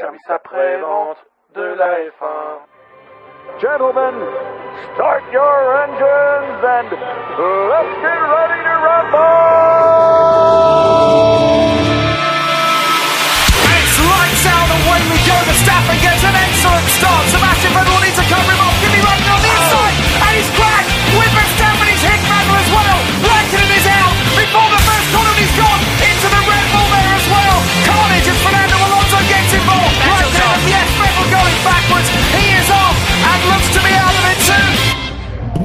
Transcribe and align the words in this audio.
service 0.00 0.28
après-vente 0.28 1.18
de 1.54 1.62
la 1.78 1.98
F1. 2.10 2.66
Gentlemen, 3.60 4.14
start 4.94 5.22
your 5.30 5.76
engines 5.84 6.64
and 6.64 6.90
let's 6.90 7.94
get 8.02 8.18
ready 8.18 8.60
to 8.64 8.74
rumble! 8.82 9.24
It's 13.70 13.96
lights 14.02 14.46
out, 14.50 14.68
away 14.82 15.00
we 15.12 15.18
go. 15.22 15.36
Verstappen 15.46 15.98
gets 16.02 16.24
an 16.24 16.34
excellent 16.34 16.88
start. 16.98 17.24
Sebastian 17.30 17.72
Vettel 17.72 18.00
needs 18.02 18.18
to 18.18 18.26
cover 18.26 18.53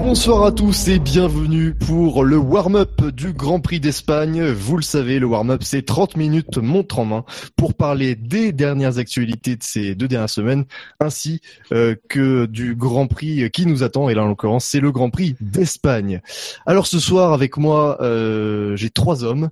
Bonsoir 0.10 0.44
à 0.44 0.52
tous 0.52 0.88
et 0.88 0.98
bienvenue 0.98 1.76
pour 1.76 2.24
le 2.24 2.36
warm-up 2.36 3.00
du 3.10 3.32
Grand 3.32 3.60
Prix 3.60 3.80
d'Espagne. 3.80 4.44
Vous 4.44 4.76
le 4.76 4.82
savez, 4.82 5.20
le 5.20 5.28
warm-up 5.28 5.62
c'est 5.64 5.86
30 5.86 6.18
minutes 6.18 6.58
montre 6.58 6.98
en 6.98 7.06
main 7.06 7.26
pour 7.56 7.76
parler 7.76 8.16
des 8.16 8.52
dernières 8.52 8.98
actualités 8.98 9.56
de 9.56 9.62
ces 9.62 9.94
deux 9.94 10.08
dernières 10.08 10.32
semaines 10.32 10.66
ainsi 11.00 11.42
euh, 11.74 11.94
que 12.10 12.48
du 12.48 12.74
Grand 12.74 13.06
Prix 13.06 13.52
qui 13.52 13.68
nous 13.68 13.84
attend 13.84 14.10
et 14.10 14.16
là 14.16 14.24
en 14.24 14.28
l'occurrence 14.30 14.66
c'est 14.66 14.80
le 14.80 14.92
Grand 14.92 15.12
Prix 15.12 15.36
d'Espagne. 15.42 16.22
Alors 16.66 16.88
ce 16.88 16.98
soir 16.98 17.32
avec 17.32 17.58
moi 17.58 18.02
euh, 18.02 18.76
j'ai 18.76 18.90
trois 18.90 19.24
hommes, 19.24 19.52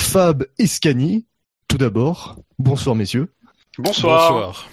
Fab 0.00 0.46
et 0.58 0.66
Scani. 0.66 1.26
Tout 1.68 1.76
d'abord, 1.76 2.36
bonsoir 2.58 2.96
messieurs. 2.96 3.28
Bonsoir. 3.76 4.70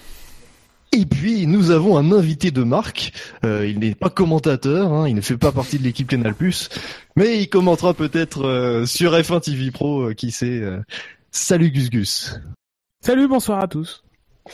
Et 0.96 1.04
puis 1.04 1.46
nous 1.46 1.70
avons 1.70 1.98
un 1.98 2.10
invité 2.10 2.50
de 2.50 2.62
marque. 2.62 3.12
Euh, 3.44 3.66
il 3.68 3.78
n'est 3.80 3.94
pas 3.94 4.08
commentateur, 4.08 4.92
hein, 4.92 5.06
il 5.08 5.14
ne 5.14 5.20
fait 5.20 5.36
pas 5.36 5.52
partie 5.52 5.78
de 5.78 5.84
l'équipe 5.84 6.08
Canal+, 6.08 6.34
mais 7.16 7.38
il 7.38 7.48
commentera 7.48 7.92
peut-être 7.92 8.46
euh, 8.46 8.86
sur 8.86 9.12
F1 9.12 9.40
TV 9.42 9.70
Pro, 9.70 10.08
euh, 10.08 10.14
qui 10.14 10.30
sait. 10.30 10.46
euh. 10.46 10.80
Salut 11.30 11.70
Gus 11.70 11.90
Gus. 11.90 12.40
Salut, 13.04 13.28
bonsoir 13.28 13.62
à 13.62 13.68
tous. 13.68 14.02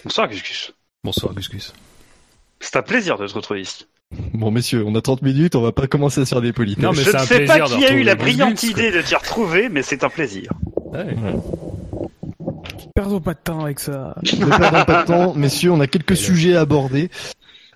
Bonsoir 0.02 0.28
Gus 0.28 0.42
Gus. 0.42 0.72
Bonsoir 1.04 1.32
Gus 1.34 1.48
Gus. 1.48 1.72
C'est 2.58 2.76
un 2.76 2.82
plaisir 2.82 3.16
de 3.18 3.26
te 3.26 3.34
retrouver 3.34 3.60
ici. 3.60 3.86
Bon 4.34 4.50
messieurs, 4.50 4.84
on 4.84 4.94
a 4.96 5.00
30 5.00 5.22
minutes, 5.22 5.54
on 5.54 5.62
va 5.62 5.72
pas 5.72 5.86
commencer 5.86 6.20
à 6.20 6.24
se 6.24 6.30
faire 6.34 6.42
des 6.42 6.52
politesses. 6.52 6.82
Non, 6.82 6.90
mais 6.90 7.02
Je 7.02 7.10
ne 7.12 7.18
sais 7.18 7.44
pas 7.44 7.60
qui 7.60 7.84
a 7.84 7.92
eu 7.92 8.02
la 8.02 8.16
brillante 8.16 8.54
Gus, 8.54 8.64
idée 8.64 8.90
de 8.90 9.00
t'y 9.00 9.14
retrouver, 9.14 9.68
mais 9.68 9.82
c'est 9.82 10.02
un 10.04 10.10
plaisir. 10.10 10.50
Ouais. 10.92 11.14
Perdons 12.94 13.20
pas 13.20 13.34
de 13.34 13.38
temps 13.42 13.64
avec 13.64 13.80
ça. 13.80 14.14
Ne 14.22 14.46
perdons 14.46 14.84
pas 14.84 15.02
de 15.02 15.06
temps, 15.06 15.34
messieurs, 15.36 15.72
on 15.72 15.80
a 15.80 15.86
quelques 15.86 16.16
sujets 16.16 16.56
à 16.56 16.60
aborder. 16.60 17.10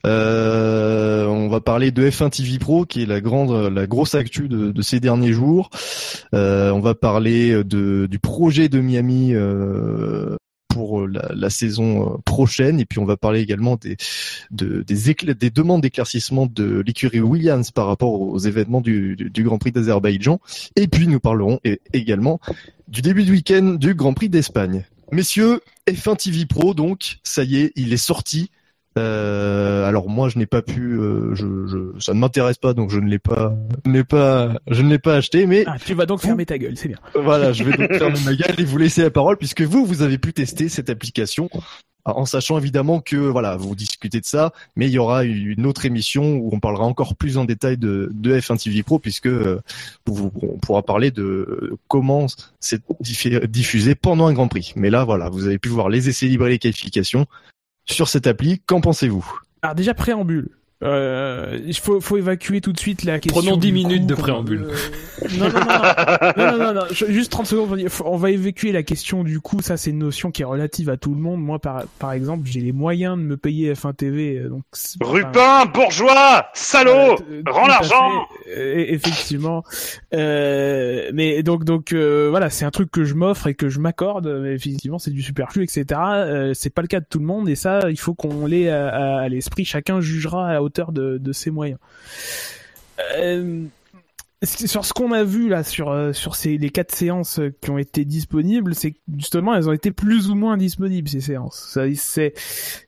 Euh, 0.06 1.26
on 1.26 1.48
va 1.48 1.60
parler 1.60 1.90
de 1.90 2.08
F1 2.08 2.30
TV 2.30 2.58
Pro, 2.58 2.84
qui 2.84 3.02
est 3.02 3.06
la 3.06 3.20
grande, 3.20 3.72
la 3.72 3.86
grosse 3.86 4.14
actu 4.14 4.48
de, 4.48 4.70
de 4.70 4.82
ces 4.82 5.00
derniers 5.00 5.32
jours. 5.32 5.70
Euh, 6.34 6.70
on 6.70 6.80
va 6.80 6.94
parler 6.94 7.64
de, 7.64 8.06
du 8.08 8.18
projet 8.18 8.68
de 8.68 8.78
Miami 8.80 9.30
euh, 9.34 10.36
pour 10.68 11.08
la, 11.08 11.30
la 11.34 11.50
saison 11.50 12.12
euh, 12.12 12.16
prochaine, 12.24 12.78
et 12.78 12.84
puis 12.84 12.98
on 13.00 13.04
va 13.04 13.16
parler 13.16 13.40
également 13.40 13.76
des, 13.76 13.96
de, 14.52 14.82
des, 14.82 15.10
écla- 15.10 15.34
des 15.34 15.50
demandes 15.50 15.80
d'éclaircissement 15.80 16.46
de 16.46 16.84
l'écurie 16.86 17.20
Williams 17.20 17.70
par 17.72 17.86
rapport 17.86 18.20
aux 18.20 18.38
événements 18.38 18.82
du, 18.82 19.16
du, 19.16 19.30
du 19.30 19.42
Grand 19.42 19.58
Prix 19.58 19.72
d'Azerbaïdjan. 19.72 20.38
Et 20.76 20.86
puis 20.86 21.08
nous 21.08 21.18
parlerons 21.20 21.58
également 21.92 22.38
du 22.86 23.02
début 23.02 23.24
de 23.24 23.32
week-end 23.32 23.76
du 23.80 23.94
Grand 23.94 24.12
Prix 24.12 24.28
d'Espagne. 24.28 24.84
Messieurs, 25.12 25.60
F1 25.88 26.16
TV 26.16 26.46
Pro, 26.46 26.74
donc, 26.74 27.18
ça 27.22 27.44
y 27.44 27.56
est, 27.58 27.72
il 27.76 27.92
est 27.92 27.96
sorti. 27.96 28.50
Euh, 28.98 29.84
alors 29.86 30.08
moi, 30.08 30.28
je 30.30 30.38
n'ai 30.38 30.46
pas 30.46 30.62
pu, 30.62 30.94
euh, 30.94 31.34
je, 31.34 31.44
je, 31.66 32.00
ça 32.00 32.14
ne 32.14 32.18
m'intéresse 32.18 32.56
pas, 32.56 32.72
donc 32.72 32.90
je 32.90 32.98
ne 32.98 33.08
l'ai 33.08 33.18
pas, 33.18 33.54
je 33.84 33.90
ne 33.90 33.94
l'ai 33.94 34.04
pas, 34.04 34.54
je 34.70 34.80
ne 34.82 34.88
l'ai 34.88 34.98
pas 34.98 35.16
acheté. 35.16 35.46
Mais 35.46 35.64
Ah, 35.66 35.76
tu 35.84 35.92
vas 35.94 36.06
donc 36.06 36.20
fermer 36.22 36.46
ta 36.46 36.56
gueule, 36.56 36.76
c'est 36.78 36.88
bien. 36.88 36.98
voilà, 37.14 37.52
je 37.52 37.62
vais 37.64 37.76
donc 37.76 37.92
fermer 37.98 38.18
ma 38.24 38.34
gueule 38.34 38.54
et 38.58 38.64
vous 38.64 38.78
laisser 38.78 39.02
la 39.02 39.10
parole 39.10 39.36
puisque 39.36 39.60
vous, 39.62 39.84
vous 39.84 40.00
avez 40.00 40.16
pu 40.16 40.32
tester 40.32 40.68
cette 40.70 40.88
application. 40.88 41.50
En 42.06 42.24
sachant 42.24 42.56
évidemment 42.56 43.00
que 43.00 43.16
voilà, 43.16 43.56
vous 43.56 43.74
discutez 43.74 44.20
de 44.20 44.24
ça, 44.24 44.52
mais 44.76 44.86
il 44.86 44.92
y 44.92 44.98
aura 44.98 45.24
une 45.24 45.66
autre 45.66 45.86
émission 45.86 46.36
où 46.36 46.50
on 46.52 46.60
parlera 46.60 46.84
encore 46.84 47.16
plus 47.16 47.36
en 47.36 47.44
détail 47.44 47.78
de, 47.78 48.10
de 48.12 48.38
F1 48.38 48.62
TV 48.62 48.84
Pro 48.84 49.00
puisque 49.00 49.26
euh, 49.26 49.60
on 50.06 50.58
pourra 50.58 50.82
parler 50.82 51.10
de 51.10 51.76
comment 51.88 52.26
c'est 52.60 52.80
diffusé 53.00 53.96
pendant 53.96 54.26
un 54.26 54.32
Grand 54.32 54.46
Prix. 54.46 54.72
Mais 54.76 54.88
là, 54.88 55.04
voilà, 55.04 55.28
vous 55.28 55.46
avez 55.46 55.58
pu 55.58 55.68
voir 55.68 55.88
les 55.88 56.08
essais 56.08 56.26
libres 56.26 56.46
et 56.46 56.50
les 56.50 56.58
qualifications 56.60 57.26
sur 57.86 58.08
cette 58.08 58.28
appli. 58.28 58.60
Qu'en 58.66 58.80
pensez-vous? 58.80 59.40
Alors 59.62 59.74
déjà 59.74 59.94
préambule 59.94 60.50
euh, 60.84 61.58
il 61.64 61.76
faut, 61.76 62.16
évacuer 62.16 62.60
tout 62.60 62.72
de 62.72 62.78
suite 62.78 63.04
la 63.04 63.18
question. 63.18 63.40
Prenons 63.40 63.56
10 63.56 63.72
minutes 63.72 64.06
de 64.06 64.14
préambule. 64.14 64.68
Euh, 65.22 65.28
non, 65.38 65.48
non, 65.48 65.60
non, 65.60 66.52
non. 66.52 66.58
non, 66.58 66.58
non, 66.58 66.74
non 66.74 66.86
juste 66.90 67.32
30 67.32 67.46
secondes. 67.46 67.80
On 68.04 68.16
va 68.16 68.30
évacuer 68.30 68.72
la 68.72 68.82
question 68.82 69.24
du 69.24 69.40
coût. 69.40 69.62
Ça, 69.62 69.76
c'est 69.76 69.90
une 69.90 69.98
notion 69.98 70.30
qui 70.30 70.42
est 70.42 70.46
relative 70.46 70.90
à 70.90 70.96
tout 70.96 71.14
le 71.14 71.20
monde. 71.20 71.40
Moi, 71.40 71.58
par, 71.58 71.84
par 71.98 72.12
exemple, 72.12 72.42
j'ai 72.46 72.60
les 72.60 72.72
moyens 72.72 73.16
de 73.16 73.22
me 73.22 73.36
payer 73.36 73.72
F1 73.72 73.94
TV. 73.94 74.38
Euh, 74.38 74.48
donc, 74.48 74.64
Rupin, 75.00 75.66
bourgeois, 75.66 76.46
salaud, 76.54 77.16
euh, 77.30 77.42
rends 77.46 77.66
l'argent. 77.66 78.26
Effectivement. 78.56 79.64
Euh, 80.14 81.10
mais 81.12 81.42
donc, 81.42 81.64
donc 81.64 81.92
voilà, 81.92 82.50
c'est 82.50 82.64
un 82.64 82.70
truc 82.70 82.90
que 82.90 83.04
je 83.04 83.14
m'offre 83.14 83.46
et 83.46 83.54
que 83.54 83.68
je 83.68 83.80
m'accorde. 83.80 84.26
Effectivement, 84.46 84.98
c'est 84.98 85.10
du 85.10 85.22
superflu, 85.22 85.64
etc. 85.64 86.00
c'est 86.54 86.70
pas 86.70 86.82
le 86.82 86.88
cas 86.88 87.00
de 87.00 87.06
tout 87.08 87.18
le 87.18 87.26
monde. 87.26 87.48
Et 87.48 87.56
ça, 87.56 87.90
il 87.90 87.98
faut 87.98 88.14
qu'on 88.14 88.46
l'ait 88.46 88.70
à, 88.70 89.28
l'esprit. 89.28 89.64
Chacun 89.64 90.00
jugera 90.00 90.50
à 90.50 90.60
hauteur 90.66 90.92
de, 90.92 91.18
de 91.18 91.32
ses 91.32 91.50
moyens. 91.50 91.78
Euh, 93.16 93.66
sur 94.42 94.84
ce 94.84 94.92
qu'on 94.92 95.12
a 95.12 95.24
vu 95.24 95.48
là 95.48 95.64
sur 95.64 95.88
euh, 95.90 96.12
sur 96.12 96.36
ces 96.36 96.58
les 96.58 96.68
quatre 96.68 96.94
séances 96.94 97.40
qui 97.62 97.70
ont 97.70 97.78
été 97.78 98.04
disponibles, 98.04 98.74
c'est 98.74 98.94
justement 99.16 99.54
elles 99.54 99.68
ont 99.68 99.72
été 99.72 99.90
plus 99.92 100.28
ou 100.28 100.34
moins 100.34 100.58
disponibles 100.58 101.08
ces 101.08 101.22
séances. 101.22 101.70
Ça 101.72 101.84
c'est 101.94 102.34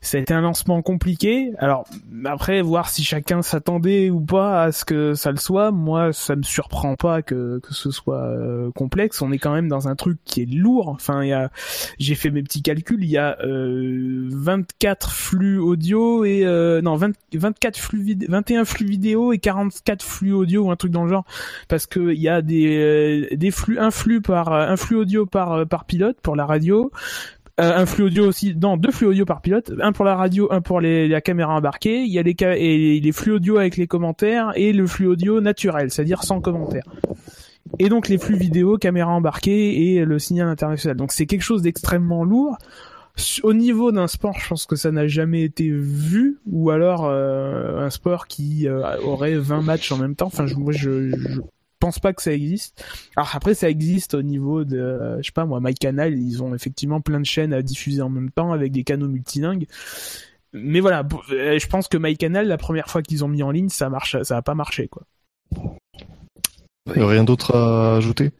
ça 0.03 0.19
a 0.19 0.20
été 0.20 0.34
un 0.34 0.42
lancement 0.42 0.82
compliqué. 0.82 1.53
Alors 1.58 1.84
après 2.26 2.60
voir 2.60 2.91
si 2.91 3.03
chacun 3.03 3.41
s'attendait 3.41 4.10
ou 4.10 4.20
pas 4.20 4.62
à 4.64 4.72
ce 4.72 4.84
que 4.84 5.14
ça 5.14 5.31
le 5.31 5.38
soit, 5.38 5.70
moi 5.70 6.12
ça 6.12 6.37
me 6.37 6.42
surprend 6.42 6.97
pas 6.97 7.22
que 7.22 7.60
que 7.62 7.72
ce 7.72 7.91
soit 7.91 8.25
euh, 8.26 8.70
complexe. 8.72 9.22
On 9.22 9.32
est 9.32 9.38
quand 9.38 9.54
même 9.54 9.69
dans 9.69 9.88
un 9.88 9.97
truc 9.97 10.19
qui 10.26 10.42
est 10.42 10.53
lourd. 10.53 10.88
Enfin 10.91 11.22
il 11.25 11.28
y 11.28 11.32
a 11.32 11.50
j'ai 11.98 12.14
fait 12.14 12.31
mes 12.31 12.42
petits 12.42 12.60
calculs, 12.62 13.03
il 13.03 13.10
y 13.10 13.16
a 13.16 13.38
euh, 13.42 14.28
24 14.31 15.10
flux 15.12 15.58
audio 15.58 16.26
et 16.26 16.44
euh, 16.44 16.82
non 16.82 16.97
20 16.97 17.12
24 17.34 17.78
flux 17.78 18.03
vid- 18.03 18.26
21 18.28 18.66
flux 18.66 18.87
vidéo 18.87 19.32
et 19.32 19.38
44 19.38 20.03
flux 20.04 20.32
audio 20.32 20.64
ou 20.64 20.70
un 20.70 20.76
truc 20.76 20.92
dans 20.92 21.04
le 21.04 21.08
genre 21.10 21.25
parce 21.69 21.87
que 21.87 22.12
il 22.12 22.21
y 22.21 22.28
a 22.28 22.43
des 22.43 22.76
euh, 22.76 23.37
des 23.37 23.50
flux 23.50 23.78
un 23.78 23.91
flux 23.91 24.21
par 24.21 24.53
un 24.53 24.76
flux 24.76 24.97
audio 24.97 25.26
par 25.26 25.53
euh, 25.53 25.65
par 25.65 25.84
pilote 25.84 26.19
pour 26.22 26.37
la 26.37 26.47
radio 26.47 26.91
euh, 27.60 27.76
un 27.76 27.87
flux 27.87 28.04
audio 28.04 28.26
aussi 28.26 28.54
non 28.54 28.76
deux 28.76 28.91
flux 28.91 29.06
audio 29.06 29.25
par 29.25 29.41
pilote 29.41 29.72
un 29.81 29.93
pour 29.93 30.04
la 30.04 30.15
radio 30.15 30.49
un 30.53 30.60
pour 30.60 30.81
les, 30.81 31.09
la 31.09 31.21
caméra 31.21 31.54
embarquée. 31.54 32.03
Il 32.03 32.12
y 32.12 32.19
a 32.19 32.22
les 32.22 32.37
et 32.41 33.00
les 33.00 33.12
flux 33.12 33.32
audio 33.32 33.59
avec 33.59 33.76
les 33.76 33.87
commentaires 33.87 34.53
et 34.54 34.72
le 34.72 34.87
flux 34.87 35.06
audio 35.06 35.41
naturel 35.41 35.91
c'est-à-dire 35.91 36.22
sans 36.22 36.41
commentaires. 36.41 36.87
Et 37.78 37.88
donc 37.88 38.09
les 38.09 38.19
flux 38.19 38.37
vidéo 38.37 38.78
caméra 38.78 39.10
embarquée 39.10 39.94
et 39.94 40.05
le 40.05 40.19
signal 40.19 40.49
international. 40.49 40.97
Donc 40.97 41.12
c'est 41.12 41.26
quelque 41.26 41.43
chose 41.43 41.62
d'extrêmement 41.62 42.25
lourd 42.25 42.56
au 43.42 43.52
niveau 43.52 43.92
d'un 43.92 44.06
sport, 44.06 44.38
je 44.38 44.48
pense 44.48 44.66
que 44.66 44.76
ça 44.76 44.90
n'a 44.90 45.06
jamais 45.06 45.42
été 45.42 45.68
vu, 45.70 46.38
ou 46.46 46.70
alors 46.70 47.06
euh, 47.06 47.84
un 47.84 47.90
sport 47.90 48.26
qui 48.26 48.68
euh, 48.68 48.98
aurait 49.00 49.36
20 49.36 49.62
matchs 49.62 49.92
en 49.92 49.98
même 49.98 50.14
temps. 50.14 50.26
Enfin, 50.26 50.46
je, 50.46 50.54
moi, 50.54 50.72
je, 50.72 51.10
je 51.10 51.40
pense 51.80 51.98
pas 51.98 52.12
que 52.12 52.22
ça 52.22 52.32
existe. 52.32 52.84
Alors 53.16 53.31
après, 53.34 53.54
ça 53.54 53.70
existe 53.70 54.14
au 54.14 54.22
niveau 54.22 54.64
de, 54.64 54.78
euh, 54.78 55.16
je 55.19 55.26
sais 55.26 55.32
pas 55.32 55.46
moi, 55.46 55.60
MyCanal, 55.60 56.19
ils 56.19 56.43
ont 56.43 56.54
effectivement 56.54 57.00
plein 57.00 57.20
de 57.20 57.26
chaînes 57.26 57.52
à 57.52 57.62
diffuser 57.62 58.02
en 58.02 58.10
même 58.10 58.31
temps 58.31 58.52
avec 58.52 58.72
des 58.72 58.84
canaux 58.84 59.08
multilingues. 59.08 59.66
Mais 60.52 60.81
voilà, 60.81 61.06
euh, 61.31 61.58
je 61.58 61.66
pense 61.66 61.88
que 61.88 61.96
MyCanal, 61.96 62.48
la 62.48 62.56
première 62.56 62.88
fois 62.88 63.02
qu'ils 63.02 63.25
ont 63.25 63.28
mis 63.28 63.43
en 63.43 63.50
ligne, 63.50 63.69
ça 63.69 63.90
marche, 63.90 64.20
ça 64.22 64.37
a 64.37 64.43
pas 64.43 64.54
marché 64.54 64.88
quoi. 64.88 65.02
Rien 66.87 67.22
d'autre 67.22 67.54
à 67.54 67.96
ajouter 67.96 68.32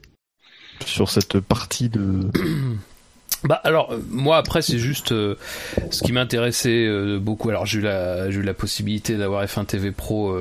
sur 0.85 1.11
cette 1.11 1.41
partie 1.41 1.89
de. 1.89 2.31
Bah 3.45 3.61
alors 3.63 3.93
euh, 3.93 3.99
moi 4.11 4.37
après 4.37 4.63
c'est 4.63 4.79
juste 4.79 5.13
euh, 5.13 5.37
ce 5.91 6.03
qui 6.03 6.13
m'intéressait 6.13 6.87
euh, 6.87 7.19
beaucoup. 7.21 7.49
Alors 7.51 7.67
j'ai 7.67 7.79
eu 7.79 7.83
la 7.83 8.31
j'ai 8.31 8.41
eu 8.41 8.43
la 8.43 8.55
possibilité 8.55 9.17
d'avoir 9.17 9.45
F1 9.45 9.65
TV 9.67 9.93
Pro 9.93 10.37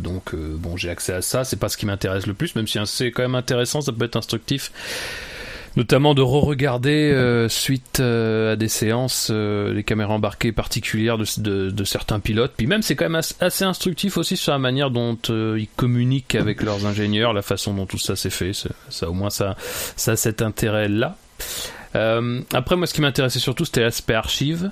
donc 0.00 0.34
bon 0.34 0.76
j'ai 0.76 0.88
accès 0.90 1.12
à 1.12 1.22
ça. 1.22 1.44
C'est 1.44 1.58
pas 1.58 1.68
ce 1.68 1.76
qui 1.76 1.86
m'intéresse 1.86 2.26
le 2.26 2.34
plus 2.34 2.54
même 2.56 2.66
si 2.66 2.78
c'est 2.86 3.10
quand 3.10 3.22
même 3.22 3.34
intéressant. 3.34 3.80
Ça 3.80 3.92
peut 3.92 4.04
être 4.04 4.16
instructif. 4.16 4.72
Notamment 5.76 6.14
de 6.14 6.22
re-regarder 6.22 7.46
suite 7.50 8.00
à 8.00 8.56
des 8.56 8.68
séances 8.68 9.28
euh, 9.30 9.74
les 9.74 9.84
caméras 9.84 10.14
embarquées 10.14 10.50
particulières 10.52 11.18
de, 11.18 11.68
de, 11.68 11.84
certains 11.84 12.18
pilotes. 12.18 12.54
Puis 12.56 12.66
même 12.66 12.80
c'est 12.80 12.96
quand 12.96 13.04
même 13.04 13.16
as- 13.16 13.36
assez 13.40 13.64
instructif 13.64 14.16
aussi 14.16 14.38
sur 14.38 14.52
la 14.52 14.58
manière 14.58 14.90
dont 14.90 15.18
ils 15.28 15.68
communiquent 15.76 16.34
avec 16.34 16.62
leurs 16.62 16.86
ingénieurs, 16.86 17.34
la 17.34 17.42
façon 17.42 17.74
dont 17.74 17.84
tout 17.84 17.98
ça 17.98 18.16
s'est 18.16 18.30
fait. 18.30 18.54
Ça, 18.54 18.70
ça 18.88 19.10
au 19.10 19.12
moins 19.12 19.28
ça 19.28 19.54
ça 19.96 20.12
a 20.12 20.16
cet 20.16 20.40
intérêt 20.40 20.88
là. 20.88 21.16
Euh, 21.96 22.40
après, 22.52 22.76
moi, 22.76 22.86
ce 22.86 22.94
qui 22.94 23.00
m'intéressait 23.00 23.38
surtout, 23.38 23.64
c'était 23.64 23.82
l'aspect 23.82 24.14
archive. 24.14 24.70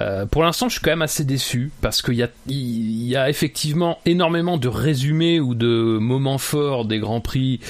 Euh, 0.00 0.26
pour 0.26 0.42
l'instant, 0.42 0.68
je 0.68 0.74
suis 0.74 0.80
quand 0.80 0.90
même 0.90 1.02
assez 1.02 1.24
déçu 1.24 1.70
parce 1.80 2.02
qu'il 2.02 2.14
y 2.14 2.22
a, 2.22 2.28
il 2.46 3.02
y 3.02 3.16
a 3.16 3.28
effectivement 3.28 3.98
énormément 4.06 4.56
de 4.56 4.68
résumés 4.68 5.40
ou 5.40 5.54
de 5.54 5.98
moments 5.98 6.38
forts 6.38 6.84
des 6.84 6.98
grands 6.98 7.20
prix 7.20 7.60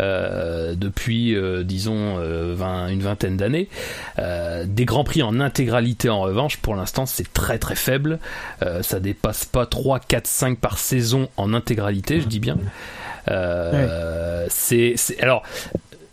euh, 0.00 0.74
depuis, 0.74 1.34
euh, 1.34 1.62
disons, 1.62 2.16
20, 2.18 2.88
une 2.88 3.00
vingtaine 3.00 3.36
d'années. 3.36 3.68
Des 4.18 4.84
grands 4.84 5.04
prix 5.04 5.22
en 5.22 5.40
intégralité, 5.40 6.08
en 6.08 6.20
revanche, 6.20 6.56
pour 6.58 6.74
l'instant, 6.74 7.06
c'est 7.06 7.32
très 7.32 7.58
très 7.58 7.76
faible. 7.76 8.18
Ça 8.82 9.00
dépasse 9.00 9.44
pas 9.44 9.66
3, 9.66 10.00
4, 10.00 10.26
5 10.26 10.58
par 10.58 10.78
saison 10.78 11.28
en 11.36 11.54
intégralité, 11.54 12.20
je 12.20 12.26
dis 12.26 12.40
bien. 12.40 12.58
C'est 14.48 14.94
alors 15.20 15.42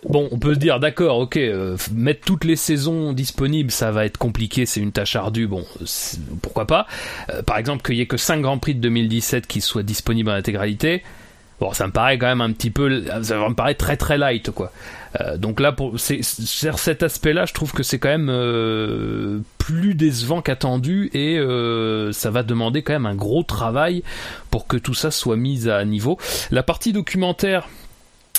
Bon, 0.07 0.28
on 0.31 0.38
peut 0.38 0.54
se 0.54 0.60
dire, 0.60 0.80
d'accord, 0.80 1.18
ok, 1.18 1.38
euh, 1.38 1.78
mettre 1.94 2.22
toutes 2.25 2.44
les 2.44 2.56
saisons 2.56 3.12
disponibles, 3.12 3.72
ça 3.72 3.92
va 3.92 4.06
être 4.06 4.18
compliqué, 4.18 4.66
c'est 4.68 4.80
une 4.80 4.92
tâche 4.92 5.16
ardue, 5.16 5.48
bon, 5.48 5.66
pourquoi 6.44 6.66
pas. 6.68 6.86
Euh, 7.31 7.42
par 7.42 7.57
exemple, 7.57 7.81
qu'il 7.84 7.96
y 7.96 8.02
ait 8.02 8.06
que 8.06 8.18
5 8.18 8.42
Grands 8.42 8.60
Prix 8.60 8.75
de 8.75 8.81
2017 8.81 9.48
qui 9.48 9.62
soient 9.62 9.81
disponibles 9.84 10.30
en 10.30 10.34
intégralité, 10.34 11.02
bon, 11.60 11.74
ça 11.74 11.88
me 11.88 11.92
paraît 11.92 12.19
quand 12.19 12.28
même 12.28 12.42
un 12.42 12.52
petit 12.52 12.69
peu, 12.69 13.04
ça 13.24 13.38
me 13.50 13.56
paraît 13.56 13.74
très 13.74 13.98
très 13.98 14.18
light, 14.19 14.52
quoi. 14.52 14.72
Euh, 15.22 15.38
donc 15.38 15.60
là, 15.60 15.72
pour 15.72 16.00
c'est- 16.00 16.22
sur 16.24 16.78
cet 16.78 17.01
aspect-là, 17.01 17.46
je 17.46 17.54
trouve 17.54 17.72
que 17.72 17.81
c'est 17.84 17.98
quand 18.00 18.10
même 18.10 18.30
euh, 18.30 19.40
plus 19.58 19.96
décevant 19.96 20.42
qu'attendu 20.42 21.10
et 21.13 21.40
euh, 21.40 22.12
ça 22.12 22.30
va 22.30 22.44
demander 22.44 22.84
quand 22.84 22.94
même 22.94 23.06
un 23.06 23.16
gros 23.16 23.42
travail 23.42 24.04
pour 24.51 24.68
que 24.68 24.78
tout 24.78 24.94
ça 24.94 25.10
soit 25.12 25.38
mis 25.38 25.68
à 25.69 25.84
niveau. 25.86 26.19
La 26.51 26.63
partie 26.63 26.92
documentaire, 26.94 27.68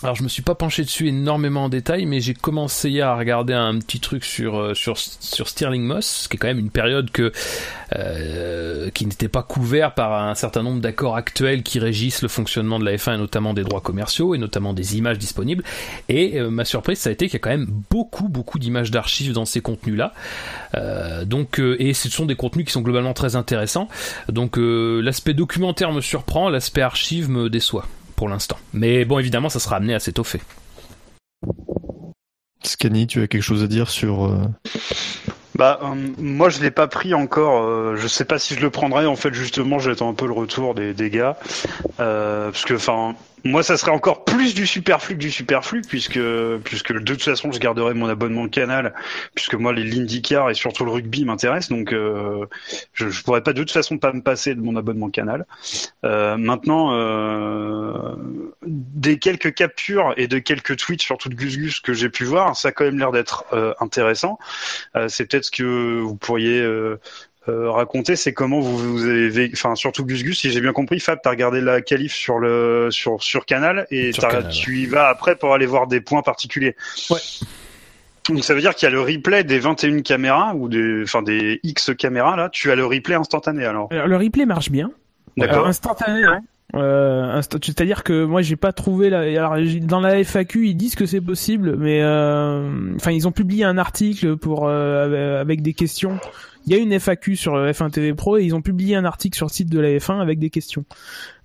alors 0.03 0.15
je 0.15 0.23
me 0.23 0.29
suis 0.29 0.43
pas 0.43 0.55
penché 0.55 0.83
dessus 0.83 1.09
énormément 1.09 1.65
en 1.65 1.69
détail, 1.71 2.05
mais 2.05 2.21
j'ai 2.21 2.35
commencé 2.35 3.01
à 3.01 3.17
regarder 3.17 3.55
un 3.55 3.79
petit 3.79 3.99
truc 3.99 4.27
sur 4.27 4.59
euh, 4.59 4.75
sur 4.75 4.99
sur 4.99 5.49
Stirling 5.49 5.83
Moss, 5.83 6.29
qui 6.29 6.37
est 6.37 6.39
quand 6.39 6.49
même 6.49 6.59
une 6.59 6.71
période 6.71 7.11
que 7.11 7.33
euh, 7.95 8.91
qui 8.91 9.07
n'était 9.07 9.29
pas 9.29 9.43
couvert 9.43 9.95
par 9.95 10.13
un 10.13 10.35
certain 10.35 10.63
nombre 10.63 10.83
d'accords 10.83 11.17
actuels 11.17 11.63
qui 11.63 11.79
régissent 11.79 12.21
le 12.21 12.29
fonctionnement 12.29 12.79
de 12.79 12.85
la 12.85 12.95
F1 12.97 13.15
et 13.15 13.19
notamment 13.19 13.55
des 13.55 13.63
droits 13.63 13.81
commerciaux 13.81 14.35
et 14.35 14.39
notamment 14.39 14.75
des 14.75 14.99
images 14.99 15.19
disponibles. 15.19 15.65
Et 16.11 16.39
euh, 16.39 16.51
ma 16.51 16.67
surprise, 16.67 16.99
ça 16.99 17.09
a 17.09 17.13
été 17.13 17.27
qu'il 17.27 17.35
y 17.35 17.37
a 17.37 17.41
quand 17.41 17.51
même 17.51 17.69
beaucoup 17.91 18.29
beaucoup 18.29 18.59
d'images 18.59 18.91
d'archives 18.91 19.33
dans 19.33 19.47
ces 19.47 19.63
contenus-là. 19.63 20.13
Euh, 20.75 21.25
donc 21.25 21.59
euh, 21.59 21.75
et 21.81 21.95
ce 21.95 22.11
sont 22.11 22.27
des 22.27 22.37
contenus 22.37 22.67
qui 22.67 22.73
sont 22.73 22.83
globalement 22.83 23.15
très 23.15 23.35
intéressants. 23.35 23.89
Donc 24.29 24.59
l'aspect 24.59 25.33
documentaire 25.33 25.93
me 25.93 26.03
surprend, 26.03 26.51
l'aspect 26.51 26.83
archive 26.83 27.31
me 27.31 27.49
déçoit 27.49 27.87
pour 28.17 28.29
l'instant. 28.29 28.57
Mais 28.73 29.05
bon, 29.05 29.19
évidemment, 29.19 29.49
ça 29.49 29.61
sera 29.61 29.77
amené 29.77 29.95
à 29.95 30.01
s'étoffer. 30.01 30.41
Scanny, 32.63 33.07
tu 33.07 33.23
as 33.23 33.29
quelque 33.29 33.43
chose 33.43 33.63
à 33.63 33.69
dire 33.69 33.89
sur 33.89 34.27
euh, 34.27 34.39
Bah, 35.55 35.79
euh, 35.83 35.95
moi, 36.19 36.49
je 36.49 36.61
l'ai 36.61 36.71
pas 36.73 36.89
pris 36.89 37.15
encore. 37.15 37.63
euh, 37.63 37.97
je 37.97 38.09
sais 38.09 38.25
pas 38.25 38.39
si 38.39 38.55
je 38.55 38.61
le 38.61 38.71
prendrai. 38.71 39.07
En 39.07 39.15
fait, 39.17 39.33
justement, 39.33 39.79
j'attends 39.79 40.11
un 40.11 40.15
peu 40.15 40.27
le 40.27 40.33
retour 40.33 40.75
des, 40.75 40.93
des 40.93 41.11
gars, 41.11 41.37
euh, 42.01 42.51
parce 42.51 42.65
que, 42.65 42.75
enfin, 42.75 43.15
moi, 43.44 43.62
ça 43.62 43.77
serait 43.77 43.93
encore 43.93 44.25
plus 44.25 44.55
du 44.55 44.67
superflu 44.67 45.15
que 45.15 45.21
du 45.21 45.31
superflu, 45.31 45.83
puisque, 45.83 46.21
puisque 46.65 46.93
de 46.93 46.99
toute 46.99 47.23
façon, 47.23 47.53
je 47.53 47.59
garderai 47.59 47.94
mon 47.94 48.09
abonnement 48.09 48.49
canal, 48.49 48.94
puisque 49.35 49.55
moi, 49.55 49.73
les 49.73 49.85
l'IndyCar 49.85 50.50
et 50.50 50.55
surtout 50.55 50.85
le 50.85 50.91
rugby 50.91 51.25
m'intéressent, 51.25 51.77
donc 51.77 51.93
euh, 51.93 52.47
je, 52.93 53.23
pourrais 53.23 53.43
pas 53.43 53.53
de 53.53 53.61
toute 53.61 53.71
façon 53.71 53.99
pas 53.99 54.12
me 54.12 54.23
passer 54.23 54.55
de 54.55 54.61
mon 54.61 54.77
abonnement 54.77 55.11
canal. 55.11 55.47
Euh, 56.05 56.37
maintenant, 56.37 56.93
euh, 56.93 58.15
des 58.67 59.19
quelques 59.19 59.55
captures 59.55 60.15
et 60.17 60.27
de 60.29 60.38
quelques 60.38 60.77
tweets, 60.77 61.03
surtout 61.03 61.29
de 61.29 61.35
Gus 61.35 61.56
Gus 61.56 61.81
que 61.81 61.93
j'ai 61.93 62.09
pu 62.09 62.25
voir, 62.25 62.56
ça 62.56 62.69
a 62.69 62.73
quand 62.73 62.85
même 62.85 62.99
l'air 62.99 63.12
d'être 63.12 63.44
euh, 63.53 63.75
intéressant. 63.81 64.38
Euh, 64.97 65.09
c'est 65.09 65.27
peut-être 65.27 65.44
ce 65.44 65.50
que 65.50 66.00
vous 66.00 66.17
pourriez 66.17 66.65
euh, 67.49 67.71
raconter, 67.71 68.17
c'est 68.17 68.33
comment 68.33 68.61
vous, 68.61 68.77
vous 68.77 69.05
avez, 69.07 69.29
vé- 69.31 69.51
enfin 69.53 69.75
surtout 69.75 70.05
Gus 70.05 70.23
Gus, 70.25 70.39
si 70.41 70.51
j'ai 70.51 70.61
bien 70.61 70.73
compris, 70.73 70.99
Fab, 71.01 71.19
t'as 71.23 71.31
regardé 71.31 71.61
la 71.61 71.81
qualif 71.81 72.13
sur 72.15 72.39
le 72.39 72.89
sur 72.91 73.23
sur 73.23 73.47
Canal 73.47 73.87
et 73.91 74.13
Sur 74.13 74.23
t'as- 74.25 74.29
Canal, 74.31 74.51
tu 74.53 74.79
y 74.79 74.87
vas 74.87 75.09
après 75.09 75.37
pour 75.37 75.55
aller 75.55 75.67
voir 75.67 75.87
des 75.87 76.01
points 76.01 76.23
particuliers. 76.23 76.75
Ouais. 77.11 77.19
Donc 78.29 78.43
ça 78.43 78.55
veut 78.55 78.61
dire 78.61 78.75
qu'il 78.75 78.87
y 78.89 78.91
a 78.91 78.95
le 78.95 79.01
replay 79.01 79.45
des 79.45 79.61
21 79.61 80.01
caméras 80.03 80.53
ou 80.57 80.69
des 80.69 81.03
enfin 81.05 81.23
des 81.23 81.61
X 81.63 81.93
caméras 81.97 82.37
là, 82.37 82.49
tu 82.51 82.71
as 82.73 82.75
le 82.75 82.85
replay 82.85 83.15
instantané 83.15 83.65
alors. 83.65 83.89
Alors, 83.93 84.09
le 84.09 84.17
replay 84.17 84.47
marche 84.47 84.71
bien. 84.71 84.91
D'accord. 85.37 85.67
Euh, 85.67 85.69
instantané, 85.69 86.27
ouais. 86.27 86.39
Euh, 86.75 87.39
insta- 87.39 87.65
C'est-à-dire 87.65 88.03
que 88.03 88.25
moi 88.25 88.43
j'ai 88.43 88.57
pas 88.57 88.73
trouvé 88.73 89.09
la... 89.09 89.21
alors 89.21 89.55
dans 89.83 90.01
la 90.01 90.19
FAQ 90.25 90.67
ils 90.67 90.75
disent 90.75 90.97
que 90.97 91.07
c'est 91.07 91.21
possible 91.21 91.77
mais 91.77 92.03
euh, 92.03 92.69
enfin 92.97 93.13
ils 93.13 93.29
ont 93.29 93.33
publié 93.33 93.63
un 93.63 93.79
article 93.79 94.37
pour 94.37 94.67
euh, 94.67 95.41
avec 95.41 95.63
des 95.63 95.75
questions 95.75 96.19
il 96.67 96.73
y 96.73 96.77
a 96.77 96.79
une 96.79 96.93
FAQ 96.99 97.37
sur 97.37 97.55
F1 97.57 97.91
TV 97.91 98.13
Pro 98.13 98.39
et 98.39 98.45
ils 98.45 98.55
ont 98.55 98.63
publié 98.63 98.97
un 98.97 99.05
article 99.05 99.37
sur 99.37 99.47
le 99.47 99.53
site 99.53 99.71
de 99.71 99.79
la 99.79 99.89
F1 99.91 100.21
avec 100.21 100.39
des 100.39 100.51
questions 100.51 100.85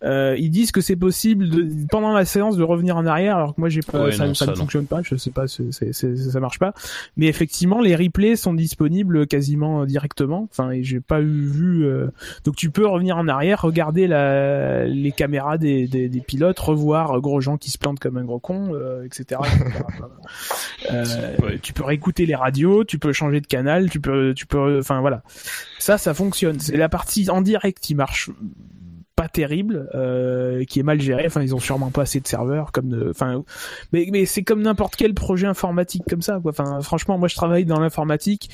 euh, 0.04 0.36
ils 0.38 0.50
disent 0.50 0.72
que 0.72 0.82
c'est 0.82 0.96
possible 0.96 1.50
de, 1.50 1.68
pendant 1.90 2.12
la 2.14 2.26
séance 2.26 2.58
de 2.58 2.64
revenir 2.64 2.98
en 2.98 3.06
arrière 3.06 3.38
alors 3.38 3.56
que 3.56 3.62
moi 3.62 3.70
j'ai 3.70 3.82
pas 3.82 4.06
Ouais, 4.06 4.12
ça, 4.12 4.26
non, 4.26 4.34
ça 4.34 4.46
ça, 4.46 4.52
ne 4.52 4.56
non. 4.56 4.62
fonctionne 4.62 4.86
pas 4.88 5.02
je 5.04 5.16
sais 5.16 5.30
pas 5.32 5.48
c'est, 5.48 5.72
c'est, 5.72 5.94
c'est- 5.94 6.16
ça 6.16 6.40
marche 6.40 6.58
pas 6.60 6.74
mais 7.18 7.28
effectivement 7.28 7.82
les 7.82 7.96
replays 7.96 8.36
sont 8.36 8.54
disponibles 8.54 9.28
quasiment 9.28 9.86
directement 9.86 10.48
enfin 10.52 10.72
et 10.72 10.84
j'ai 10.84 11.02
pas 11.02 11.22
eu 11.22 11.46
vu 11.46 11.86
euh, 11.86 12.08
donc 12.44 12.56
tu 12.56 12.70
peux 12.72 12.88
revenir 12.88 13.18
en 13.18 13.28
arrière, 13.28 13.62
regarder 13.62 14.08
la, 14.08 14.86
les 14.88 15.12
caméras 15.12 15.58
des, 15.58 15.88
des, 15.88 16.10
des 16.10 16.22
pilotes, 16.22 16.60
revoir 16.60 17.12
euh, 17.18 17.20
Grosjean 17.20 17.58
qui 17.58 17.70
se 17.72 17.78
plante 17.78 18.00
comme 18.00 18.18
un 18.18 18.24
gros 18.24 18.40
con, 18.40 18.74
euh, 18.74 19.04
etc. 19.06 19.40
etc. 19.44 19.84
Euh, 20.92 21.06
Ouais. 21.42 21.60
Tu 21.62 21.74
peux 21.74 21.84
réécouter 21.84 22.26
les 22.26 22.36
radios, 22.36 22.84
tu 22.84 22.98
peux 23.00 23.14
changer 23.14 23.40
de 23.42 23.48
canal, 23.48 23.90
tu 23.90 24.00
peux, 24.00 24.34
tu 24.34 24.46
peux, 24.46 24.80
enfin 24.80 25.00
voilà. 25.02 25.24
Ça, 25.80 25.98
ça 25.98 26.14
fonctionne. 26.14 26.60
C'est 26.60 26.78
la 26.78 26.90
partie 26.90 27.30
en 27.30 27.42
direct 27.42 27.80
qui 27.82 27.96
marche 27.96 28.30
pas 29.16 29.28
terrible, 29.28 29.90
euh, 29.94 30.64
qui 30.66 30.80
est 30.80 30.84
mal 30.84 31.00
gérée. 31.02 31.26
Enfin, 31.28 31.42
ils 31.42 31.54
ont 31.54 31.60
sûrement 31.60 31.92
pas 31.92 32.04
assez 32.04 32.20
de 32.20 32.28
serveurs, 32.28 32.72
comme, 32.72 32.90
de- 32.90 33.10
enfin, 33.10 33.44
mais, 33.92 34.08
mais 34.12 34.26
c'est 34.26 34.44
comme 34.44 34.62
n'importe 34.62 34.96
quel 34.96 35.14
projet 35.14 35.48
informatique 35.48 36.04
comme 36.10 36.22
ça. 36.22 36.40
Quoi. 36.42 36.52
Enfin, 36.52 36.82
franchement, 36.82 37.18
moi, 37.18 37.28
je 37.28 37.36
travaille 37.36 37.66
dans 37.66 37.80
l'informatique. 37.80 38.50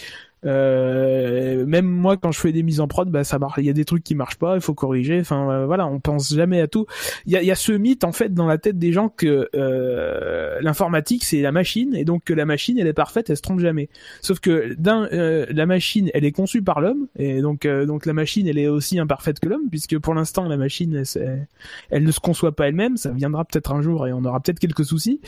Euh, 0.45 1.65
même 1.65 1.85
moi, 1.85 2.17
quand 2.17 2.31
je 2.31 2.39
fais 2.39 2.51
des 2.51 2.63
mises 2.63 2.79
en 2.79 2.87
prod, 2.87 3.09
bah 3.09 3.23
ça 3.23 3.39
marche. 3.39 3.55
Il 3.57 3.65
y 3.65 3.69
a 3.69 3.73
des 3.73 3.85
trucs 3.85 4.03
qui 4.03 4.15
marchent 4.15 4.37
pas, 4.37 4.55
il 4.55 4.61
faut 4.61 4.73
corriger. 4.73 5.19
Enfin 5.19 5.49
euh, 5.49 5.65
voilà, 5.65 5.87
on 5.87 5.99
pense 5.99 6.33
jamais 6.33 6.61
à 6.61 6.67
tout. 6.67 6.85
Il 7.25 7.31
y 7.31 7.37
a, 7.37 7.43
y 7.43 7.51
a 7.51 7.55
ce 7.55 7.71
mythe 7.71 8.03
en 8.03 8.11
fait 8.11 8.33
dans 8.33 8.45
la 8.45 8.57
tête 8.57 8.77
des 8.77 8.91
gens 8.91 9.09
que 9.09 9.49
euh, 9.55 10.59
l'informatique 10.61 11.23
c'est 11.23 11.41
la 11.41 11.51
machine 11.51 11.95
et 11.95 12.05
donc 12.05 12.23
que 12.25 12.33
la 12.33 12.45
machine 12.45 12.77
elle 12.79 12.87
est 12.87 12.93
parfaite, 12.93 13.29
elle 13.29 13.37
se 13.37 13.41
trompe 13.41 13.59
jamais. 13.59 13.89
Sauf 14.21 14.39
que 14.39 14.73
d'un, 14.75 15.07
euh, 15.13 15.45
la 15.49 15.65
machine 15.65 16.09
elle 16.13 16.25
est 16.25 16.31
conçue 16.31 16.61
par 16.61 16.81
l'homme 16.81 17.07
et 17.17 17.41
donc 17.41 17.65
euh, 17.65 17.85
donc 17.85 18.05
la 18.05 18.13
machine 18.13 18.47
elle 18.47 18.57
est 18.57 18.67
aussi 18.67 18.99
imparfaite 18.99 19.39
que 19.39 19.49
l'homme 19.49 19.69
puisque 19.69 19.97
pour 19.97 20.13
l'instant 20.13 20.47
la 20.47 20.57
machine 20.57 21.03
elle, 21.15 21.47
elle 21.89 22.03
ne 22.03 22.11
se 22.11 22.19
conçoit 22.19 22.55
pas 22.55 22.67
elle-même. 22.67 22.97
Ça 22.97 23.11
viendra 23.11 23.45
peut-être 23.45 23.71
un 23.71 23.81
jour 23.81 24.07
et 24.07 24.13
on 24.13 24.23
aura 24.23 24.39
peut-être 24.39 24.59
quelques 24.59 24.85
soucis. 24.85 25.19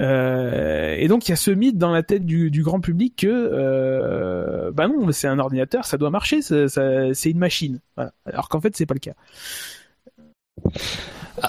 Euh, 0.00 0.96
et 0.98 1.08
donc 1.08 1.28
il 1.28 1.30
y 1.30 1.34
a 1.34 1.36
ce 1.36 1.50
mythe 1.50 1.78
dans 1.78 1.92
la 1.92 2.02
tête 2.02 2.24
du, 2.24 2.50
du 2.50 2.62
grand 2.62 2.80
public 2.80 3.14
que 3.16 3.28
euh, 4.48 4.70
bah 4.72 4.88
non, 4.88 5.10
c'est 5.12 5.28
un 5.28 5.38
ordinateur, 5.38 5.84
ça 5.84 5.98
doit 5.98 6.10
marcher, 6.10 6.42
ça- 6.42 6.68
ça- 6.68 7.14
c'est 7.14 7.30
une 7.30 7.38
machine. 7.38 7.80
Voilà. 7.96 8.12
Alors 8.26 8.48
qu'en 8.48 8.60
fait 8.60 8.76
c'est 8.76 8.86
pas 8.86 8.94
le 8.94 9.00
cas. 9.00 9.14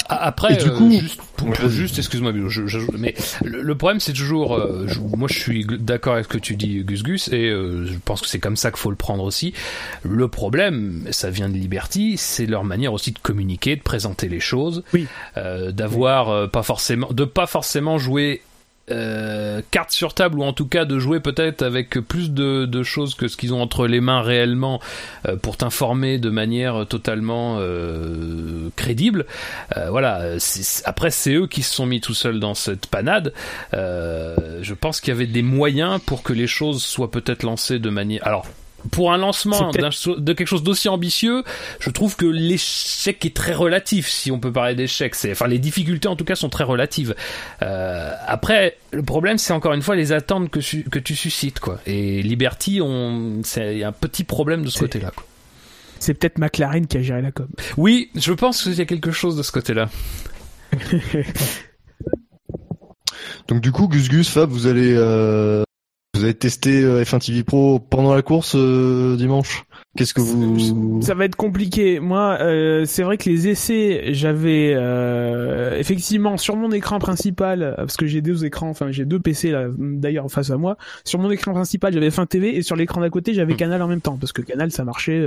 Après, 0.08 0.56
du 0.56 0.70
euh, 0.70 0.78
coup- 0.78 0.92
juste, 0.92 1.20
pour- 1.36 1.48
Ouais, 1.48 1.56
pour- 1.56 1.66
vas-y. 1.66 1.76
juste, 1.78 1.98
excuse-moi, 1.98 2.32
mais, 2.32 2.48
je- 2.48 2.68
je- 2.68 2.80
mais 2.96 3.16
le, 3.44 3.64
le 3.64 3.76
problème 3.76 4.00
c'est 4.00 4.14
toujours, 4.14 4.54
euh, 4.56 4.86
je- 4.88 5.00
moi 5.00 5.28
je 5.28 5.40
suis 5.40 5.66
d'accord 5.66 6.14
avec 6.14 6.26
ce 6.26 6.30
que 6.30 6.38
tu 6.38 6.56
dis, 6.56 6.84
Gus 6.84 7.02
Gus, 7.02 7.28
et 7.30 7.50
euh, 7.50 7.86
je 7.86 7.94
pense 8.06 8.22
que 8.22 8.28
c'est 8.28 8.38
comme 8.40 8.56
ça 8.56 8.70
qu'il 8.70 8.80
faut 8.80 8.92
le 8.92 8.96
prendre 8.96 9.24
aussi. 9.24 9.54
Le 10.04 10.28
problème, 10.28 11.08
ça 11.10 11.32
vient 11.32 11.50
de 11.50 11.56
Liberty, 11.56 12.18
c'est 12.18 12.46
leur 12.46 12.64
manière 12.64 12.94
aussi 12.94 13.12
de 13.12 13.20
communiquer, 13.20 13.78
de 13.78 13.82
présenter 13.82 14.30
les 14.30 14.40
choses, 14.40 14.84
Oui. 14.94 15.08
euh, 15.38 15.72
d'avoir 15.72 16.30
euh, 16.30 16.46
pas 16.48 16.62
forcément, 16.64 17.12
de 17.12 17.26
pas 17.26 17.48
forcément 17.48 17.98
jouer 17.98 18.42
euh, 18.92 19.62
carte 19.72 19.92
sur 19.92 20.14
table 20.14 20.40
ou 20.40 20.44
en 20.44 20.54
tout 20.54 20.68
cas 20.68 20.86
de 20.86 21.00
jouer 21.00 21.20
peut-être 21.20 21.62
avec 21.62 21.92
plus 22.00 22.32
de, 22.32 22.84
choses 22.84 23.16
que 23.16 23.28
ce 23.28 23.38
qu'ils 23.38 23.54
ont 23.54 23.62
entre 23.62 23.88
les 23.88 24.02
mains 24.02 24.22
réellement 24.22 24.80
euh, 25.28 25.36
pour 25.36 25.58
t'informer 25.58 26.18
de 26.18 26.30
manière 26.30 26.86
totalement 26.88 27.58
euh, 27.60 28.70
crédible. 28.76 29.26
Euh, 29.78 29.90
voilà. 29.90 30.38
Après, 30.86 31.12
c'est 31.12 31.34
eux 31.34 31.48
qui 31.48 31.62
se 31.62 31.74
sont 31.74 31.86
mis 31.86 32.02
tout 32.02 32.14
seuls 32.14 32.40
dans 32.40 32.54
cette 32.54 32.88
panade. 32.88 33.34
Je 33.74 34.74
pense 34.74 35.02
qu'il 35.02 35.14
y 35.14 35.16
avait 35.16 35.28
des 35.28 35.42
moyens 35.42 36.00
pour 36.06 36.24
que 36.24 36.34
les 36.34 36.48
choses 36.48 36.84
soient 36.84 37.12
peut-être 37.12 37.44
lancées 37.44 37.80
de 37.80 37.90
manière. 37.90 38.26
Alors. 38.26 38.46
Pour 38.92 39.12
un 39.12 39.18
lancement 39.18 39.72
de 39.72 40.34
quelque 40.34 40.48
chose 40.48 40.64
d'aussi 40.64 40.90
ambitieux, 40.90 41.44
je 41.80 41.90
trouve 41.90 42.16
que 42.16 42.26
l'échec 42.26 43.26
est 43.26 43.36
très 43.36 43.54
relatif, 43.54 44.08
si 44.08 44.32
on 44.32 44.40
peut 44.40 44.52
parler 44.52 44.76
d'échec. 44.76 45.16
C'est, 45.16 45.32
enfin, 45.32 45.48
les 45.48 45.60
difficultés 45.60 46.08
en 46.08 46.16
tout 46.16 46.26
cas 46.26 46.36
sont 46.36 46.50
très 46.50 46.64
relatives. 46.64 47.16
Euh, 47.62 48.14
après, 48.26 48.78
le 48.92 49.04
problème, 49.04 49.38
c'est 49.38 49.54
encore 49.54 49.74
une 49.74 49.82
fois 49.82 49.96
les 49.96 50.12
attentes 50.12 50.50
que, 50.50 50.60
que 50.90 51.00
tu 51.00 51.16
suscites, 51.16 51.60
quoi. 51.60 51.80
Et 51.86 52.22
Liberty, 52.22 52.80
on, 52.82 53.42
c'est 53.44 53.84
un 53.84 53.92
petit 53.92 54.24
problème 54.24 54.64
de 54.64 54.70
ce 54.70 54.80
côté-là. 54.80 55.12
quoi. 55.16 55.26
C'est 56.00 56.14
peut-être 56.14 56.38
McLaren 56.38 56.88
qui 56.88 56.98
a 56.98 57.02
géré 57.02 57.22
la 57.22 57.32
com. 57.32 57.48
Oui, 57.78 58.10
je 58.16 58.32
pense 58.34 58.64
qu'il 58.64 58.74
y 58.76 58.82
a 58.82 58.86
quelque 58.86 59.12
chose 59.12 59.36
de 59.36 59.44
ce 59.44 59.52
côté-là. 59.52 59.90
Donc 63.48 63.62
du 63.62 63.72
coup, 63.72 63.88
Gus 63.88 64.10
Gus, 64.10 64.30
Fab, 64.30 64.50
vous 64.50 64.68
allez 64.68 64.94
euh, 64.96 65.64
Vous 66.20 66.26
avez 66.26 66.34
testé 66.34 66.84
euh, 66.84 67.02
F1 67.02 67.26
TV 67.26 67.44
Pro 67.44 67.80
pendant 67.80 68.14
la 68.14 68.22
course 68.22 68.54
euh, 68.58 69.16
dimanche? 69.16 69.64
Qu'est-ce 69.96 70.14
que 70.14 70.20
vous 70.20 71.02
Ça 71.02 71.14
va 71.14 71.24
être 71.24 71.38
compliqué. 71.38 72.02
Moi, 72.02 72.40
euh, 72.42 72.84
c'est 72.84 73.04
vrai 73.04 73.18
que 73.18 73.30
les 73.30 73.48
essais, 73.48 74.14
j'avais 74.14 74.76
effectivement 75.80 76.36
sur 76.36 76.58
mon 76.58 76.72
écran 76.72 77.00
principal, 77.00 77.74
parce 77.78 77.96
que 77.96 78.06
j'ai 78.06 78.20
deux 78.20 78.44
écrans, 78.44 78.70
enfin 78.70 78.92
j'ai 78.92 79.06
deux 79.06 79.22
PC 79.22 79.52
là, 79.52 79.68
d'ailleurs 79.78 80.30
face 80.30 80.52
à 80.52 80.58
moi. 80.58 80.76
Sur 81.06 81.20
mon 81.20 81.32
écran 81.32 81.54
principal, 81.54 81.94
j'avais 81.94 82.10
F1 82.10 82.28
TV 82.28 82.54
et 82.58 82.64
sur 82.64 82.76
l'écran 82.76 83.00
d'à 83.00 83.10
côté, 83.10 83.34
j'avais 83.34 83.54
hmm. 83.54 83.58
Canal 83.58 83.82
en 83.82 83.88
même 83.88 84.02
temps, 84.02 84.18
parce 84.18 84.34
que 84.34 84.42
Canal, 84.42 84.72
ça 84.72 84.84
marchait. 84.84 85.26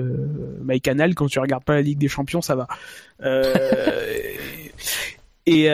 My 0.63 0.79
Canal, 0.83 1.15
quand 1.15 1.27
tu 1.27 1.39
regardes 1.39 1.65
pas 1.65 1.75
la 1.75 1.83
Ligue 1.83 1.99
des 1.99 2.09
Champions, 2.09 2.43
ça 2.43 2.55
va. 2.55 2.69
et 5.47 5.65
et 5.65 5.69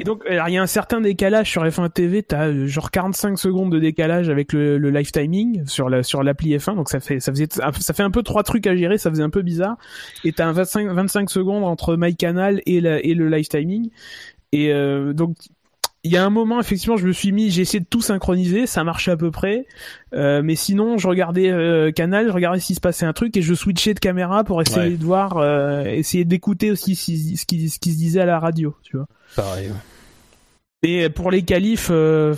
donc, 0.00 0.22
il 0.28 0.34
y 0.34 0.56
a 0.56 0.62
un 0.62 0.66
certain 0.66 1.02
décalage 1.02 1.50
sur 1.50 1.64
F1 1.64 1.90
TV. 1.90 2.22
T'as 2.22 2.48
euh, 2.48 2.66
genre 2.66 2.90
45 2.90 3.38
secondes 3.38 3.70
de 3.70 3.78
décalage 3.78 4.30
avec 4.30 4.54
le, 4.54 4.78
le 4.78 4.90
live 4.90 5.10
timing 5.10 5.66
sur 5.66 5.90
la 5.90 6.02
sur 6.02 6.22
l'appli 6.22 6.56
F1. 6.56 6.76
Donc 6.76 6.88
ça 6.88 6.98
fait 6.98 7.20
ça 7.20 7.30
faisait 7.30 7.48
ça 7.50 7.92
fait 7.92 8.02
un 8.02 8.10
peu 8.10 8.22
trois 8.22 8.42
trucs 8.42 8.66
à 8.66 8.74
gérer. 8.74 8.96
Ça 8.96 9.10
faisait 9.10 9.22
un 9.22 9.30
peu 9.30 9.42
bizarre. 9.42 9.76
Et 10.24 10.32
t'as 10.32 10.46
un 10.46 10.52
25 10.52 10.88
25 10.88 11.30
secondes 11.30 11.64
entre 11.64 11.96
MyCanal 11.96 12.62
et 12.64 12.80
la, 12.80 13.00
et 13.04 13.12
le 13.12 13.28
live 13.28 13.48
timing. 13.48 13.90
Et 14.52 14.72
euh, 14.72 15.12
donc 15.12 15.36
il 16.04 16.10
y 16.10 16.16
a 16.16 16.24
un 16.24 16.30
moment 16.30 16.58
effectivement 16.58 16.96
je 16.96 17.06
me 17.06 17.12
suis 17.12 17.30
mis 17.30 17.50
j'ai 17.50 17.62
essayé 17.62 17.80
de 17.80 17.86
tout 17.88 18.00
synchroniser 18.00 18.66
ça 18.66 18.82
marchait 18.82 19.12
à 19.12 19.16
peu 19.16 19.30
près. 19.30 19.66
Euh, 20.14 20.42
mais 20.42 20.56
sinon 20.56 20.98
je 20.98 21.06
regardais 21.06 21.50
euh, 21.50 21.92
canal 21.92 22.26
je 22.26 22.32
regardais 22.32 22.60
s'il 22.60 22.76
se 22.76 22.80
passait 22.80 23.06
un 23.06 23.12
truc 23.12 23.36
et 23.36 23.42
je 23.42 23.54
switchais 23.54 23.94
de 23.94 24.00
caméra 24.00 24.44
pour 24.44 24.60
essayer 24.60 24.96
de 24.96 25.04
voir 25.04 25.36
euh, 25.36 25.84
essayer 25.84 26.24
d'écouter 26.24 26.70
aussi 26.70 26.96
ce 26.96 27.04
qui, 27.04 27.36
ce 27.36 27.46
qui, 27.46 27.68
se 27.68 27.78
disait 27.78 28.20
à 28.20 28.26
la 28.26 28.40
radio 28.40 28.74
tu 28.82 28.96
vois. 28.96 29.06
Pareil 29.36 29.70
et 30.84 31.08
pour 31.10 31.30
les 31.30 31.44
qualifs, 31.44 31.90
euh, 31.92 32.34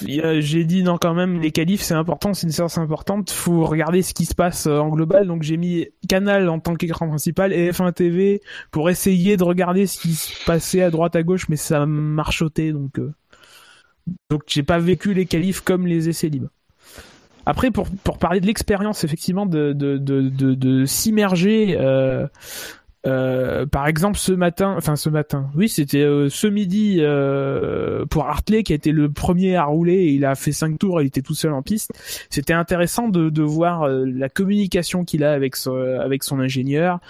j'ai 0.00 0.64
dit 0.64 0.82
non 0.82 0.96
quand 0.96 1.12
même, 1.12 1.42
les 1.42 1.50
qualifs 1.50 1.82
c'est 1.82 1.92
important, 1.92 2.32
c'est 2.32 2.46
une 2.46 2.52
séance 2.52 2.78
importante, 2.78 3.30
faut 3.30 3.66
regarder 3.66 4.00
ce 4.00 4.14
qui 4.14 4.24
se 4.24 4.34
passe 4.34 4.66
euh, 4.66 4.78
en 4.78 4.88
global. 4.88 5.26
Donc 5.26 5.42
j'ai 5.42 5.58
mis 5.58 5.88
Canal 6.08 6.48
en 6.48 6.58
tant 6.58 6.74
qu'écran 6.74 7.06
principal 7.06 7.52
et 7.52 7.70
F1 7.70 7.92
TV 7.92 8.40
pour 8.70 8.88
essayer 8.88 9.36
de 9.36 9.44
regarder 9.44 9.86
ce 9.86 10.00
qui 10.00 10.14
se 10.14 10.42
passait 10.46 10.82
à 10.82 10.90
droite 10.90 11.16
à 11.16 11.22
gauche, 11.22 11.50
mais 11.50 11.56
ça 11.56 11.84
marchotait 11.84 12.72
donc 12.72 12.98
euh, 12.98 13.12
donc 14.30 14.44
j'ai 14.46 14.62
pas 14.62 14.78
vécu 14.78 15.12
les 15.12 15.26
qualifs 15.26 15.60
comme 15.60 15.86
les 15.86 16.08
essais 16.08 16.30
libres. 16.30 16.48
Après 17.44 17.70
pour 17.70 17.90
pour 18.04 18.16
parler 18.16 18.40
de 18.40 18.46
l'expérience 18.46 19.04
effectivement 19.04 19.44
de 19.44 19.74
de 19.74 19.98
de 19.98 20.30
de, 20.54 20.86
s'immerger 20.86 21.76
euh, 23.04 23.66
par 23.66 23.88
exemple, 23.88 24.16
ce 24.16 24.32
matin, 24.32 24.74
enfin 24.76 24.94
ce 24.96 25.08
matin, 25.08 25.50
oui, 25.56 25.68
c'était 25.68 26.02
euh, 26.02 26.28
ce 26.28 26.46
midi 26.46 26.98
euh, 27.00 28.06
pour 28.06 28.26
Hartley 28.26 28.62
qui 28.62 28.72
a 28.72 28.76
été 28.76 28.92
le 28.92 29.10
premier 29.10 29.56
à 29.56 29.64
rouler. 29.64 29.94
Et 29.94 30.12
il 30.12 30.24
a 30.24 30.34
fait 30.34 30.52
cinq 30.52 30.78
tours, 30.78 31.00
il 31.00 31.06
était 31.06 31.22
tout 31.22 31.34
seul 31.34 31.52
en 31.52 31.62
piste. 31.62 31.90
C'était 32.30 32.52
intéressant 32.52 33.08
de, 33.08 33.28
de 33.28 33.42
voir 33.42 33.88
la 33.88 34.28
communication 34.28 35.04
qu'il 35.04 35.24
a 35.24 35.32
avec 35.32 35.56
son, 35.56 35.76
avec 35.76 36.22
son 36.22 36.38
ingénieur, 36.40 37.00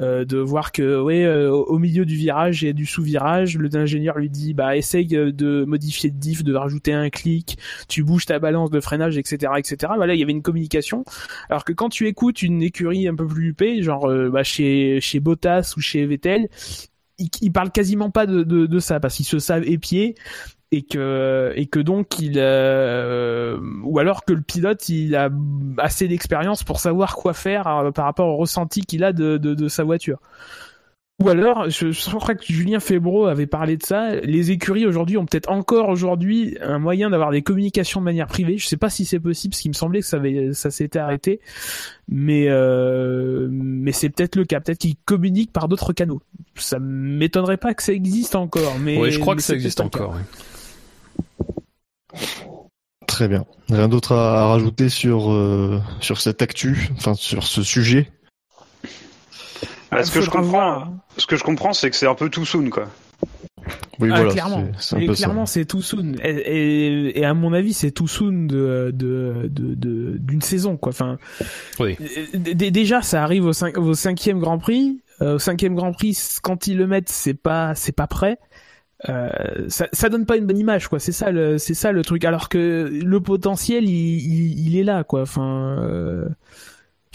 de 0.00 0.38
voir 0.38 0.72
que, 0.72 1.00
ouais, 1.00 1.26
au 1.26 1.78
milieu 1.78 2.04
du 2.04 2.16
virage 2.16 2.64
et 2.64 2.72
du 2.72 2.86
sous-virage, 2.86 3.58
le 3.58 3.72
ingénieur 3.74 4.18
lui 4.18 4.30
dit, 4.30 4.54
bah 4.54 4.76
essaye 4.76 5.06
de 5.06 5.64
modifier 5.64 6.10
le 6.10 6.16
diff, 6.16 6.44
de 6.44 6.54
rajouter 6.54 6.92
un 6.92 7.10
clic, 7.10 7.58
tu 7.88 8.02
bouges 8.02 8.26
ta 8.26 8.38
balance 8.38 8.70
de 8.70 8.80
freinage, 8.80 9.16
etc., 9.16 9.52
etc. 9.56 9.92
Voilà, 9.96 10.14
il 10.14 10.20
y 10.20 10.22
avait 10.22 10.32
une 10.32 10.42
communication. 10.42 11.04
Alors 11.48 11.64
que 11.64 11.72
quand 11.72 11.88
tu 11.88 12.06
écoutes 12.06 12.42
une 12.42 12.62
écurie 12.62 13.08
un 13.08 13.14
peu 13.14 13.26
plus 13.26 13.48
huppée, 13.48 13.82
genre 13.82 14.10
bah, 14.30 14.42
chez 14.42 15.00
chez 15.00 15.20
Bot 15.20 15.41
ou 15.76 15.80
chez 15.80 16.04
Vettel, 16.06 16.48
ils, 17.18 17.52
parlent 17.52 17.70
quasiment 17.70 18.10
pas 18.10 18.26
de, 18.26 18.78
ça 18.78 19.00
parce 19.00 19.16
qu'ils 19.16 19.26
se 19.26 19.38
savent 19.38 19.64
épiés 19.64 20.14
et 20.72 20.82
que 20.82 21.52
et 21.54 21.66
que 21.66 21.78
donc 21.78 22.18
il 22.18 22.34
euh, 22.36 23.58
ou 23.84 23.98
alors 23.98 24.24
que 24.24 24.32
le 24.32 24.40
pilote 24.40 24.88
il 24.88 25.14
a 25.14 25.28
assez 25.76 26.08
d'expérience 26.08 26.64
pour 26.64 26.80
savoir 26.80 27.14
quoi 27.14 27.34
faire 27.34 27.66
euh, 27.66 27.90
par 27.90 28.06
rapport 28.06 28.28
au 28.28 28.36
ressenti 28.36 28.80
qu'il 28.80 29.04
a 29.04 29.12
de 29.12 29.68
sa 29.68 29.84
voiture. 29.84 30.18
Ou 31.22 31.28
alors, 31.28 31.70
je, 31.70 31.92
je, 31.92 32.10
crois 32.10 32.34
que 32.34 32.44
Julien 32.44 32.80
Febro 32.80 33.26
avait 33.26 33.46
parlé 33.46 33.76
de 33.76 33.82
ça. 33.84 34.16
Les 34.16 34.50
écuries 34.50 34.86
aujourd'hui 34.86 35.16
ont 35.16 35.24
peut-être 35.24 35.50
encore 35.50 35.88
aujourd'hui 35.88 36.56
un 36.60 36.80
moyen 36.80 37.10
d'avoir 37.10 37.30
des 37.30 37.42
communications 37.42 38.00
de 38.00 38.04
manière 38.04 38.26
privée. 38.26 38.58
Je 38.58 38.66
sais 38.66 38.76
pas 38.76 38.90
si 38.90 39.04
c'est 39.04 39.20
possible, 39.20 39.52
parce 39.52 39.60
qu'il 39.60 39.70
me 39.70 39.76
semblait 39.76 40.00
que 40.00 40.06
ça, 40.06 40.16
avait, 40.16 40.52
ça 40.52 40.72
s'était 40.72 40.98
arrêté, 40.98 41.40
mais 42.08 42.46
euh, 42.48 43.48
mais 43.52 43.92
c'est 43.92 44.08
peut-être 44.08 44.34
le 44.34 44.44
cas. 44.44 44.58
Peut-être 44.58 44.78
qu'ils 44.78 44.96
communiquent 45.04 45.52
par 45.52 45.68
d'autres 45.68 45.92
canaux. 45.92 46.20
Ça 46.56 46.80
m'étonnerait 46.80 47.56
pas 47.56 47.72
que 47.74 47.84
ça 47.84 47.92
existe 47.92 48.34
encore. 48.34 48.78
Mais 48.80 48.98
oui, 48.98 49.12
je 49.12 49.20
crois 49.20 49.36
que 49.36 49.42
ça 49.42 49.54
existe 49.54 49.80
encore. 49.80 50.16
Très 53.06 53.28
bien. 53.28 53.44
Rien 53.68 53.88
d'autre 53.88 54.12
à, 54.16 54.48
rajouter 54.48 54.88
sur 54.88 55.30
euh, 55.30 55.80
sur 56.00 56.20
cette 56.20 56.42
actu, 56.42 56.88
enfin 56.96 57.14
sur 57.14 57.44
ce 57.44 57.62
sujet? 57.62 58.10
Ah, 59.94 60.04
ce, 60.04 60.10
que 60.10 60.22
je 60.22 60.30
comprends, 60.30 60.86
ce 61.18 61.26
que 61.26 61.36
je 61.36 61.44
comprends, 61.44 61.74
c'est 61.74 61.90
que 61.90 61.96
c'est 61.96 62.06
un 62.06 62.14
peu 62.14 62.30
too 62.30 62.46
soon, 62.46 62.70
quoi. 62.70 62.88
Oui, 64.00 64.08
ah, 64.10 64.16
voilà, 64.16 64.32
clairement. 64.32 65.46
c'est 65.46 65.66
too 65.66 65.82
soon. 65.82 66.14
Et, 66.24 67.20
et, 67.20 67.24
à 67.24 67.34
mon 67.34 67.52
avis, 67.52 67.74
c'est 67.74 67.90
too 67.90 68.06
soon 68.06 68.46
de 68.46 68.90
de 68.92 69.48
de 69.52 70.16
d'une 70.16 70.40
saison, 70.40 70.78
quoi. 70.78 70.90
Enfin, 70.90 71.18
oui. 71.78 71.96
déjà, 72.34 73.02
ça 73.02 73.22
arrive 73.22 73.44
au, 73.44 73.52
cinq, 73.52 73.76
au 73.76 73.94
cinquième 73.94 74.40
Grand 74.40 74.58
Prix. 74.58 75.00
Euh, 75.20 75.34
au 75.34 75.38
cinquième 75.38 75.74
Grand 75.74 75.92
Prix, 75.92 76.16
quand 76.42 76.66
ils 76.66 76.76
le 76.76 76.86
mettent, 76.86 77.10
c'est 77.10 77.34
pas 77.34 77.74
c'est 77.74 77.92
pas 77.92 78.06
prêt. 78.06 78.38
Euh, 79.08 79.28
ça, 79.68 79.88
ça 79.92 80.08
donne 80.08 80.24
pas 80.24 80.36
une 80.38 80.46
bonne 80.46 80.58
image, 80.58 80.88
quoi. 80.88 80.98
C'est 80.98 81.12
ça 81.12 81.30
le 81.30 81.58
c'est 81.58 81.74
ça 81.74 81.92
le 81.92 82.02
truc. 82.02 82.24
Alors 82.24 82.48
que 82.48 82.90
le 82.90 83.20
potentiel, 83.20 83.84
il, 83.84 83.90
il, 83.90 84.68
il 84.68 84.76
est 84.78 84.84
là, 84.84 85.04
quoi. 85.04 85.22
Enfin. 85.22 85.76
Euh, 85.80 86.28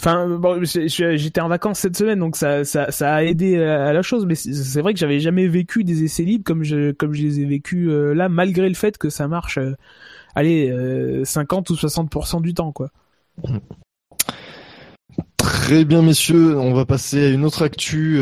Enfin, 0.00 0.28
bon, 0.28 0.62
j'étais 0.62 1.40
en 1.40 1.48
vacances 1.48 1.80
cette 1.80 1.96
semaine, 1.96 2.20
donc 2.20 2.36
ça, 2.36 2.64
ça, 2.64 2.92
ça 2.92 3.16
a 3.16 3.24
aidé 3.24 3.60
à 3.60 3.92
la 3.92 4.02
chose. 4.02 4.26
Mais 4.26 4.36
c'est 4.36 4.80
vrai 4.80 4.94
que 4.94 5.00
j'avais 5.00 5.18
jamais 5.18 5.48
vécu 5.48 5.82
des 5.82 6.04
essais 6.04 6.22
libres 6.22 6.44
comme 6.44 6.62
je, 6.62 6.92
comme 6.92 7.12
je 7.14 7.22
les 7.22 7.40
ai 7.40 7.44
vécus 7.44 7.88
euh, 7.90 8.14
là, 8.14 8.28
malgré 8.28 8.68
le 8.68 8.76
fait 8.76 8.96
que 8.96 9.10
ça 9.10 9.26
marche, 9.26 9.58
euh, 9.58 9.74
allez, 10.36 10.72
50 11.24 11.70
euh, 11.70 11.74
ou 11.74 11.76
60% 11.76 12.42
du 12.42 12.54
temps, 12.54 12.70
quoi. 12.70 12.90
Très 15.36 15.84
bien, 15.84 16.02
messieurs. 16.02 16.56
On 16.56 16.74
va 16.74 16.84
passer 16.84 17.26
à 17.26 17.28
une 17.30 17.44
autre 17.44 17.62
actu. 17.62 18.20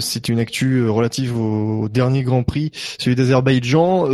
C'est 0.00 0.28
une 0.28 0.38
actu 0.38 0.86
relative 0.86 1.38
au, 1.38 1.88
dernier 1.88 2.22
Grand 2.22 2.42
Prix, 2.42 2.70
celui 2.98 3.16
d'Azerbaïdjan 3.16 4.08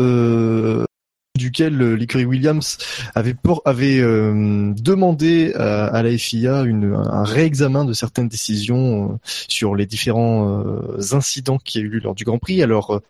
duquel 1.36 1.80
euh, 1.80 1.94
l'écurie 1.94 2.24
Williams 2.24 2.78
avait, 3.14 3.34
euh, 4.00 4.72
demandé 4.76 5.52
à, 5.54 6.02
la 6.02 6.16
FIA 6.16 6.62
une, 6.62 6.94
un 6.94 7.24
réexamen 7.24 7.84
de 7.84 7.92
certaines 7.92 8.28
décisions 8.28 9.12
euh, 9.12 9.16
sur 9.48 9.74
les 9.74 9.86
différents 9.86 10.30
incidents 11.12 11.58
qui 11.58 11.78
a 11.78 11.80
eu 11.82 11.88
lieu 11.88 12.00
lors 12.00 12.14
du 12.14 12.24
Grand 12.24 12.38
Prix. 12.38 12.62
Alors, 12.62 13.00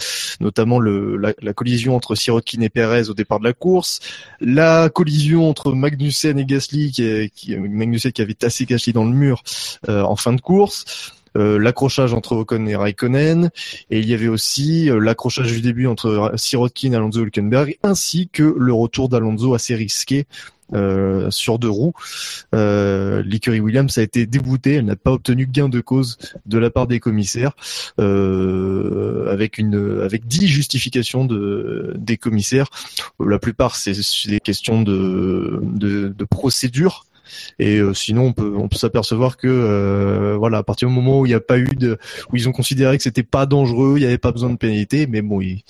notamment 0.41 0.79
le, 0.79 1.17
la, 1.17 1.53
collision 1.53 1.97
entre 1.97 2.15
Sirotkin 2.15 2.61
et 2.61 2.69
Perez 2.69 3.09
au 3.09 3.15
départ 3.15 3.39
de 3.39 3.45
la 3.45 3.53
course, 3.53 4.01
la 4.41 4.89
collision 4.89 5.49
entre 5.49 5.73
Magnussen 5.73 6.39
et 6.39 6.45
Gasly, 6.45 6.93
qui, 6.93 7.31
qui 7.35 7.57
Magnussen 7.57 8.13
qui 8.13 8.23
avait 8.23 8.35
tassé 8.35 8.65
Gasly 8.65 8.93
dans 8.93 9.05
le 9.05 9.13
mur 9.13 9.43
en 9.89 10.17
fin 10.17 10.33
de 10.33 10.41
course. 10.41 11.15
Euh, 11.37 11.59
l'accrochage 11.59 12.13
entre 12.13 12.33
Ocon 12.33 12.67
et 12.67 12.77
Raikkonen, 12.77 13.51
et 13.91 14.01
il 14.01 14.09
y 14.09 14.15
avait 14.15 14.29
aussi 14.29 14.91
euh, 14.91 14.99
l'accrochage 14.99 15.53
du 15.53 15.61
début 15.61 15.87
entre 15.87 16.33
Sirotkin, 16.37 16.93
Alonso 16.93 17.21
et 17.21 17.23
Hülkenberg, 17.23 17.79
ainsi 17.83 18.29
que 18.33 18.55
le 18.57 18.73
retour 18.73 19.09
d'Alonso 19.09 19.55
assez 19.55 19.75
risqué 19.75 20.27
euh, 20.73 21.31
sur 21.31 21.59
deux 21.59 21.69
roues. 21.69 21.95
Euh, 22.55 23.25
Williams 23.49 23.99
a 23.99 24.03
été 24.03 24.27
déboutée, 24.27 24.75
elle 24.75 24.85
n'a 24.85 24.95
pas 24.95 25.11
obtenu 25.11 25.47
gain 25.47 25.69
de 25.69 25.81
cause 25.81 26.17
de 26.47 26.59
la 26.59 26.71
part 26.71 26.87
des 26.87 27.01
commissaires, 27.01 27.53
euh, 27.99 29.27
avec 29.33 29.59
une 29.59 30.01
avec 30.01 30.29
dix 30.29 30.47
justifications 30.47 31.25
de 31.25 31.95
des 31.99 32.17
commissaires. 32.17 32.69
La 33.19 33.41
plupart 33.41 33.75
c'est 33.75 33.95
des 34.29 34.39
questions 34.39 34.83
de, 34.83 35.59
de, 35.63 36.09
de 36.17 36.25
procédure 36.25 37.05
et 37.59 37.79
euh, 37.79 37.95
sinon, 37.95 38.27
on 38.27 38.33
peut, 38.33 38.55
on 38.57 38.69
peut 38.69 38.77
s'apercevoir 38.77 39.37
que 39.37 39.49
euh, 39.49 40.37
voilà, 40.37 40.59
à 40.59 40.63
partir 40.63 40.89
du 40.89 40.95
moment 40.95 41.21
où 41.21 41.27
il 41.27 41.31
n'y 41.31 41.35
a 41.35 41.41
pas 41.41 41.59
eu 41.59 41.65
de, 41.67 41.99
où 42.33 42.37
ils 42.37 42.49
ont 42.49 42.53
considéré 42.53 42.97
que 42.97 43.03
c'était 43.03 43.23
pas 43.23 43.47
dangereux, 43.47 43.95
il 43.97 44.01
n'y 44.01 44.07
avait 44.07 44.19
pas 44.19 44.33
besoin 44.33 44.51
de 44.51 44.57
pénalité, 44.57 45.07
mais 45.07 45.23
bon, 45.23 45.41
ils, 45.41 45.63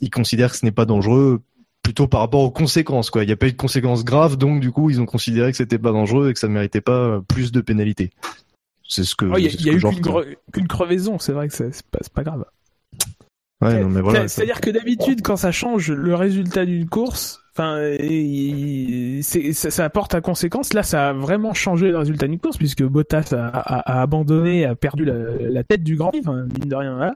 ils 0.00 0.10
considèrent 0.10 0.52
que 0.52 0.58
ce 0.58 0.64
n'est 0.64 0.72
pas 0.72 0.84
dangereux 0.84 1.40
plutôt 1.82 2.06
par 2.06 2.20
rapport 2.20 2.42
aux 2.42 2.50
conséquences 2.50 3.10
quoi. 3.10 3.24
Il 3.24 3.26
n'y 3.26 3.32
a 3.32 3.36
pas 3.36 3.48
eu 3.48 3.52
de 3.52 3.56
conséquences 3.56 4.04
graves, 4.04 4.36
donc 4.36 4.60
du 4.60 4.70
coup 4.70 4.88
ils 4.90 5.00
ont 5.00 5.06
considéré 5.06 5.50
que 5.50 5.56
c'était 5.56 5.78
pas 5.78 5.90
dangereux 5.90 6.30
et 6.30 6.32
que 6.32 6.38
ça 6.38 6.48
ne 6.48 6.52
méritait 6.52 6.80
pas 6.80 7.20
plus 7.28 7.50
de 7.50 7.60
pénalités. 7.60 8.10
C'est 8.88 9.04
ce 9.04 9.14
que. 9.14 9.24
Il 9.38 9.44
y 9.44 9.70
a, 9.70 9.72
eu 9.72 9.80
qu'une, 10.52 10.68
crevaison, 10.68 11.18
c'est 11.18 11.32
vrai 11.32 11.48
que 11.48 11.54
c'est 11.54 11.82
pas, 11.90 12.00
pas 12.12 12.22
grave. 12.24 12.44
Ouais, 13.62 13.80
non, 13.80 13.88
mais 13.88 14.00
voilà. 14.00 14.28
C'est-à-dire 14.28 14.60
que 14.60 14.70
d'habitude, 14.70 15.22
quand 15.22 15.36
ça 15.36 15.52
change 15.52 15.90
le 15.90 16.14
résultat 16.14 16.66
d'une 16.66 16.88
course, 16.88 17.41
Enfin, 17.54 17.78
ça, 19.52 19.70
ça, 19.70 19.84
apporte 19.84 20.14
à 20.14 20.22
conséquence. 20.22 20.72
Là, 20.72 20.82
ça 20.82 21.10
a 21.10 21.12
vraiment 21.12 21.52
changé 21.52 21.90
le 21.90 21.98
résultat 21.98 22.26
d'une 22.26 22.38
course 22.38 22.56
puisque 22.56 22.82
Bottas 22.82 23.32
a, 23.32 23.46
a, 23.46 23.98
a, 23.98 24.02
abandonné, 24.02 24.64
a 24.64 24.74
perdu 24.74 25.04
la, 25.04 25.14
la 25.38 25.62
tête 25.62 25.82
du 25.82 25.96
Grand 25.96 26.10
Prix, 26.10 26.22
mine 26.22 26.68
de 26.68 26.74
rien. 26.74 26.94
Voilà. 26.96 27.14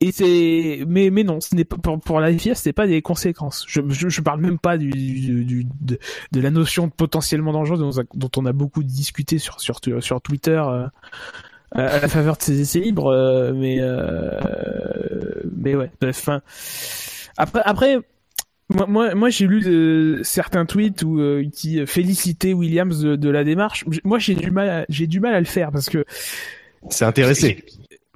et 0.00 0.12
c'est 0.12 0.84
mais 0.86 1.10
mais 1.10 1.24
non 1.24 1.40
ce 1.40 1.54
n'est 1.54 1.64
pas 1.64 1.76
pour, 1.76 2.00
pour 2.00 2.20
la 2.20 2.36
FIA 2.36 2.54
c'est 2.54 2.72
pas 2.72 2.86
des 2.86 3.00
conséquences 3.02 3.64
je, 3.66 3.80
je, 3.88 4.08
je 4.08 4.20
parle 4.20 4.40
même 4.40 4.58
pas 4.58 4.76
du, 4.76 4.90
du, 4.90 5.44
du 5.44 5.66
de, 5.80 5.98
la 6.40 6.50
notion 6.50 6.90
potentiellement 6.90 7.52
dangereuse 7.52 7.80
dont, 7.80 8.04
dont, 8.14 8.30
on 8.36 8.46
a 8.46 8.52
beaucoup 8.52 8.82
discuté 8.82 9.38
sur 9.38 9.60
sur 9.60 9.80
sur 10.00 10.20
Twitter 10.20 10.62
euh, 10.68 10.86
à 11.72 12.00
la 12.00 12.08
faveur 12.08 12.36
de 12.36 12.42
ces 12.42 12.60
essais 12.60 12.80
libres 12.80 13.10
euh, 13.10 13.52
mais 13.54 13.78
euh, 13.80 15.42
mais 15.56 15.74
ouais 15.74 15.90
enfin 16.04 16.42
après 17.38 17.62
après 17.64 18.00
moi, 18.68 18.86
moi, 18.86 19.14
moi 19.14 19.30
j'ai 19.30 19.46
lu 19.46 19.60
de, 19.60 20.20
certains 20.22 20.66
tweets 20.66 21.02
où, 21.02 21.20
euh, 21.20 21.44
qui 21.52 21.84
félicitaient 21.86 22.52
Williams 22.52 23.00
de, 23.00 23.16
de 23.16 23.30
la 23.30 23.44
démarche. 23.44 23.84
Moi, 24.04 24.18
j'ai 24.18 24.34
du 24.34 24.50
mal, 24.50 24.86
j'ai 24.88 25.06
du 25.06 25.20
mal 25.20 25.34
à 25.34 25.40
le 25.40 25.46
faire 25.46 25.70
parce 25.70 25.88
que 25.88 26.04
c'est 26.90 27.04
intéressé. 27.04 27.64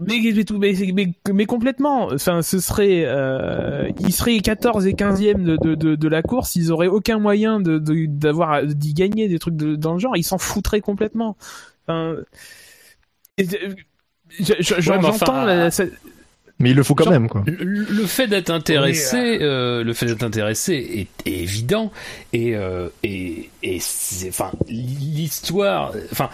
Mais, 0.00 0.18
mais, 0.58 0.92
mais, 0.94 1.12
mais, 1.32 1.46
complètement. 1.46 2.06
Enfin, 2.06 2.40
ce 2.40 2.58
serait, 2.58 3.04
euh, 3.04 3.90
ils 4.00 4.12
seraient 4.12 4.38
14 4.38 4.86
et 4.86 4.94
15e 4.94 5.42
de, 5.42 5.56
de, 5.56 5.74
de, 5.74 5.94
de, 5.94 6.08
la 6.08 6.22
course. 6.22 6.56
Ils 6.56 6.72
auraient 6.72 6.88
aucun 6.88 7.18
moyen 7.18 7.60
de 7.60 7.78
d'avoir 7.78 8.64
d'y 8.64 8.94
gagner 8.94 9.28
des 9.28 9.38
trucs 9.38 9.56
de, 9.56 9.76
dans 9.76 9.92
le 9.92 9.98
genre. 9.98 10.16
Ils 10.16 10.24
s'en 10.24 10.38
foutraient 10.38 10.80
complètement. 10.80 11.36
Enfin, 11.86 12.16
j'entends 14.38 15.02
ouais, 15.02 15.08
enfin, 15.08 15.44
la, 15.44 15.70
mais 16.60 16.70
il 16.70 16.76
le 16.76 16.82
faut 16.82 16.94
quand 16.94 17.10
même, 17.10 17.28
quoi. 17.28 17.42
Le, 17.46 17.84
le 17.84 18.06
fait 18.06 18.28
d'être 18.28 18.50
intéressé, 18.50 19.38
euh, 19.40 19.82
le 19.82 19.92
fait 19.94 20.06
d'être 20.06 20.22
intéressé 20.22 20.74
est, 20.74 21.28
est, 21.28 21.40
évident 21.40 21.90
et 22.34 22.54
euh, 22.54 22.88
et, 23.02 23.48
et 23.62 23.80
enfin 24.28 24.52
l'histoire, 24.68 25.92
enfin 26.12 26.28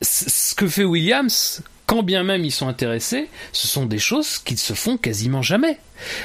ce 0.00 0.54
que 0.54 0.66
fait 0.66 0.84
Williams, 0.84 1.62
bien 2.00 2.22
même 2.22 2.46
ils 2.46 2.50
sont 2.50 2.68
intéressés, 2.68 3.28
ce 3.52 3.68
sont 3.68 3.84
des 3.84 3.98
choses 3.98 4.38
qui 4.38 4.56
se 4.56 4.72
font 4.72 4.96
quasiment 4.96 5.42
jamais. 5.42 5.78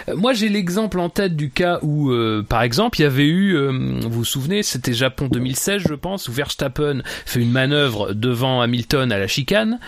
Euh, 0.07 0.15
moi, 0.15 0.33
j'ai 0.33 0.49
l'exemple 0.49 0.99
en 0.99 1.09
tête 1.09 1.35
du 1.35 1.49
cas 1.49 1.79
où, 1.81 2.11
euh, 2.11 2.45
par 2.47 2.61
exemple, 2.61 2.99
il 2.99 3.03
y 3.03 3.05
avait 3.05 3.27
eu, 3.27 3.55
euh, 3.55 3.99
vous 4.01 4.09
vous 4.09 4.25
souvenez, 4.25 4.63
c'était 4.63 4.93
Japon 4.93 5.27
2016, 5.27 5.83
je 5.87 5.93
pense, 5.93 6.27
où 6.27 6.31
Verstappen 6.31 7.01
fait 7.25 7.41
une 7.41 7.51
manœuvre 7.51 8.13
devant 8.13 8.61
Hamilton 8.61 9.11
à 9.11 9.19
la 9.19 9.27
chicane. 9.27 9.79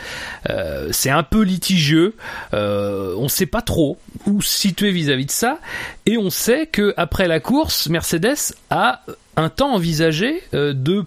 C'est 0.92 1.10
un 1.10 1.24
peu 1.24 1.42
litigieux. 1.42 2.16
On 2.54 3.28
sait 3.28 3.46
pas 3.46 3.62
trop 3.62 3.98
où 4.26 4.42
se 4.42 4.58
situer 4.58 4.92
vis-à-vis 4.92 5.26
de 5.26 5.32
ça, 5.32 5.60
et 6.06 6.18
on 6.18 6.30
sait 6.30 6.68
que 6.68 6.94
après 6.98 7.28
la 7.28 7.40
course, 7.40 7.88
Mercedes 7.90 8.54
a 8.70 9.02
un 9.40 9.50
temps 9.50 9.74
envisagé 9.74 10.42
euh, 10.54 10.74
de, 10.74 11.06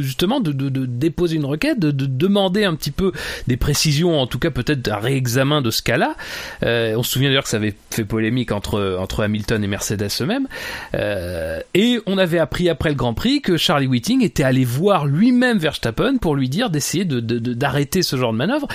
justement 0.00 0.40
de, 0.40 0.52
déposer 0.86 1.36
une 1.36 1.44
requête, 1.44 1.78
de, 1.78 1.90
de, 1.90 2.06
demander 2.06 2.64
un 2.64 2.74
petit 2.74 2.90
peu 2.90 3.12
des 3.46 3.56
précisions, 3.56 4.18
en 4.18 4.26
tout 4.26 4.38
cas 4.38 4.50
peut-être 4.50 4.88
un 4.88 4.98
réexamen 4.98 5.60
de 5.60 5.70
ce 5.70 5.82
cas-là. 5.82 6.16
Euh, 6.62 6.94
on 6.96 7.02
se 7.02 7.12
souvient 7.12 7.28
d'ailleurs 7.28 7.44
que 7.44 7.48
ça 7.48 7.58
avait 7.58 7.74
fait 7.90 8.04
polémique 8.04 8.52
entre 8.52 9.22
Hamilton 9.22 9.62
et 9.62 9.66
Mercedes 9.66 10.08
eux-mêmes. 10.20 10.48
Euh, 10.94 11.60
et 11.74 11.98
on 12.06 12.18
avait 12.18 12.38
appris 12.38 12.68
après 12.68 12.88
le 12.88 12.94
Grand 12.94 13.14
Prix 13.14 13.42
que 13.42 13.56
Charlie 13.56 13.86
Whiting 13.86 14.22
était 14.22 14.42
allé 14.42 14.64
voir 14.64 15.06
lui-même 15.06 15.58
Verstappen 15.58 16.16
pour 16.18 16.34
lui 16.34 16.48
dire 16.48 16.70
d'essayer 16.70 17.04
de 17.04 17.20
d'arrêter 17.20 18.02
ce 18.02 18.16
genre 18.16 18.32
de 18.32 18.38
manœuvre. 18.38 18.68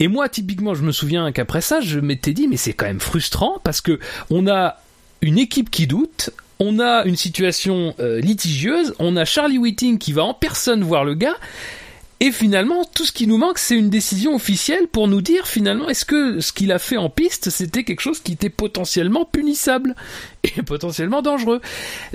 Et 0.00 0.08
moi 0.08 0.28
typiquement, 0.28 0.74
je 0.74 0.82
me 0.82 0.92
souviens 0.92 1.32
qu'après 1.32 1.60
ça, 1.60 1.80
je 1.80 2.00
m'étais 2.00 2.32
dit 2.32 2.48
mais 2.48 2.56
c'est 2.56 2.72
quand 2.72 2.86
même 2.86 3.00
frustrant 3.00 3.60
parce 3.64 3.80
que 3.80 3.98
on 4.30 4.46
a 4.46 4.76
une 5.22 5.38
équipe 5.38 5.70
qui 5.70 5.86
doute, 5.86 6.30
on 6.58 6.78
a 6.78 7.04
une 7.04 7.16
situation 7.16 7.94
euh, 8.00 8.20
litigieuse, 8.20 8.94
on 8.98 9.16
a 9.16 9.24
Charlie 9.24 9.58
Whiting 9.58 9.98
qui 9.98 10.12
va 10.12 10.24
en 10.24 10.34
personne 10.34 10.82
voir 10.82 11.04
le 11.04 11.14
gars, 11.14 11.36
et 12.20 12.30
finalement, 12.30 12.84
tout 12.84 13.04
ce 13.04 13.10
qui 13.10 13.26
nous 13.26 13.36
manque, 13.36 13.58
c'est 13.58 13.76
une 13.76 13.90
décision 13.90 14.36
officielle 14.36 14.86
pour 14.86 15.08
nous 15.08 15.20
dire 15.20 15.48
finalement 15.48 15.88
est-ce 15.88 16.04
que 16.04 16.38
ce 16.38 16.52
qu'il 16.52 16.70
a 16.70 16.78
fait 16.78 16.96
en 16.96 17.10
piste, 17.10 17.50
c'était 17.50 17.82
quelque 17.82 18.00
chose 18.00 18.20
qui 18.20 18.30
était 18.30 18.48
potentiellement 18.48 19.24
punissable 19.24 19.96
et 20.44 20.62
potentiellement 20.62 21.22
dangereux. 21.22 21.60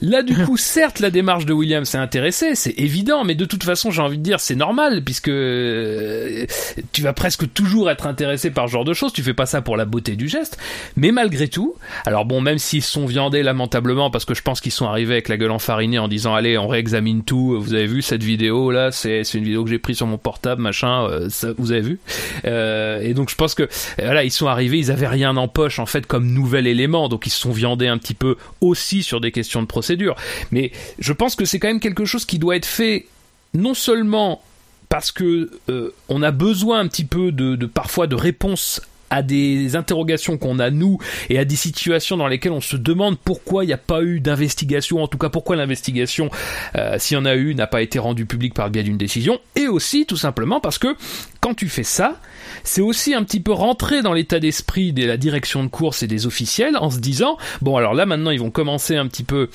Là, 0.01 0.21
du 0.21 0.35
coup, 0.35 0.57
certes, 0.57 0.99
la 0.99 1.09
démarche 1.09 1.45
de 1.45 1.53
Williams 1.53 1.87
s'est 1.87 1.97
intéressée, 1.97 2.55
c'est 2.55 2.77
évident, 2.77 3.23
mais 3.23 3.35
de 3.35 3.45
toute 3.45 3.63
façon, 3.63 3.89
j'ai 3.89 4.01
envie 4.01 4.17
de 4.17 4.23
dire, 4.23 4.39
c'est 4.39 4.55
normal, 4.55 5.01
puisque 5.03 5.29
euh, 5.29 6.45
tu 6.91 7.01
vas 7.01 7.13
presque 7.13 7.51
toujours 7.53 7.89
être 7.89 8.05
intéressé 8.05 8.51
par 8.51 8.67
ce 8.67 8.73
genre 8.73 8.85
de 8.85 8.93
choses, 8.93 9.13
tu 9.13 9.23
fais 9.23 9.33
pas 9.33 9.45
ça 9.45 9.61
pour 9.61 9.77
la 9.77 9.85
beauté 9.85 10.15
du 10.15 10.27
geste, 10.27 10.57
mais 10.97 11.11
malgré 11.11 11.47
tout, 11.47 11.75
alors 12.05 12.25
bon, 12.25 12.41
même 12.41 12.57
s'ils 12.57 12.83
sont 12.83 13.05
viandés 13.05 13.43
lamentablement, 13.43 14.11
parce 14.11 14.25
que 14.25 14.33
je 14.33 14.41
pense 14.41 14.59
qu'ils 14.59 14.73
sont 14.73 14.87
arrivés 14.87 15.13
avec 15.13 15.29
la 15.29 15.37
gueule 15.37 15.51
enfarinée 15.51 15.99
en 15.99 16.09
disant, 16.09 16.35
allez, 16.35 16.57
on 16.57 16.67
réexamine 16.67 17.23
tout, 17.23 17.57
vous 17.59 17.73
avez 17.73 17.87
vu 17.87 18.01
cette 18.01 18.23
vidéo, 18.23 18.71
là, 18.71 18.91
c'est 18.91 19.21
une 19.33 19.45
vidéo 19.45 19.63
que 19.63 19.69
j'ai 19.69 19.79
prise 19.79 19.97
sur 19.97 20.07
mon 20.07 20.17
portable, 20.17 20.61
machin, 20.61 21.05
euh, 21.05 21.29
ça, 21.29 21.49
vous 21.57 21.71
avez 21.71 21.81
vu, 21.81 21.99
euh, 22.45 22.99
et 23.01 23.13
donc 23.13 23.29
je 23.29 23.35
pense 23.35 23.55
que, 23.55 23.69
voilà, 23.97 24.25
ils 24.25 24.31
sont 24.31 24.47
arrivés, 24.47 24.79
ils 24.79 24.91
avaient 24.91 25.07
rien 25.07 25.37
en 25.37 25.47
poche, 25.47 25.79
en 25.79 25.85
fait, 25.85 26.05
comme 26.05 26.27
nouvel 26.27 26.67
élément, 26.67 27.07
donc 27.07 27.25
ils 27.25 27.29
se 27.29 27.39
sont 27.39 27.51
viandés 27.51 27.87
un 27.87 27.97
petit 27.97 28.16
peu 28.17 28.35
aussi 28.61 29.03
sur 29.03 29.21
des 29.21 29.31
questions 29.31 29.61
de 29.61 29.67
procédure. 29.67 30.15
Mais 30.51 30.71
je 30.99 31.13
pense 31.13 31.35
que 31.35 31.45
c'est 31.45 31.59
quand 31.59 31.67
même 31.67 31.79
quelque 31.79 32.05
chose 32.05 32.25
qui 32.25 32.39
doit 32.39 32.55
être 32.55 32.65
fait 32.65 33.05
non 33.53 33.73
seulement 33.73 34.41
parce 34.89 35.11
que 35.11 35.51
euh, 35.69 35.93
on 36.09 36.21
a 36.21 36.31
besoin 36.31 36.79
un 36.79 36.87
petit 36.87 37.05
peu 37.05 37.31
de, 37.31 37.65
parfois 37.65 38.07
de 38.07 38.15
réponses 38.15 38.81
à 39.09 39.21
des 39.21 39.77
interrogations 39.77 40.37
qu'on 40.37 40.59
a 40.59 40.69
nous 40.69 40.97
et 41.29 41.39
à 41.39 41.45
des 41.45 41.55
situations 41.55 42.17
dans 42.17 42.27
lesquelles 42.27 42.51
on 42.51 42.61
se 42.61 42.75
demande 42.75 43.17
pourquoi 43.17 43.63
il 43.63 43.67
n'y 43.67 43.73
a 43.73 43.77
pas 43.77 44.03
eu 44.03 44.19
d'investigation, 44.19 45.01
en 45.01 45.07
tout 45.07 45.17
cas 45.17 45.29
pourquoi 45.29 45.55
l'investigation, 45.55 46.29
euh, 46.75 46.97
s'il 46.99 47.15
y 47.15 47.17
en 47.17 47.25
a 47.25 47.35
eu, 47.35 47.55
n'a 47.55 47.67
pas 47.67 47.81
été 47.81 47.99
rendue 47.99 48.25
publique 48.25 48.53
par 48.53 48.65
le 48.65 48.71
biais 48.71 48.83
d'une 48.83 48.97
décision, 48.97 49.39
et 49.55 49.67
aussi 49.67 50.05
tout 50.05 50.17
simplement 50.17 50.59
parce 50.59 50.77
que 50.77 50.95
quand 51.39 51.53
tu 51.53 51.69
fais 51.69 51.83
ça, 51.83 52.19
c'est 52.67 52.81
aussi 52.81 53.13
un 53.13 53.23
petit 53.23 53.39
peu 53.39 53.53
rentrer 53.53 54.01
dans 54.01 54.13
l'état 54.13 54.39
d'esprit 54.39 54.93
de 54.93 55.05
la 55.05 55.17
direction 55.17 55.63
de 55.63 55.69
course 55.69 56.03
et 56.03 56.07
des 56.07 56.27
officiels 56.27 56.77
en 56.77 56.89
se 56.89 56.99
disant, 56.99 57.37
bon 57.61 57.77
alors 57.77 57.93
là 57.93 58.05
maintenant 58.05 58.31
ils 58.31 58.39
vont 58.39 58.51
commencer 58.51 58.95
un 58.95 59.07
petit 59.07 59.23
peu 59.23 59.49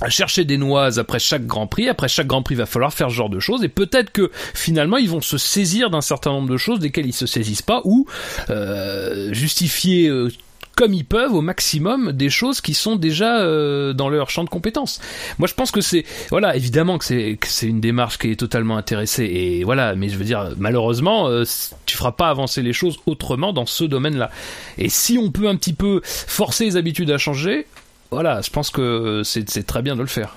à 0.00 0.10
chercher 0.10 0.44
des 0.44 0.58
noises 0.58 0.98
après 0.98 1.18
chaque 1.18 1.46
Grand 1.46 1.66
Prix. 1.66 1.88
Après 1.88 2.08
chaque 2.08 2.26
Grand 2.26 2.42
Prix, 2.42 2.54
il 2.54 2.58
va 2.58 2.66
falloir 2.66 2.92
faire 2.92 3.10
ce 3.10 3.14
genre 3.14 3.30
de 3.30 3.40
choses. 3.40 3.64
Et 3.64 3.68
peut-être 3.68 4.10
que 4.10 4.30
finalement, 4.54 4.96
ils 4.96 5.10
vont 5.10 5.20
se 5.20 5.38
saisir 5.38 5.90
d'un 5.90 6.00
certain 6.00 6.30
nombre 6.30 6.48
de 6.48 6.56
choses 6.56 6.78
desquelles 6.78 7.06
ils 7.06 7.12
se 7.12 7.26
saisissent 7.26 7.62
pas, 7.62 7.82
ou 7.84 8.06
euh, 8.50 9.32
justifier 9.32 10.08
euh, 10.08 10.30
comme 10.78 10.94
ils 10.94 11.04
peuvent 11.04 11.34
au 11.34 11.40
maximum 11.40 12.12
des 12.12 12.30
choses 12.30 12.60
qui 12.60 12.72
sont 12.72 12.94
déjà 12.94 13.40
euh, 13.40 13.92
dans 13.92 14.08
leur 14.08 14.30
champ 14.30 14.44
de 14.44 14.48
compétences. 14.48 15.00
Moi, 15.40 15.48
je 15.48 15.54
pense 15.54 15.72
que 15.72 15.80
c'est 15.80 16.04
voilà, 16.30 16.54
évidemment 16.54 16.98
que 16.98 17.04
c'est 17.04 17.36
c'est 17.44 17.66
une 17.66 17.80
démarche 17.80 18.16
qui 18.16 18.30
est 18.30 18.36
totalement 18.36 18.76
intéressée 18.76 19.24
et 19.24 19.64
voilà, 19.64 19.96
mais 19.96 20.08
je 20.08 20.16
veux 20.16 20.24
dire 20.24 20.52
malheureusement, 20.56 21.26
euh, 21.26 21.42
tu 21.84 21.96
feras 21.96 22.12
pas 22.12 22.28
avancer 22.28 22.62
les 22.62 22.72
choses 22.72 23.00
autrement 23.06 23.52
dans 23.52 23.66
ce 23.66 23.82
domaine-là. 23.82 24.30
Et 24.78 24.88
si 24.88 25.18
on 25.18 25.32
peut 25.32 25.48
un 25.48 25.56
petit 25.56 25.72
peu 25.72 26.00
forcer 26.04 26.66
les 26.66 26.76
habitudes 26.76 27.10
à 27.10 27.18
changer, 27.18 27.66
voilà, 28.12 28.40
je 28.40 28.50
pense 28.50 28.70
que 28.70 29.22
c'est 29.24 29.66
très 29.66 29.82
bien 29.82 29.96
de 29.96 30.02
le 30.02 30.06
faire. 30.06 30.36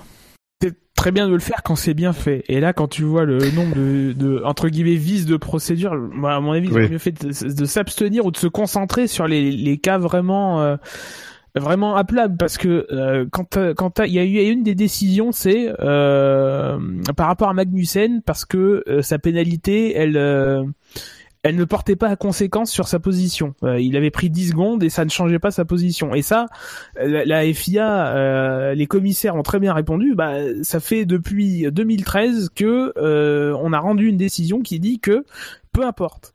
C'est 0.62 0.76
très 0.94 1.10
bien 1.10 1.26
de 1.26 1.32
le 1.32 1.40
faire 1.40 1.62
quand 1.64 1.74
c'est 1.74 1.94
bien 1.94 2.12
fait. 2.12 2.44
Et 2.48 2.60
là, 2.60 2.72
quand 2.72 2.86
tu 2.86 3.02
vois 3.02 3.24
le 3.24 3.38
nombre 3.50 3.74
de, 3.74 4.12
de 4.12 4.40
entre 4.44 4.68
guillemets 4.68 4.94
vices 4.94 5.26
de 5.26 5.36
procédure, 5.36 5.92
à 5.92 6.40
mon 6.40 6.52
avis, 6.52 6.70
oui. 6.70 6.84
il 6.84 6.92
mieux 6.92 6.98
fait 6.98 7.10
de, 7.10 7.28
de 7.28 7.64
s'abstenir 7.64 8.24
ou 8.26 8.30
de 8.30 8.36
se 8.36 8.46
concentrer 8.46 9.08
sur 9.08 9.26
les, 9.26 9.50
les 9.50 9.78
cas 9.78 9.98
vraiment 9.98 10.62
euh, 10.62 10.76
vraiment 11.56 11.96
appelables 11.96 12.36
parce 12.36 12.56
que 12.56 12.86
euh, 12.92 13.26
quand 13.30 13.58
quand 13.74 14.00
il 14.00 14.12
y 14.12 14.18
a 14.20 14.24
eu 14.24 14.52
une 14.52 14.62
des 14.62 14.76
décisions, 14.76 15.32
c'est 15.32 15.72
euh, 15.80 16.78
par 17.16 17.26
rapport 17.26 17.48
à 17.48 17.54
Magnussen 17.54 18.22
parce 18.22 18.44
que 18.44 18.84
euh, 18.86 19.02
sa 19.02 19.18
pénalité, 19.18 19.94
elle 19.96 20.16
euh, 20.16 20.62
elle 21.42 21.56
ne 21.56 21.64
portait 21.64 21.96
pas 21.96 22.08
à 22.08 22.16
conséquence 22.16 22.70
sur 22.70 22.86
sa 22.86 23.00
position. 23.00 23.54
Euh, 23.64 23.80
il 23.80 23.96
avait 23.96 24.10
pris 24.10 24.30
10 24.30 24.50
secondes 24.50 24.82
et 24.84 24.90
ça 24.90 25.04
ne 25.04 25.10
changeait 25.10 25.40
pas 25.40 25.50
sa 25.50 25.64
position. 25.64 26.14
Et 26.14 26.22
ça, 26.22 26.46
la, 26.94 27.52
FIA, 27.52 28.14
euh, 28.14 28.74
les 28.74 28.86
commissaires 28.86 29.34
ont 29.34 29.42
très 29.42 29.58
bien 29.58 29.74
répondu. 29.74 30.14
Bah, 30.14 30.34
ça 30.62 30.78
fait 30.78 31.04
depuis 31.04 31.66
2013 31.70 32.50
que 32.54 32.92
euh, 32.96 33.56
on 33.60 33.72
a 33.72 33.78
rendu 33.80 34.06
une 34.06 34.16
décision 34.16 34.60
qui 34.60 34.78
dit 34.78 35.00
que 35.00 35.24
peu 35.72 35.84
importe. 35.84 36.34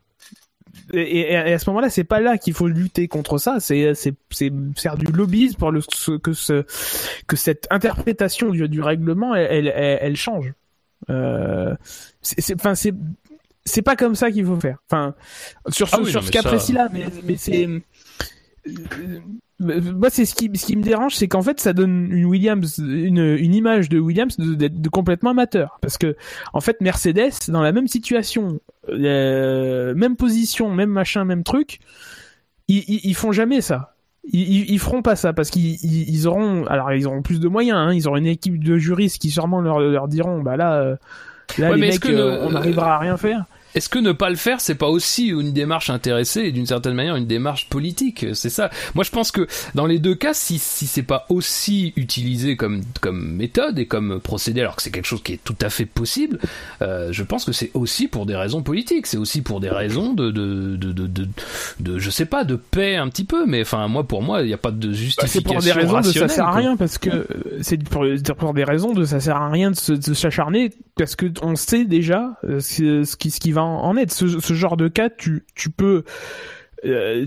Et, 0.92 1.36
à 1.36 1.58
ce 1.58 1.68
moment-là, 1.70 1.90
c'est 1.90 2.04
pas 2.04 2.20
là 2.20 2.38
qu'il 2.38 2.54
faut 2.54 2.68
lutter 2.68 3.08
contre 3.08 3.36
ça. 3.38 3.60
C'est 3.60 3.94
c'est 3.94 4.14
c'est 4.30 4.50
faire 4.76 4.96
du 4.96 5.06
lobbyisme 5.06 5.58
pour 5.58 5.70
le 5.70 5.80
que 6.18 6.32
ce 6.32 6.64
que 7.26 7.36
cette 7.36 7.66
interprétation 7.70 8.50
du, 8.50 8.68
du 8.68 8.80
règlement 8.80 9.34
elle 9.34 9.66
elle, 9.66 9.98
elle 10.00 10.16
change. 10.16 10.52
Euh, 11.10 11.74
c'est 12.22 12.54
enfin 12.54 12.74
c'est 12.74 12.94
c'est 13.68 13.82
pas 13.82 13.96
comme 13.96 14.14
ça 14.14 14.30
qu'il 14.30 14.44
faut 14.44 14.58
faire. 14.58 14.78
Enfin, 14.90 15.14
sur 15.68 15.88
ce, 15.88 15.96
ah 15.96 16.00
oui, 16.02 16.10
sur 16.10 16.24
ce 16.24 16.30
cas 16.30 16.42
ça... 16.42 16.48
précis 16.48 16.72
là, 16.72 16.88
mais, 16.92 17.06
mais 17.24 17.36
c'est 17.36 17.68
moi 19.60 20.08
c'est 20.08 20.24
ce 20.24 20.34
qui 20.34 20.50
ce 20.54 20.66
qui 20.66 20.76
me 20.76 20.82
dérange 20.82 21.16
c'est 21.16 21.26
qu'en 21.26 21.42
fait 21.42 21.58
ça 21.58 21.72
donne 21.72 22.12
une 22.12 22.26
Williams 22.26 22.78
une, 22.78 23.18
une 23.18 23.54
image 23.54 23.88
de 23.88 23.98
Williams 23.98 24.36
de, 24.36 24.54
de, 24.54 24.68
de, 24.68 24.88
complètement 24.88 25.30
amateur. 25.30 25.78
Parce 25.80 25.98
que 25.98 26.16
en 26.52 26.60
fait 26.60 26.80
Mercedes 26.80 27.32
dans 27.48 27.62
la 27.62 27.72
même 27.72 27.88
situation 27.88 28.60
euh, 28.88 29.94
même 29.94 30.16
position 30.16 30.70
même 30.70 30.90
machin 30.90 31.24
même 31.24 31.42
truc 31.42 31.80
ils, 32.68 32.84
ils, 32.86 33.00
ils 33.04 33.14
font 33.14 33.32
jamais 33.32 33.60
ça. 33.60 33.94
Ils, 34.30 34.70
ils, 34.70 34.78
feront 34.78 35.00
pas 35.00 35.16
ça 35.16 35.32
parce 35.32 35.48
qu'ils 35.48 35.82
ils 35.82 36.28
auront 36.28 36.64
alors 36.66 36.92
ils 36.92 37.06
auront 37.06 37.22
plus 37.22 37.40
de 37.40 37.48
moyens 37.48 37.78
hein, 37.78 37.94
ils 37.94 38.06
auront 38.06 38.18
une 38.18 38.26
équipe 38.26 38.62
de 38.62 38.76
juristes 38.76 39.18
qui 39.18 39.30
sûrement 39.30 39.60
leur, 39.60 39.80
leur 39.80 40.06
diront 40.06 40.42
bah 40.42 40.56
là 40.56 40.82
euh, 40.82 40.96
là 41.56 41.70
ouais, 41.70 41.76
les 41.76 41.88
mecs 41.88 42.04
euh, 42.06 42.44
on 42.46 42.50
n'arrivera 42.50 42.96
à 42.96 42.98
rien 42.98 43.16
faire 43.16 43.44
est-ce 43.74 43.88
que 43.88 43.98
ne 43.98 44.12
pas 44.12 44.30
le 44.30 44.36
faire, 44.36 44.60
c'est 44.60 44.74
pas 44.74 44.88
aussi 44.88 45.28
une 45.28 45.52
démarche 45.52 45.90
intéressée 45.90 46.40
et 46.40 46.52
d'une 46.52 46.66
certaine 46.66 46.94
manière 46.94 47.16
une 47.16 47.26
démarche 47.26 47.68
politique 47.68 48.26
C'est 48.32 48.50
ça. 48.50 48.70
Moi, 48.94 49.04
je 49.04 49.10
pense 49.10 49.30
que 49.30 49.46
dans 49.74 49.86
les 49.86 49.98
deux 49.98 50.14
cas, 50.14 50.32
si 50.32 50.58
si 50.58 50.86
c'est 50.86 51.02
pas 51.02 51.26
aussi 51.28 51.92
utilisé 51.96 52.56
comme 52.56 52.80
comme 53.00 53.36
méthode 53.36 53.78
et 53.78 53.86
comme 53.86 54.20
procédé, 54.20 54.62
alors 54.62 54.76
que 54.76 54.82
c'est 54.82 54.90
quelque 54.90 55.06
chose 55.06 55.22
qui 55.22 55.34
est 55.34 55.44
tout 55.44 55.56
à 55.60 55.68
fait 55.68 55.84
possible, 55.84 56.38
euh, 56.80 57.12
je 57.12 57.22
pense 57.22 57.44
que 57.44 57.52
c'est 57.52 57.70
aussi 57.74 58.08
pour 58.08 58.24
des 58.24 58.36
raisons 58.36 58.62
politiques. 58.62 59.06
C'est 59.06 59.18
aussi 59.18 59.42
pour 59.42 59.60
des 59.60 59.70
raisons 59.70 60.14
de 60.14 60.30
de, 60.30 60.76
de 60.76 60.92
de 60.92 61.06
de 61.06 61.28
de 61.80 61.98
je 61.98 62.10
sais 62.10 62.26
pas 62.26 62.44
de 62.44 62.56
paix 62.56 62.96
un 62.96 63.08
petit 63.08 63.24
peu. 63.24 63.44
Mais 63.46 63.60
enfin, 63.62 63.86
moi 63.86 64.02
pour 64.02 64.22
moi, 64.22 64.40
il 64.40 64.46
n'y 64.46 64.54
a 64.54 64.58
pas 64.58 64.70
de 64.70 64.88
Bah, 64.88 64.94
c'est 64.94 64.98
justification 64.98 65.42
pour 65.42 65.62
des 65.62 65.72
raisons 65.72 66.00
de 66.00 66.10
ça 66.10 66.28
sert 66.28 66.46
à 66.48 66.52
rien 66.52 66.76
parce 66.76 66.96
que 66.96 67.26
c'est 67.60 67.76
pour, 67.84 68.06
pour 68.38 68.54
des 68.54 68.64
raisons 68.64 68.92
de 68.94 69.04
ça 69.04 69.20
sert 69.20 69.36
à 69.36 69.50
rien 69.50 69.72
de 69.72 70.14
s'acharner 70.14 70.70
parce 70.98 71.16
que 71.16 71.26
on 71.42 71.56
sait 71.56 71.84
déjà 71.84 72.38
euh, 72.44 72.60
ce, 72.60 73.16
qui 73.16 73.52
va 73.52 73.62
en 73.62 73.96
être 73.96 74.12
ce, 74.12 74.26
genre 74.54 74.76
de 74.76 74.88
cas 74.88 75.08
tu 75.08 75.44
euh, 76.84 77.26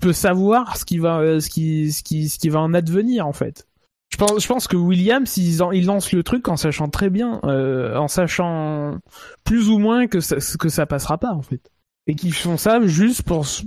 peux 0.00 0.12
savoir 0.12 0.76
ce 0.76 0.84
qui 0.84 0.98
va 0.98 1.20
euh, 1.20 1.40
ce 1.40 1.50
qui 1.50 2.48
va 2.48 2.60
en 2.60 2.74
advenir 2.74 3.26
en 3.26 3.32
fait 3.32 3.66
je 4.12 4.46
pense 4.46 4.66
que 4.66 4.76
Williams 4.76 5.36
il, 5.36 5.60
il 5.72 5.86
lance 5.86 6.12
le 6.12 6.24
truc 6.24 6.48
en 6.48 6.56
sachant 6.56 6.88
très 6.88 7.10
bien 7.10 7.40
en 7.44 8.08
sachant 8.08 8.98
plus 9.44 9.68
ou 9.68 9.78
moins 9.78 10.08
que 10.08 10.20
ça 10.20 10.36
que 10.58 10.68
ça 10.68 10.86
passera 10.86 11.18
pas 11.18 11.32
en 11.32 11.42
fait 11.42 11.70
et 12.06 12.14
qu'ils 12.14 12.34
font 12.34 12.56
ça 12.56 12.80
juste 12.86 13.22
pour 13.22 13.46
se- 13.46 13.62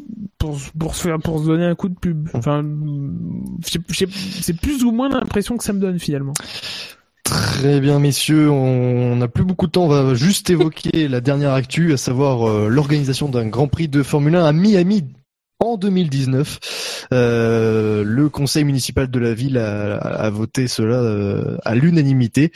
donner 1.45 1.65
un 1.65 1.75
coup 1.75 1.87
de 1.87 1.95
pub. 1.95 2.27
C'est 4.33 4.53
plus 4.59 4.83
ou 4.83 4.91
moins 4.91 5.09
l'impression 5.09 5.57
que 5.57 5.63
ça 5.63 5.71
me 5.71 5.79
donne 5.79 5.99
finalement. 5.99 6.33
Très 7.33 7.79
bien, 7.79 7.97
messieurs, 7.97 8.51
on 8.51 9.15
n'a 9.15 9.27
plus 9.27 9.43
beaucoup 9.43 9.65
de 9.65 9.71
temps. 9.71 9.85
On 9.85 9.87
va 9.87 10.13
juste 10.13 10.51
évoquer 10.51 11.07
la 11.07 11.19
dernière 11.19 11.53
actu, 11.53 11.91
à 11.91 11.97
savoir 11.97 12.47
euh, 12.47 12.67
l'organisation 12.69 13.27
d'un 13.27 13.47
Grand 13.47 13.67
Prix 13.67 13.87
de 13.87 14.03
Formule 14.03 14.35
1 14.35 14.45
à 14.45 14.51
Miami 14.51 15.03
en 15.59 15.77
2019. 15.77 17.07
Euh, 17.13 18.03
le 18.05 18.29
conseil 18.29 18.63
municipal 18.63 19.09
de 19.09 19.19
la 19.19 19.33
ville 19.33 19.57
a, 19.57 19.97
a 19.97 20.29
voté 20.29 20.67
cela 20.67 20.95
euh, 20.95 21.57
à 21.63 21.75
l'unanimité 21.75 22.51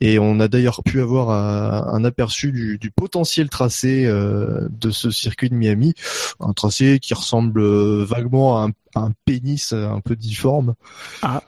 et 0.00 0.18
on 0.18 0.38
a 0.40 0.48
d'ailleurs 0.48 0.82
pu 0.84 1.00
avoir 1.00 1.30
un, 1.30 1.94
un 1.94 2.04
aperçu 2.04 2.52
du, 2.52 2.78
du 2.78 2.90
potentiel 2.90 3.48
tracé 3.48 4.04
euh, 4.06 4.68
de 4.70 4.90
ce 4.90 5.10
circuit 5.10 5.50
de 5.50 5.54
Miami, 5.54 5.94
un 6.40 6.52
tracé 6.52 6.98
qui 7.00 7.14
ressemble 7.14 7.60
euh, 7.60 8.04
vaguement 8.08 8.58
à 8.62 8.66
un, 8.66 8.70
à 8.94 9.04
un 9.06 9.12
pénis 9.24 9.72
euh, 9.72 9.88
un 9.88 10.00
peu 10.00 10.16
difforme. 10.16 10.74
Ah, 11.22 11.42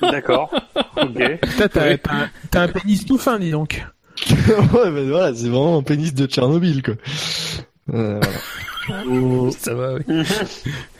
d'accord. 0.00 0.50
ok. 0.96 1.40
T'as 1.58 1.68
t'as- 1.68 1.98
t'as- 1.98 2.28
t'as 2.50 2.62
un 2.62 2.68
pénis 2.68 3.04
tout 3.06 3.18
fin, 3.18 3.38
dis 3.38 3.50
donc. 3.50 3.84
ouais, 4.28 4.90
ben 4.90 5.08
voilà, 5.08 5.34
c'est 5.34 5.48
vraiment 5.48 5.78
un 5.78 5.82
pénis 5.82 6.12
de 6.12 6.26
Tchernobyl, 6.26 6.82
quoi. 6.82 6.94
Euh, 7.94 8.20
Ça 9.58 9.74
va, 9.74 9.94
oui. 9.94 10.02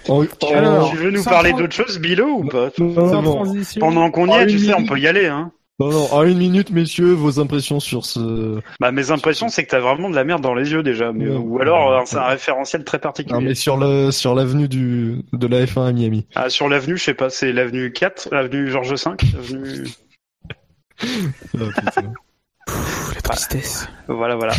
Alors, 0.55 0.91
tu 0.91 0.97
veux 0.97 1.11
nous 1.11 1.25
parler 1.25 1.53
d'autre 1.53 1.73
chose, 1.75 1.99
Bilo, 1.99 2.27
ou 2.27 2.45
pas 2.49 2.71
non, 2.79 3.23
non. 3.23 3.45
Pendant 3.79 4.11
qu'on 4.11 4.27
y 4.29 4.33
Ah, 4.33 4.43
est, 4.43 4.47
tu 4.47 4.59
sais, 4.59 4.73
on 4.75 4.79
minute. 4.79 4.89
peut 4.91 4.99
y 4.99 5.07
aller, 5.07 5.27
hein. 5.27 5.53
non, 5.79 5.91
non, 5.91 6.13
en 6.13 6.23
une 6.25 6.39
minute, 6.39 6.71
messieurs, 6.71 7.13
vos 7.13 7.39
impressions 7.41 7.81
sur 7.81 8.05
ce... 8.05 8.61
Bah, 8.81 8.93
mes 8.93 9.11
impressions, 9.11 9.49
c'est 9.49 9.65
que 9.65 9.71
t'as 9.71 9.81
vraiment 9.81 10.11
de 10.11 10.15
la 10.17 10.25
merde 10.25 10.43
dans 10.43 10.55
les 10.55 10.71
yeux 10.73 10.83
déjà, 10.83 11.13
mais, 11.13 11.29
Ouais. 11.29 11.37
ou 11.37 11.61
alors 11.61 11.93
euh, 11.93 12.03
c'est 12.07 12.17
un 12.19 12.27
référentiel 12.27 12.85
très 12.85 12.99
particulier. 12.99 13.35
Non, 13.39 13.41
mais 13.45 13.55
sur 13.55 13.77
le, 13.77 14.11
sur 14.11 14.35
l'avenue 14.35 14.69
du, 14.69 15.23
de 15.33 15.47
la 15.47 15.65
F1 15.65 15.89
à 15.89 15.93
Miami. 15.93 16.27
Ah, 16.35 16.49
sur 16.51 16.69
l'avenue, 16.69 16.97
je 16.99 17.05
sais 17.05 17.15
pas, 17.15 17.31
c'est 17.31 17.53
l'avenue 17.53 17.93
4, 17.93 18.29
l'avenue 18.33 18.71
Georges 18.71 18.93
V, 18.93 19.11
l'avenue... 19.35 19.89
Ah. 21.59 22.03
Pff, 22.67 23.15
la 23.15 23.21
tristesse. 23.23 23.89
Voilà, 24.07 24.37
voilà. 24.37 24.53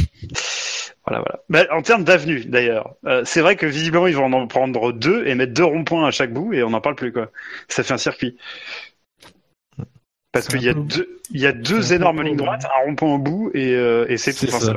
Voilà, 1.08 1.24
voilà. 1.24 1.40
Bah, 1.50 1.76
en 1.76 1.82
termes 1.82 2.04
d'avenue, 2.04 2.46
d'ailleurs, 2.46 2.96
euh, 3.06 3.24
c'est 3.26 3.42
vrai 3.42 3.56
que 3.56 3.66
visiblement 3.66 4.08
ils 4.08 4.16
vont 4.16 4.32
en 4.32 4.48
prendre 4.48 4.92
deux 4.92 5.26
et 5.26 5.34
mettre 5.34 5.54
deux 5.54 5.64
ronds-points 5.64 6.08
à 6.08 6.12
chaque 6.12 6.32
bout 6.32 6.54
et 6.54 6.64
on 6.64 6.70
n'en 6.70 6.82
parle 6.82 6.96
plus 6.96 7.12
quoi. 7.12 7.30
Ça 7.68 7.84
fait 7.84 7.94
un 7.94 7.98
circuit. 7.98 8.38
Parce 10.32 10.48
qu'il 10.48 10.64
y 10.64 10.70
a 10.70 10.74
deux, 10.74 11.20
il 11.32 11.42
y 11.42 11.48
a 11.48 11.52
deux 11.52 11.94
énormes 11.94 12.22
lignes 12.22 12.38
droites, 12.38 12.66
un 12.66 12.86
rond-point 12.86 13.16
au 13.16 13.18
bout 13.18 13.52
et, 13.54 13.76
euh, 13.76 14.06
et 14.10 14.18
c'est 14.18 14.34
tout. 14.34 14.46
Enfin, 14.54 14.76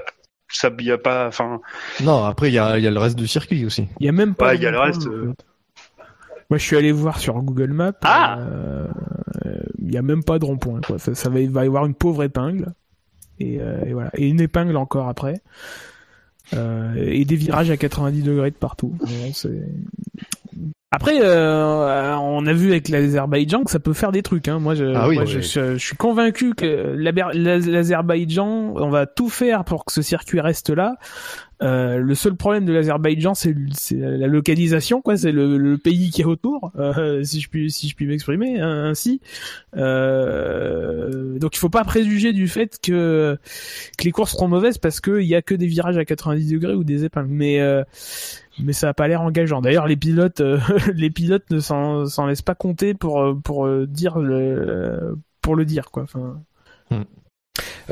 ça. 0.48 0.70
y 0.78 0.90
a 0.90 0.98
pas, 0.98 1.28
enfin, 1.28 1.60
Non, 2.02 2.24
après, 2.24 2.48
il 2.50 2.54
y 2.54 2.58
a, 2.58 2.78
il 2.78 2.84
y 2.84 2.86
a 2.86 2.90
le 2.90 2.98
reste 2.98 3.16
du 3.16 3.28
circuit 3.28 3.64
aussi. 3.64 3.86
Il 4.00 4.06
y 4.06 4.08
a 4.08 4.12
même 4.12 4.34
pas. 4.34 4.48
Ouais, 4.48 4.58
y 4.58 4.66
a 4.66 4.70
le 4.70 4.80
reste, 4.80 5.06
euh. 5.06 5.32
Moi, 6.50 6.58
je 6.58 6.64
suis 6.64 6.76
allé 6.76 6.92
voir 6.92 7.18
sur 7.18 7.34
Google 7.42 7.72
Maps. 7.72 7.92
Ah 8.02 8.38
Il 9.78 9.92
y 9.92 9.96
a 9.96 10.02
même 10.02 10.24
pas 10.24 10.38
de 10.38 10.44
rond-point. 10.44 10.80
Quoi. 10.80 10.98
Ça, 10.98 11.14
ça 11.14 11.28
va, 11.28 11.40
il 11.40 11.50
va 11.50 11.64
y 11.64 11.66
avoir 11.66 11.86
une 11.86 11.94
pauvre 11.94 12.22
épingle. 12.22 12.74
Et, 13.38 13.60
euh, 13.60 13.84
et 13.86 13.92
voilà. 13.92 14.10
Et 14.14 14.28
une 14.28 14.40
épingle 14.40 14.76
encore 14.76 15.08
après. 15.08 15.40
Euh, 16.52 16.94
et 16.96 17.24
des 17.24 17.36
virages 17.36 17.70
à 17.70 17.76
90 17.76 18.22
degrés 18.22 18.50
de 18.50 18.56
partout. 18.56 18.92
Après, 20.94 21.18
euh, 21.20 22.14
on 22.18 22.46
a 22.46 22.52
vu 22.52 22.70
avec 22.70 22.88
l'Azerbaïdjan 22.88 23.64
que 23.64 23.70
ça 23.70 23.80
peut 23.80 23.92
faire 23.92 24.12
des 24.12 24.22
trucs. 24.22 24.46
Hein. 24.48 24.58
Moi, 24.60 24.74
je, 24.74 24.84
Ah 24.94 25.08
oui, 25.08 25.16
moi, 25.16 25.24
oui. 25.24 25.30
je, 25.32 25.40
je- 25.40 25.74
je 25.76 25.84
suis 25.84 25.96
convaincu 25.96 26.54
que 26.54 26.94
l'Azerbaïdjan, 26.96 28.74
on 28.76 28.90
va 28.90 29.06
tout 29.06 29.28
faire 29.28 29.64
pour 29.64 29.84
que 29.84 29.92
ce 29.92 30.02
circuit 30.02 30.40
reste 30.40 30.70
là. 30.70 30.96
Euh, 31.62 31.98
le 31.98 32.14
seul 32.14 32.34
problème 32.34 32.64
de 32.64 32.72
l'Azerbaïdjan, 32.72 33.34
c'est 33.34 33.54
la 33.92 34.26
localisation, 34.26 35.00
quoi. 35.00 35.16
C'est 35.16 35.32
le, 35.32 35.56
le 35.56 35.78
pays 35.78 36.10
qui 36.10 36.22
est 36.22 36.26
autour, 36.26 36.72
euh, 36.78 37.22
si 37.24 37.40
je 37.40 37.48
puis 37.48 37.70
si 37.70 37.88
je 37.88 37.94
puis 37.96 38.06
m'exprimer 38.06 38.60
hein, 38.60 38.86
ainsi. 38.90 39.20
Euh, 39.76 41.38
donc, 41.38 41.56
il 41.56 41.58
faut 41.58 41.68
pas 41.70 41.84
préjuger 41.84 42.32
du 42.32 42.48
fait 42.48 42.78
que 42.82 43.38
que 43.98 44.04
les 44.04 44.10
courses 44.10 44.32
seront 44.32 44.48
mauvaises 44.48 44.78
parce 44.78 45.00
qu'il 45.00 45.22
y 45.22 45.34
a 45.34 45.42
que 45.42 45.54
des 45.54 45.66
virages 45.66 45.96
à 45.96 46.04
90 46.04 46.50
degrés 46.52 46.74
ou 46.74 46.84
des 46.84 47.04
épingles. 47.04 47.28
Mais 47.30 47.60
euh, 47.60 47.82
mais 48.62 48.72
ça 48.72 48.88
a 48.90 48.94
pas 48.94 49.08
l'air 49.08 49.22
engageant. 49.22 49.60
D'ailleurs, 49.60 49.86
les 49.86 49.96
pilotes 49.96 50.40
euh, 50.40 50.58
les 50.94 51.10
pilotes 51.10 51.48
ne 51.50 51.60
s'en 51.60 52.06
s'en 52.06 52.26
laissent 52.26 52.42
pas 52.42 52.54
compter 52.54 52.94
pour 52.94 53.20
euh, 53.20 53.34
pour 53.34 53.66
euh, 53.66 53.86
dire 53.86 54.18
le 54.18 55.16
pour 55.42 55.56
le 55.56 55.64
dire, 55.64 55.90
quoi. 55.90 56.06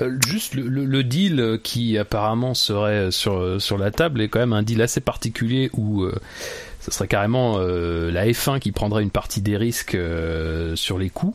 Euh, 0.00 0.18
juste 0.26 0.54
le, 0.54 1.04
deal 1.04 1.60
qui 1.62 1.98
apparemment 1.98 2.54
serait 2.54 3.10
sur 3.10 3.60
sur 3.60 3.76
la 3.76 3.90
table 3.90 4.22
est 4.22 4.28
quand 4.28 4.38
même 4.40 4.54
un 4.54 4.62
deal 4.62 4.80
assez 4.80 5.00
particulier 5.00 5.70
où 5.74 6.02
euh, 6.02 6.14
serait 6.80 7.08
carrément 7.08 7.58
la 7.58 8.26
F1 8.26 8.58
qui 8.58 8.72
prendrait 8.72 9.02
une 9.02 9.10
partie 9.10 9.42
des 9.42 9.56
risques 9.56 9.96
sur 10.74 10.98
les 10.98 11.10
coûts. 11.10 11.34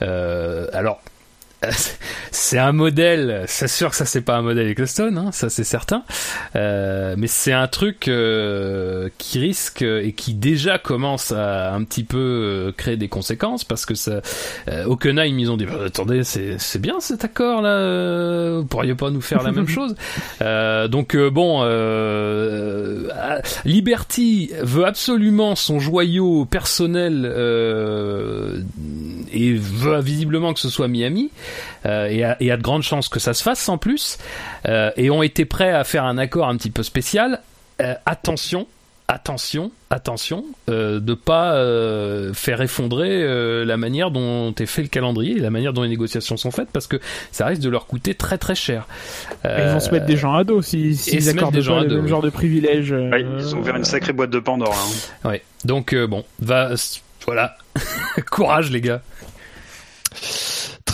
Alors 0.00 1.00
c'est 2.30 2.58
un 2.58 2.72
modèle, 2.72 3.44
c'est 3.46 3.68
sûr 3.68 3.90
que 3.90 3.96
ça 3.96 4.04
c'est 4.04 4.20
pas 4.20 4.36
un 4.36 4.42
modèle 4.42 4.68
Eccleston, 4.68 5.16
hein, 5.16 5.32
ça 5.32 5.48
c'est 5.50 5.64
certain, 5.64 6.04
Euh, 6.56 7.14
mais 7.18 7.26
c'est 7.26 7.52
un 7.52 7.66
truc 7.68 8.08
euh, 8.08 9.08
qui 9.18 9.38
risque 9.38 9.82
et 9.82 10.12
qui 10.12 10.34
déjà 10.34 10.78
commence 10.78 11.32
à 11.32 11.72
un 11.74 11.84
petit 11.84 12.04
peu 12.04 12.18
euh, 12.18 12.72
créer 12.72 12.96
des 12.96 13.08
conséquences 13.08 13.64
parce 13.64 13.86
que 13.86 13.94
ça, 13.94 14.20
euh, 14.68 14.84
Hockenheim 14.84 15.38
ils 15.38 15.50
ont 15.50 15.56
dit 15.56 15.66
Bah, 15.66 15.78
attendez 15.86 16.24
c'est 16.24 16.58
c'est 16.58 16.80
bien 16.80 17.00
cet 17.00 17.24
accord 17.24 17.62
là, 17.62 17.70
euh, 17.70 18.58
vous 18.60 18.66
pourriez 18.66 18.94
pas 18.94 19.10
nous 19.10 19.20
faire 19.20 19.42
la 19.42 19.52
même 19.52 19.68
chose. 19.76 19.94
Euh, 20.42 20.88
donc 20.88 21.16
bon, 21.16 21.62
Liberty 23.64 24.50
veut 24.62 24.84
absolument 24.86 25.54
son 25.54 25.80
joyau 25.80 26.44
personnel 26.44 27.22
euh, 27.24 28.60
et 29.32 29.52
veut 29.54 30.00
visiblement 30.00 30.52
que 30.54 30.60
ce 30.60 30.68
soit 30.68 30.88
Miami 30.88 31.30
euh, 31.86 32.06
et, 32.08 32.24
a, 32.24 32.36
et 32.40 32.50
a 32.50 32.56
de 32.56 32.62
grandes 32.62 32.82
chances 32.82 33.08
que 33.08 33.20
ça 33.20 33.34
se 33.34 33.42
fasse 33.42 33.68
en 33.68 33.78
plus 33.78 34.18
euh, 34.66 34.90
et 34.96 35.10
ont 35.10 35.22
été 35.22 35.44
prêts 35.44 35.72
à 35.72 35.84
faire 35.84 36.04
un 36.04 36.18
accord 36.18 36.48
un 36.48 36.56
petit 36.56 36.70
peu 36.70 36.82
spécial. 36.82 37.40
Euh, 37.80 37.94
attention, 38.06 38.66
attention, 39.08 39.70
attention, 39.90 40.44
euh, 40.70 40.98
de 41.00 41.12
pas 41.14 41.54
euh, 41.56 42.32
faire 42.32 42.62
effondrer 42.62 43.10
euh, 43.10 43.64
la 43.64 43.76
manière 43.76 44.10
dont 44.10 44.54
est 44.54 44.66
fait 44.66 44.82
le 44.82 44.88
calendrier 44.88 45.36
et 45.36 45.40
la 45.40 45.50
manière 45.50 45.72
dont 45.72 45.82
les 45.82 45.88
négociations 45.88 46.36
sont 46.36 46.50
faites 46.50 46.68
parce 46.72 46.86
que 46.86 47.00
ça 47.32 47.46
risque 47.46 47.60
de 47.62 47.68
leur 47.68 47.86
coûter 47.86 48.14
très 48.14 48.38
très 48.38 48.54
cher. 48.54 48.86
Ils 49.44 49.72
vont 49.72 49.80
se 49.80 49.90
mettre 49.90 50.06
des 50.06 50.16
gens 50.16 50.34
à 50.34 50.44
dos 50.44 50.62
si, 50.62 50.94
s'ils 50.96 51.16
mettre 51.26 51.36
accordent 51.38 51.54
des 51.54 51.62
gens 51.62 51.74
pas 51.74 51.80
à 51.80 51.82
le 51.82 51.88
dos, 51.88 51.94
même 51.96 52.04
oui. 52.04 52.10
genre 52.10 52.22
de 52.22 52.30
privilèges. 52.30 52.92
euh, 52.92 53.10
ouais, 53.10 53.22
ils 53.40 53.54
ont 53.54 53.58
ouvert 53.58 53.76
une 53.76 53.84
sacrée 53.84 54.12
boîte 54.12 54.30
de 54.30 54.38
Pandore. 54.38 54.74
Hein. 55.24 55.28
Ouais. 55.28 55.42
Donc 55.64 55.92
euh, 55.92 56.06
bon, 56.06 56.24
va, 56.40 56.70
voilà, 57.26 57.56
courage 58.30 58.70
les 58.70 58.80
gars. 58.80 59.02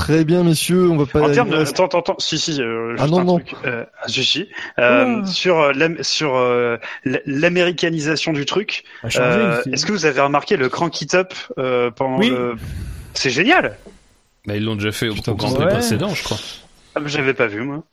Très 0.00 0.24
bien, 0.24 0.42
messieurs, 0.44 0.88
on 0.90 0.96
va 0.96 1.04
pas... 1.06 1.20
En 1.20 1.30
termes 1.32 1.48
il 1.48 1.56
de, 1.58 1.60
attends, 1.62 1.84
attends, 1.84 1.98
attends, 2.00 2.16
si, 2.18 2.38
si, 2.38 2.60
euh, 2.62 2.94
Ah 2.98 3.06
non, 3.06 3.18
un 3.20 3.24
non. 3.24 3.38
truc. 3.38 3.54
Euh, 3.66 3.84
ah, 4.00 4.08
si, 4.08 4.24
si. 4.24 4.48
Euh, 4.78 5.16
Oula. 5.16 5.26
sur 5.26 5.58
euh, 5.58 5.72
sur 6.02 6.32
l'américanisation 7.26 8.32
du 8.32 8.46
truc, 8.46 8.84
euh, 9.16 9.62
est-ce 9.72 9.84
que 9.86 9.92
vous 9.92 10.06
avez 10.06 10.20
remarqué 10.20 10.56
le 10.56 10.68
crank 10.68 11.00
it 11.02 11.14
up 11.14 11.34
euh, 11.58 11.90
pendant 11.90 12.18
Oui. 12.18 12.30
le... 12.30 12.54
C'est 13.14 13.30
génial 13.30 13.76
Bah, 14.46 14.56
ils 14.56 14.64
l'ont 14.64 14.76
déjà 14.76 14.92
fait 14.92 15.08
au, 15.08 15.14
Putain, 15.14 15.32
au 15.32 15.36
Grand 15.36 15.50
ouais. 15.52 15.66
Prix 15.66 15.74
précédent, 15.74 16.14
je 16.14 16.24
crois. 16.24 16.38
ah, 16.94 17.00
J'avais 17.06 17.34
pas 17.34 17.46
vu, 17.46 17.62
moi. 17.62 17.84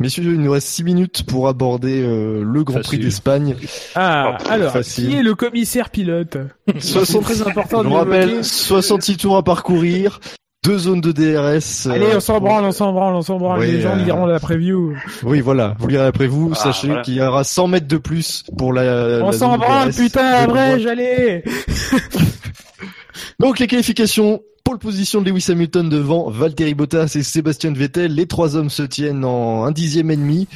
Messieurs, 0.00 0.22
il 0.22 0.40
nous 0.40 0.52
reste 0.52 0.68
6 0.68 0.84
minutes 0.84 1.22
pour 1.26 1.48
aborder 1.48 2.00
euh, 2.04 2.42
le 2.44 2.62
Grand 2.62 2.76
Facile. 2.78 2.98
Prix 2.98 2.98
d'Espagne. 3.06 3.56
Ah, 3.96 4.38
Oh, 4.40 4.48
alors, 4.48 4.72
facile. 4.72 5.08
qui 5.08 5.16
est 5.16 5.22
le 5.24 5.34
commissaire 5.34 5.90
pilote? 5.90 6.36
C'est 6.74 6.80
60... 6.80 7.22
très 7.24 7.42
important 7.42 7.78
Je 7.78 7.84
de 7.84 7.88
vous 7.88 7.94
rappelle, 7.94 8.28
l'évoquer. 8.28 8.42
66 8.44 9.16
tours 9.16 9.36
à 9.36 9.42
parcourir. 9.42 10.20
Deux 10.64 10.78
zones 10.78 11.00
de 11.00 11.12
DRS. 11.12 11.86
euh, 11.86 11.90
Allez, 11.92 12.16
on 12.16 12.20
s'en 12.20 12.40
branle, 12.40 12.64
on 12.64 12.72
s'en 12.72 12.92
branle, 12.92 13.14
on 13.14 13.22
s'en 13.22 13.38
branle. 13.38 13.60
Les 13.62 13.80
gens 13.80 13.96
euh, 13.96 14.04
liront 14.04 14.26
la 14.26 14.40
preview. 14.40 14.96
Oui, 15.22 15.40
voilà. 15.40 15.74
Vous 15.78 15.86
lirez 15.88 16.06
après 16.06 16.26
vous. 16.26 16.50
Ah, 16.52 16.56
Sachez 16.56 16.88
voilà. 16.88 17.02
qu'il 17.02 17.14
y 17.14 17.22
aura 17.22 17.44
100 17.44 17.68
mètres 17.68 17.86
de 17.88 17.96
plus 17.96 18.44
pour 18.56 18.72
la. 18.72 19.20
on 19.22 19.32
s'en 19.32 19.56
branle, 19.56 19.92
putain, 19.94 20.46
vrai, 20.46 20.80
j'allais. 20.80 21.44
Donc 23.40 23.58
les 23.58 23.66
qualifications, 23.66 24.42
pole 24.64 24.78
position 24.78 25.20
de 25.20 25.30
Lewis 25.30 25.46
Hamilton 25.48 25.88
devant 25.88 26.28
Valtteri 26.30 26.74
Bottas 26.74 27.12
et 27.16 27.22
Sébastien 27.22 27.72
Vettel. 27.72 28.14
Les 28.14 28.26
trois 28.26 28.56
hommes 28.56 28.70
se 28.70 28.82
tiennent 28.82 29.24
en 29.24 29.64
un 29.64 29.70
dixième 29.70 30.10
et 30.10 30.16
demi. 30.16 30.48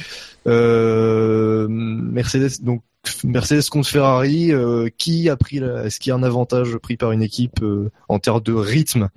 Euh, 0.47 1.67
Mercedes 1.69 2.61
donc 2.61 2.81
Mercedes 3.23 3.67
contre 3.69 3.89
Ferrari. 3.89 4.51
euh, 4.51 4.89
qui 4.97 5.29
a 5.29 5.35
pris 5.35 5.57
Est-ce 5.57 5.99
qu'il 5.99 6.09
y 6.09 6.13
a 6.13 6.15
un 6.15 6.23
avantage 6.23 6.77
pris 6.77 6.97
par 6.97 7.11
une 7.11 7.21
équipe 7.21 7.61
euh, 7.61 7.91
en 8.09 8.19
termes 8.19 8.41
de 8.41 8.53
rythme 8.53 9.09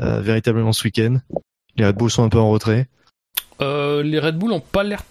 euh, 0.00 0.20
véritablement 0.20 0.72
ce 0.72 0.84
week-end? 0.84 1.18
Les 1.76 1.86
Red 1.86 1.96
Bull 1.96 2.10
sont 2.10 2.24
un 2.24 2.28
peu 2.28 2.38
en 2.38 2.50
retrait. 2.50 2.88
Euh, 3.60 4.02
les 4.02 4.18
Red 4.18 4.38
Bull 4.38 4.52
ont 4.52 4.60
pas 4.60 4.82
l'air. 4.82 5.02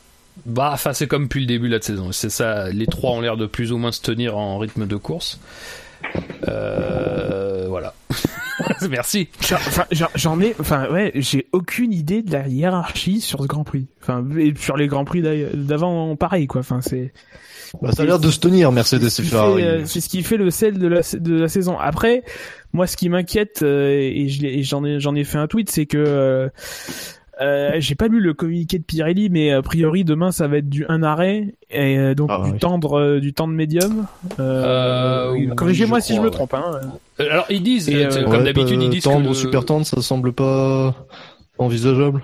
Bah, 0.45 0.71
enfin, 0.73 0.93
c'est 0.93 1.07
comme 1.07 1.23
depuis 1.23 1.41
le 1.41 1.47
début 1.47 1.69
de 1.69 1.75
la 1.75 1.81
saison. 1.81 2.11
C'est 2.11 2.29
ça. 2.29 2.69
Les 2.69 2.87
trois 2.87 3.11
ont 3.11 3.21
l'air 3.21 3.37
de 3.37 3.45
plus 3.45 3.71
ou 3.71 3.77
moins 3.77 3.91
se 3.91 4.01
tenir 4.01 4.37
en 4.37 4.57
rythme 4.57 4.85
de 4.85 4.95
course. 4.95 5.39
Euh. 8.85 8.89
Merci. 8.91 9.27
J'en- 9.41 9.55
Enfin, 9.55 9.85
j'en- 9.91 10.07
j'en 10.15 10.39
ai, 10.41 10.55
enfin, 10.59 10.89
ouais, 10.91 11.11
j'ai 11.15 11.47
aucune 11.51 11.93
idée 11.93 12.21
de 12.21 12.31
la 12.31 12.47
hiérarchie 12.47 13.21
sur 13.21 13.41
ce 13.41 13.47
Grand 13.47 13.63
Prix. 13.63 13.87
Enfin, 14.01 14.23
et 14.37 14.53
sur 14.57 14.77
les 14.77 14.87
Grands 14.87 15.05
Prix 15.05 15.21
d'avant, 15.53 16.15
pareil, 16.15 16.47
quoi. 16.47 16.61
Enfin, 16.61 16.79
c'est. 16.81 17.13
Bah, 17.81 17.91
ça 17.91 18.03
a 18.03 18.05
l'air 18.05 18.19
de 18.19 18.29
se 18.31 18.39
tenir 18.39 18.71
Mercedes 18.71 19.09
C'est 19.09 19.23
et 19.23 19.25
Ferrari. 19.25 19.63
euh, 19.63 19.81
C'est 19.85 19.99
ce 19.99 20.07
qui 20.07 20.23
fait 20.23 20.37
le 20.37 20.49
sel 20.49 20.77
de 20.79 20.87
la, 20.87 21.01
de 21.13 21.33
la 21.41 21.47
saison. 21.49 21.77
Après, 21.77 22.23
moi, 22.73 22.87
ce 22.87 22.95
qui 22.95 23.09
m'inquiète, 23.09 23.61
euh, 23.63 23.89
et 23.99 24.29
j'en 24.63 24.85
ai, 24.85 24.99
j'en 24.99 25.13
ai 25.15 25.23
fait 25.25 25.39
un 25.39 25.47
tweet, 25.47 25.69
c'est 25.69 25.85
que 25.85 26.49
euh, 27.41 27.71
euh, 27.71 27.75
j'ai 27.79 27.95
pas 27.95 28.07
lu 28.07 28.19
le 28.19 28.33
communiqué 28.33 28.77
de 28.79 28.83
Pirelli, 28.83 29.29
mais 29.29 29.51
a 29.51 29.61
priori 29.61 30.03
demain 30.03 30.31
ça 30.31 30.47
va 30.47 30.57
être 30.57 30.69
du 30.69 30.85
un 30.87 31.03
arrêt 31.03 31.55
et 31.69 31.97
euh, 31.97 32.15
donc 32.15 32.29
Ah, 32.31 32.41
du 32.45 32.51
oui. 32.51 32.57
tendre, 32.59 32.99
euh, 32.99 33.19
du 33.19 33.33
temps 33.33 33.47
de 33.47 33.53
médium. 33.53 34.05
Euh, 34.39 34.63
Euh, 35.29 35.31
oui, 35.33 35.49
Corrigez-moi 35.55 35.99
si 36.01 36.15
je 36.15 36.21
me 36.21 36.29
trompe. 36.29 36.53
Hein. 36.53 36.79
Euh, 37.19 37.29
Alors, 37.31 37.45
ils 37.49 37.61
disent, 37.63 37.89
Et, 37.89 38.05
euh, 38.05 38.09
euh, 38.11 38.23
comme 38.23 38.31
Ouais, 38.33 38.43
d'habitude, 38.43 38.79
euh, 38.79 38.83
ils 38.83 38.89
disent 38.89 39.03
tendre 39.03 39.25
que. 39.25 39.31
ou 39.31 39.33
super 39.33 39.65
tendre, 39.65 39.85
ça 39.85 40.01
semble 40.01 40.31
pas 40.33 40.95
envisageable. 41.57 42.21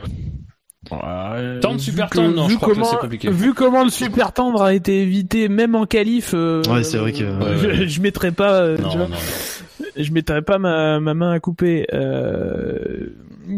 Tendre, 0.90 1.80
super 1.80 2.10
que- 2.10 2.16
tendre, 2.18 2.36
non, 2.36 2.48
vu 2.48 2.54
je 2.54 2.58
crois 2.58 2.70
que 2.70 2.74
comment, 2.74 2.86
c'est 2.86 2.98
compliqué. 2.98 3.30
Vu 3.30 3.54
comment 3.54 3.84
le 3.84 3.90
super 3.92 4.34
tendre 4.34 4.62
a 4.64 4.74
été 4.74 5.02
évité, 5.04 5.48
même 5.48 5.76
en 5.76 5.86
qualif, 5.86 6.32
euh, 6.34 6.64
Ouais, 6.70 6.84
c'est 6.84 6.98
vrai 6.98 7.14
que- 7.14 7.24
euh, 7.24 7.38
Ouais, 7.40 7.68
ouais. 7.68 7.76
je, 7.76 7.88
je 7.88 8.02
mettrais 8.02 8.32
pas, 8.32 8.62
euh, 8.62 8.78
Non, 8.78 8.90
tu 8.90 8.98
vois, 8.98 9.08
non, 9.08 9.14
non. 9.14 9.86
je 10.04 10.12
mettrais 10.12 10.42
pas 10.42 10.58
ma, 10.58 11.00
ma 11.00 11.14
main 11.14 11.32
à 11.32 11.40
couper. 11.40 11.86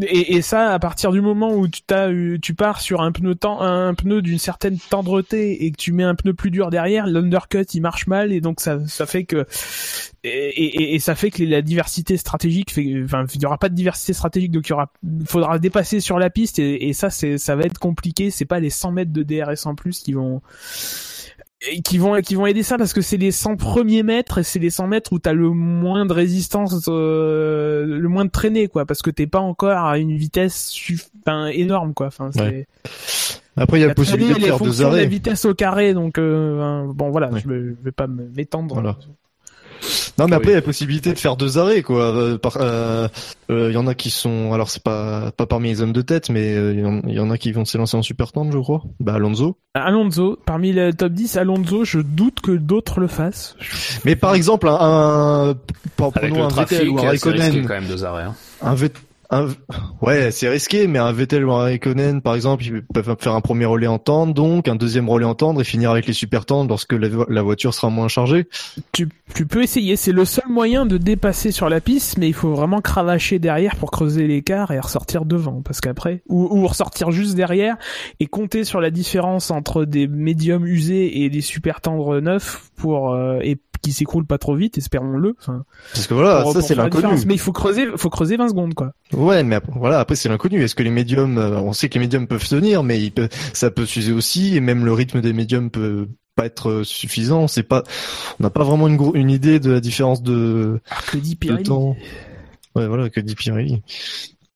Et, 0.01 0.35
et 0.35 0.41
ça, 0.41 0.73
à 0.73 0.79
partir 0.79 1.11
du 1.11 1.21
moment 1.21 1.53
où 1.53 1.67
tu 1.67 1.81
tu 2.41 2.53
pars 2.53 2.81
sur 2.81 3.01
un 3.01 3.11
pneu 3.11 3.35
un 3.43 3.93
pneu 3.93 4.21
d'une 4.21 4.39
certaine 4.39 4.77
tendreté 4.77 5.65
et 5.65 5.71
que 5.71 5.77
tu 5.77 5.91
mets 5.91 6.03
un 6.03 6.15
pneu 6.15 6.33
plus 6.33 6.51
dur 6.51 6.69
derrière, 6.69 7.07
l'undercut 7.07 7.65
il 7.73 7.81
marche 7.81 8.07
mal 8.07 8.31
et 8.31 8.41
donc 8.41 8.61
ça, 8.61 8.79
ça 8.87 9.05
fait 9.05 9.25
que 9.25 9.45
et, 10.23 10.29
et, 10.29 10.95
et 10.95 10.99
ça 10.99 11.15
fait 11.15 11.31
que 11.31 11.43
la 11.43 11.61
diversité 11.61 12.15
stratégique 12.17 12.71
fait, 12.71 13.03
enfin, 13.03 13.25
il 13.33 13.41
y 13.41 13.45
aura 13.45 13.57
pas 13.57 13.69
de 13.69 13.75
diversité 13.75 14.13
stratégique 14.13 14.51
donc 14.51 14.67
il 14.67 14.69
y 14.69 14.73
aura, 14.73 14.91
faudra 15.25 15.59
dépasser 15.59 15.99
sur 15.99 16.19
la 16.19 16.29
piste 16.29 16.59
et, 16.59 16.93
ça 16.93 17.09
ça 17.09 17.55
va 17.55 17.63
être 17.63 17.79
compliqué. 17.79 18.29
C'est 18.29 18.45
pas 18.45 18.59
les 18.59 18.69
100 18.69 18.91
mètres 18.91 19.11
de 19.11 19.23
DRS 19.23 19.65
en 19.65 19.75
plus 19.75 19.99
qui 19.99 20.13
vont 20.13 20.41
et 21.71 21.81
qui 21.81 21.97
vont 21.97 22.19
qui 22.21 22.35
vont 22.35 22.45
aider 22.45 22.63
ça 22.63 22.77
parce 22.77 22.93
que 22.93 23.01
c'est 23.01 23.17
les 23.17 23.31
100 23.31 23.55
premiers 23.55 24.03
mètres 24.03 24.39
et 24.39 24.43
c'est 24.43 24.59
les 24.59 24.69
100 24.69 24.87
mètres 24.87 25.13
où 25.13 25.19
t'as 25.19 25.33
le 25.33 25.49
moins 25.49 26.05
de 26.05 26.11
résistance 26.13 26.85
euh, 26.89 27.85
le 27.85 28.09
moins 28.09 28.25
de 28.25 28.29
traînée 28.29 28.67
quoi 28.67 28.85
parce 28.85 29.01
que 29.01 29.09
t'es 29.09 29.27
pas 29.27 29.39
encore 29.39 29.85
à 29.85 29.97
une 29.97 30.15
vitesse 30.17 30.71
suff- 30.71 31.09
enfin, 31.25 31.47
énorme 31.47 31.93
quoi 31.93 32.07
enfin 32.07 32.29
c'est 32.33 32.41
Ouais. 32.41 32.67
Après, 33.55 33.77
il 33.77 33.81
y 33.81 33.83
a 33.83 33.87
la 33.87 33.93
possibilité 33.93 34.33
de 34.39 34.45
faire 34.45 34.57
deux 34.57 34.65
fonction 34.65 34.83
de 34.89 34.95
la 34.95 35.01
arrêts. 35.01 35.05
vitesse 35.07 35.45
au 35.45 35.53
carré 35.53 35.93
donc 35.93 36.17
euh, 36.17 36.59
hein, 36.59 36.91
bon 36.93 37.11
voilà 37.11 37.29
Ouais. 37.31 37.39
je, 37.43 37.47
vais, 37.47 37.59
je 37.79 37.83
vais 37.85 37.91
pas 37.91 38.07
m'étendre 38.07 38.73
Voilà. 38.73 38.97
Non, 40.17 40.27
mais 40.27 40.35
après, 40.35 40.49
il 40.49 40.51
y 40.51 40.55
a 40.55 40.59
la 40.59 40.61
possibilité 40.61 41.11
de 41.13 41.19
faire 41.19 41.35
deux 41.35 41.57
arrêts, 41.57 41.81
quoi. 41.81 42.03
Euh, 42.15 42.37
par- 42.37 42.57
euh, 42.61 43.07
euh, 43.49 43.69
Il 43.69 43.73
y 43.73 43.77
en 43.77 43.87
a 43.87 43.93
qui 43.95 44.09
sont, 44.09 44.53
alors 44.53 44.69
c'est 44.69 44.83
pas 44.83 45.31
pas 45.31 45.45
parmi 45.45 45.69
les 45.69 45.81
hommes 45.81 45.93
de 45.93 46.01
tête, 46.01 46.29
mais 46.29 46.55
euh, 46.55 46.73
il 46.73 46.79
y 46.79 46.85
en- 46.85 47.01
il 47.07 47.13
y, 47.13 47.19
en 47.19 47.29
a 47.31 47.37
qui 47.37 47.51
vont 47.51 47.65
s'élancer 47.65 47.97
en 47.97 48.01
super 48.01 48.31
tendre, 48.31 48.51
je 48.51 48.57
crois. 48.59 48.83
Bah 48.99 49.15
Alonso. 49.15 49.57
Alonso 49.73 50.37
parmi 50.45 50.71
le 50.73 50.93
top 50.93 51.11
10 51.13 51.35
Alonso 51.37 51.83
je 51.83 51.99
doute 51.99 52.39
que 52.41 52.51
d'autres 52.51 52.99
le 52.99 53.07
fassent 53.07 53.55
Mais 54.05 54.15
par 54.15 54.35
exemple, 54.35 54.67
un, 54.67 54.73
un 54.73 55.55
par- 55.97 56.11
Avec 56.15 56.29
prenons 56.29 56.37
le 56.37 56.43
un 56.43 56.47
trafic, 56.49 56.91
ou 56.91 56.99
un 56.99 57.07
Raikkonen, 57.09 57.65
quand 57.65 57.73
même 57.73 57.87
deux 57.87 58.03
arrêts. 58.05 58.23
hein. 58.23 58.35
un 58.61 58.75
un- 59.33 59.47
ouais, 60.01 60.31
c'est 60.31 60.47
risqué, 60.49 60.87
mais 60.87 60.99
un 60.99 61.11
Vettel 61.11 61.45
ou 61.45 61.51
un 61.51 61.63
Raikkonen, 61.63 62.21
par 62.21 62.35
exemple, 62.35 62.63
ils 62.63 62.81
peuvent 62.93 63.15
faire 63.19 63.33
un 63.33 63.41
premier 63.41 63.65
relais 63.65 63.87
en 63.87 63.99
tendre, 63.99 64.33
donc 64.33 64.67
un 64.67 64.75
deuxième 64.75 65.09
relais 65.09 65.25
en 65.25 65.35
tendre 65.35 65.61
et 65.61 65.63
finir 65.63 65.91
avec 65.91 66.05
les 66.07 66.13
super 66.13 66.45
tendres 66.45 66.69
lorsque 66.69 66.93
la, 66.93 67.09
vo- 67.09 67.25
la 67.29 67.41
voiture 67.41 67.73
sera 67.73 67.89
moins 67.89 68.07
chargée. 68.07 68.47
tu, 68.91 69.09
tu 69.33 69.45
peux 69.45 69.63
essayer, 69.63 69.95
c'est 69.95 70.11
le 70.11 70.25
seul 70.25 70.45
moyen 70.49 70.85
de 70.85 70.97
dépasser 70.97 71.51
sur 71.51 71.69
la 71.69 71.81
piste, 71.81 72.17
mais 72.17 72.27
il 72.27 72.33
faut 72.33 72.53
vraiment 72.53 72.81
cravacher 72.81 73.39
derrière 73.39 73.75
pour 73.75 73.91
creuser 73.91 74.27
l'écart 74.27 74.71
et 74.71 74.79
ressortir 74.79 75.25
devant, 75.25 75.61
parce 75.61 75.81
qu'après, 75.81 76.21
ou, 76.29 76.43
ou 76.57 76.67
ressortir 76.67 77.11
juste 77.11 77.35
derrière 77.35 77.77
et 78.19 78.27
compter 78.27 78.63
sur 78.63 78.81
la 78.81 78.91
différence 78.91 79.51
entre 79.51 79.85
des 79.85 80.07
médiums 80.07 80.65
usés 80.65 81.23
et 81.23 81.29
des 81.29 81.41
super 81.41 81.81
tendres 81.81 82.19
neufs 82.19 82.69
pour 82.75 83.11
euh, 83.13 83.39
et 83.41 83.57
qui 83.81 83.91
s'écroulent 83.91 84.25
pas 84.25 84.37
trop 84.37 84.55
vite, 84.55 84.77
espérons-le. 84.77 85.35
Enfin, 85.41 85.63
Parce 85.93 86.07
que 86.07 86.13
voilà, 86.13 86.41
pour- 86.43 86.53
ça 86.53 86.61
c'est 86.61 86.73
l'inconnu. 86.73 87.17
Mais 87.27 87.33
il 87.33 87.39
faut 87.39 87.51
creuser, 87.51 87.85
faut 87.97 88.09
creuser 88.09 88.37
20 88.37 88.47
secondes 88.47 88.73
quoi. 88.75 88.93
Ouais, 89.11 89.22
mais 89.23 89.55
après, 89.55 89.71
voilà, 89.75 89.99
après 89.99 90.15
c'est 90.15 90.29
l'inconnu. 90.29 90.63
Est-ce 90.63 90.75
que 90.75 90.83
les 90.83 90.89
médiums, 90.89 91.37
euh, 91.37 91.59
on 91.59 91.73
sait 91.73 91.89
que 91.89 91.95
les 91.95 92.01
médiums 92.01 92.27
peuvent 92.27 92.47
tenir, 92.47 92.83
mais 92.83 93.09
peuvent, 93.09 93.29
ça 93.53 93.71
peut 93.71 93.85
s'user 93.85 94.11
aussi, 94.11 94.55
et 94.55 94.59
même 94.59 94.85
le 94.85 94.93
rythme 94.93 95.21
des 95.21 95.33
médiums 95.33 95.69
peut 95.69 96.07
pas 96.35 96.45
être 96.45 96.69
euh, 96.69 96.83
suffisant. 96.83 97.47
C'est 97.47 97.63
pas, 97.63 97.83
on 98.39 98.43
n'a 98.43 98.49
pas 98.49 98.63
vraiment 98.63 98.87
une, 98.87 99.29
idée 99.29 99.59
de 99.59 99.71
la 99.71 99.79
différence 99.79 100.21
de, 100.21 100.79
que 101.11 101.17
dit 101.17 101.35
de 101.35 101.55
temps. 101.57 101.95
Ouais, 102.75 102.87
voilà, 102.87 103.09
que 103.09 103.19
dit 103.19 103.35
Pirelli. 103.35 103.81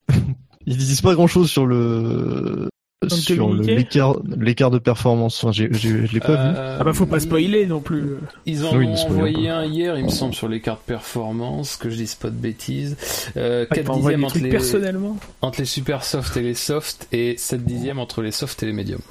Ils 0.65 0.77
disent 0.77 1.01
pas 1.01 1.13
grand 1.13 1.27
chose 1.27 1.49
sur 1.49 1.65
le 1.65 2.67
sur 3.07 3.53
l'écart, 3.53 4.15
l'écart 4.39 4.71
de 4.71 4.79
performance. 4.79 5.43
Enfin, 5.43 5.51
j'ai, 5.51 5.71
je 5.71 6.12
l'ai 6.12 6.19
pas 6.19 6.33
vu. 6.33 6.57
Euh, 6.57 6.77
Ah 6.79 6.83
bah 6.83 6.93
faut 6.93 7.05
pas 7.05 7.19
spoiler 7.19 7.67
non 7.67 7.79
plus. 7.79 8.03
Ils 8.45 8.65
en 8.65 8.75
Oui, 8.75 8.88
ont 8.88 8.95
envoyé 9.10 9.49
un 9.49 9.65
hier, 9.65 9.97
il 9.99 10.05
me 10.05 10.10
semble, 10.10 10.33
sur 10.33 10.47
les 10.47 10.62
cartes 10.62 10.81
performance, 10.81 11.77
que 11.77 11.89
je 11.91 11.95
dise 11.95 12.15
pas 12.15 12.29
de 12.29 12.36
bêtises. 12.36 12.97
Euh, 13.38 13.65
Ah, 13.69 13.75
4 13.75 13.86
t'as 13.86 13.91
envoyé 13.93 14.17
dixièmes 14.17 14.23
entre 14.25 14.39
les, 14.39 14.49
personnellement. 14.49 15.17
entre 15.41 15.60
les 15.60 15.65
super 15.65 16.03
soft 16.03 16.36
et 16.38 16.41
les 16.41 16.53
soft, 16.55 17.07
et 17.12 17.36
7 17.38 17.63
dixièmes 17.65 17.99
entre 17.99 18.21
les 18.23 18.31
soft 18.31 18.62
et 18.63 18.65
les 18.65 18.73
médiums. 18.73 19.01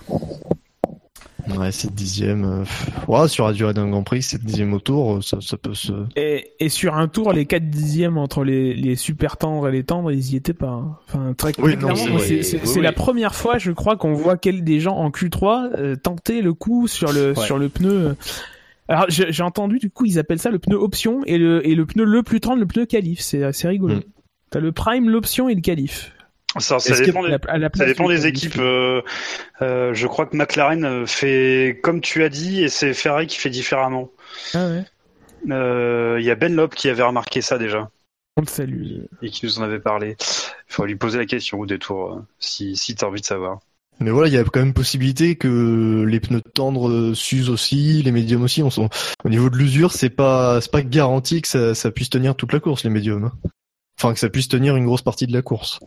Ouais, 1.57 1.71
7 1.71 1.95
dixièmes. 1.95 2.45
euh, 2.45 2.65
ouais, 3.13 3.29
sur 3.29 3.47
la 3.47 3.53
durée 3.53 3.73
d'un 3.75 3.89
Grand 3.89 4.03
Prix, 4.03 4.23
7 4.23 4.43
dixièmes 4.45 4.73
au 4.75 4.81
tour, 4.81 5.17
euh, 5.17 5.21
ça, 5.21 5.39
ça 5.41 5.57
peut 5.57 5.75
se. 5.75 5.93
Et, 6.17 6.51
et 6.59 6.69
sur 6.69 6.95
un 6.97 7.09
tour, 7.09 7.33
les 7.33 7.47
4 7.47 7.69
dixièmes 7.71 8.19
entre 8.19 8.43
les, 8.45 8.75
les 8.75 8.97
super 8.97 9.37
tendres 9.37 9.69
et 9.69 9.73
les 9.73 9.85
tendres, 9.85 10.11
ils 10.11 10.33
y 10.33 10.37
étaient 10.37 10.53
pas. 10.55 10.69
hein. 10.71 10.97
Enfin, 11.09 11.35
très 11.35 11.53
Oui, 11.61 11.77
clairement, 11.77 11.95
c'est 11.97 12.09
moi, 12.11 12.19
vrai. 12.19 12.27
c'est 12.29 12.43
c'est- 12.43 12.57
Oui, 12.57 12.63
c'est 12.67 12.79
oui. 12.79 12.83
la 12.85 12.93
première 12.93 13.35
fois, 13.35 13.59
je 13.59 13.71
crois, 13.73 13.97
qu'on 13.97 14.15
voit 14.15 14.37
quel 14.37 14.65
des 14.65 14.81
gens 14.81 14.97
en 14.97 15.11
Q3 15.11 15.71
euh, 15.79 15.97
tenter 15.97 16.43
le 16.43 16.53
coup 16.55 16.89
sur 16.89 17.13
le 17.13 17.29
Ouais. 17.37 17.45
sur 17.47 17.59
le 17.59 17.69
pneu. 17.69 18.17
Alors 18.89 19.07
j'ai 19.09 19.33
j'ai 19.33 19.43
entendu 19.43 19.81
du 19.81 19.91
coup 19.91 20.05
ils 20.05 20.17
appellent 20.21 20.39
ça 20.39 20.51
le 20.51 20.61
pneu 20.61 20.77
option 20.77 21.23
et 21.27 21.39
le 21.39 21.67
et 21.67 21.75
le 21.75 21.87
pneu 21.87 22.05
le 22.05 22.23
plus 22.23 22.41
tendre, 22.41 22.61
le 22.61 22.67
pneu 22.67 22.87
qualif. 22.87 23.19
C'est 23.21 23.43
assez 23.43 23.67
rigolo. 23.67 23.97
Mm. 23.97 24.03
T'as 24.51 24.61
le 24.61 24.71
prime, 24.71 25.09
l'option 25.11 25.49
et 25.49 25.55
le 25.57 25.61
qualif. 25.61 26.13
Ça, 26.61 26.79
dépend, 27.01 27.23
des, 27.23 27.31
la- 27.31 27.38
à 27.49 27.59
la 27.59 27.66
ça 27.66 27.71
place 27.71 27.88
dépend 27.88 28.09
du 28.09 28.14
des 28.16 28.21
qualif. 28.23 28.45
équipes. 28.47 28.61
euh, 28.61 29.03
euh, 29.62 29.95
je 29.95 30.07
crois 30.07 30.27
que 30.27 30.37
McLaren 30.37 30.85
euh, 30.85 31.07
fait 31.07 31.79
comme 31.83 32.01
tu 32.01 32.23
as 32.25 32.29
dit 32.29 32.62
et 32.62 32.69
c'est 32.69 32.95
Ferrari 32.95 33.27
qui 33.27 33.37
fait 33.37 33.51
différemment. 33.51 34.11
Ah 34.55 34.66
ouais. 34.69 34.85
Euh, 35.51 36.16
Il 36.19 36.25
y 36.27 36.31
a 36.31 36.35
Ben 36.35 36.55
Lop 36.55 36.75
qui 36.75 36.88
avait 36.88 37.03
remarqué 37.03 37.40
ça 37.40 37.59
déjà 37.59 37.88
On 38.37 38.40
le 38.42 38.47
salue. 38.47 39.03
et 39.23 39.31
qui 39.31 39.45
nous 39.47 39.59
en 39.59 39.62
avait 39.62 39.79
parlé. 39.81 40.16
Il 40.69 40.73
faut 40.75 40.85
lui 40.87 40.97
poser 40.97 41.19
la 41.19 41.27
question 41.27 41.61
au 41.61 41.66
détour 41.66 42.23
si, 42.38 42.77
si 42.77 42.95
tu 42.95 43.05
as 43.05 43.09
envie 43.09 43.21
de 43.21 43.27
savoir. 43.27 43.61
Mais 43.99 44.11
voilà, 44.11 44.29
il 44.29 44.35
y 44.35 44.38
a 44.38 44.45
quand 44.45 44.61
même 44.61 44.75
possibilité 44.75 45.37
que 45.37 46.05
les 46.07 46.21
pneus 46.21 46.42
tendres 46.53 47.14
s'usent 47.14 47.49
aussi, 47.49 48.03
les 48.03 48.12
médiums 48.12 48.42
aussi. 48.42 48.62
On 48.62 48.69
Au 49.25 49.29
niveau 49.29 49.49
de 49.49 49.57
l'usure, 49.57 49.92
c'est 49.92 50.11
pas 50.11 50.61
c'est 50.61 50.71
pas 50.71 50.83
garanti 50.83 51.40
que 51.40 51.49
ça, 51.49 51.75
ça 51.75 51.90
puisse 51.90 52.11
tenir 52.11 52.35
toute 52.37 52.53
la 52.53 52.61
course, 52.61 52.85
les 52.85 52.90
médiums. 52.90 53.25
hein. 53.25 53.33
Enfin, 53.99 54.12
que 54.12 54.19
ça 54.21 54.29
puisse 54.29 54.49
tenir 54.49 54.77
une 54.77 54.85
grosse 54.85 55.01
partie 55.01 55.27
de 55.27 55.33
la 55.33 55.40
course. 55.40 55.81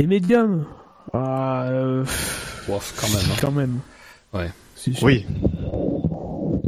Les 0.00 0.06
médiums. 0.06 0.64
Ah, 1.12 1.64
euh, 1.66 2.04
Ouf, 2.68 2.94
quand 2.98 3.08
même. 3.08 3.26
hein. 3.30 3.36
quand 3.38 3.50
même. 3.50 3.78
Ouais. 4.32 4.50
Oui. 5.02 5.26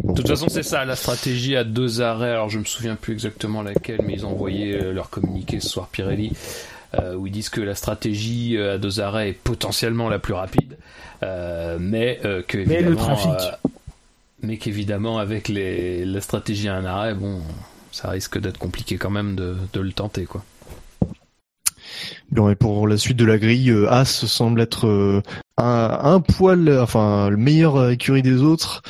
De 0.05 0.13
toute 0.15 0.29
façon, 0.29 0.49
c'est 0.51 0.63
ça, 0.63 0.85
la 0.85 0.97
stratégie 0.97 1.57
à 1.57 1.65
deux 1.65 2.03
arrêts. 2.03 2.33
Alors, 2.33 2.51
je 2.51 2.59
me 2.59 2.65
souviens 2.65 2.95
plus 2.95 3.15
exactement 3.15 3.63
laquelle, 3.63 4.01
mais 4.05 4.13
ils 4.13 4.27
ont 4.27 4.33
envoyé 4.33 4.75
euh, 4.75 4.93
leur 4.93 5.09
communiqué 5.09 5.61
ce 5.61 5.69
soir, 5.71 5.89
Pirelli, 5.91 6.33
euh, 7.01 7.15
où 7.15 7.27
ils 7.27 7.31
disent 7.33 7.49
que 7.49 7.63
la 7.63 7.75
stratégie 7.75 8.59
à 8.59 8.77
deux 8.77 9.01
arrêts 9.01 9.31
est 9.31 9.33
potentiellement 9.33 10.11
la 10.11 10.19
plus 10.19 10.35
rapide, 10.35 10.77
euh, 11.23 11.79
mais 11.81 12.21
euh, 12.27 12.43
que 12.47 12.59
Mais 12.59 12.83
le 12.83 12.89
évidemment, 12.89 12.97
trafic. 12.97 13.31
euh, 13.31 13.69
mais 14.43 14.59
qu'évidemment, 14.59 15.17
avec 15.17 15.49
les, 15.49 16.05
la 16.05 16.21
stratégie 16.21 16.69
à 16.69 16.75
un 16.75 16.85
arrêt, 16.85 17.15
bon, 17.15 17.41
ça 17.93 18.11
risque 18.11 18.39
d'être 18.39 18.59
compliqué 18.59 18.99
quand 18.99 19.09
même 19.11 19.37
de, 19.37 19.57
de 19.73 19.81
le 19.81 19.93
tenter, 19.93 20.27
quoi. 20.27 20.45
Bon, 22.33 22.49
et 22.49 22.55
pour 22.55 22.89
la 22.89 22.97
suite 22.97 23.19
de 23.19 23.27
la 23.27 23.39
grille, 23.39 23.71
euh, 23.71 23.93
As 23.93 24.05
semble 24.27 24.61
être 24.63 24.87
euh, 24.87 25.21
un, 25.59 25.99
un 26.03 26.21
poil, 26.21 26.79
enfin 26.81 27.29
le 27.29 27.37
meilleur 27.37 27.91
écurie 27.91 28.23
des 28.23 28.41
autres, 28.43 28.83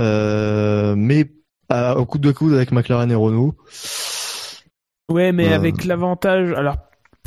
euh, 0.00 0.94
mais 0.96 1.30
à, 1.68 1.98
au 1.98 2.06
coup 2.06 2.18
de 2.18 2.32
coude 2.32 2.54
avec 2.54 2.72
McLaren 2.72 3.10
et 3.10 3.14
Renault. 3.14 3.54
Ouais, 5.10 5.32
mais 5.32 5.52
Euh. 5.52 5.56
avec 5.56 5.84
l'avantage, 5.84 6.52
alors 6.52 6.76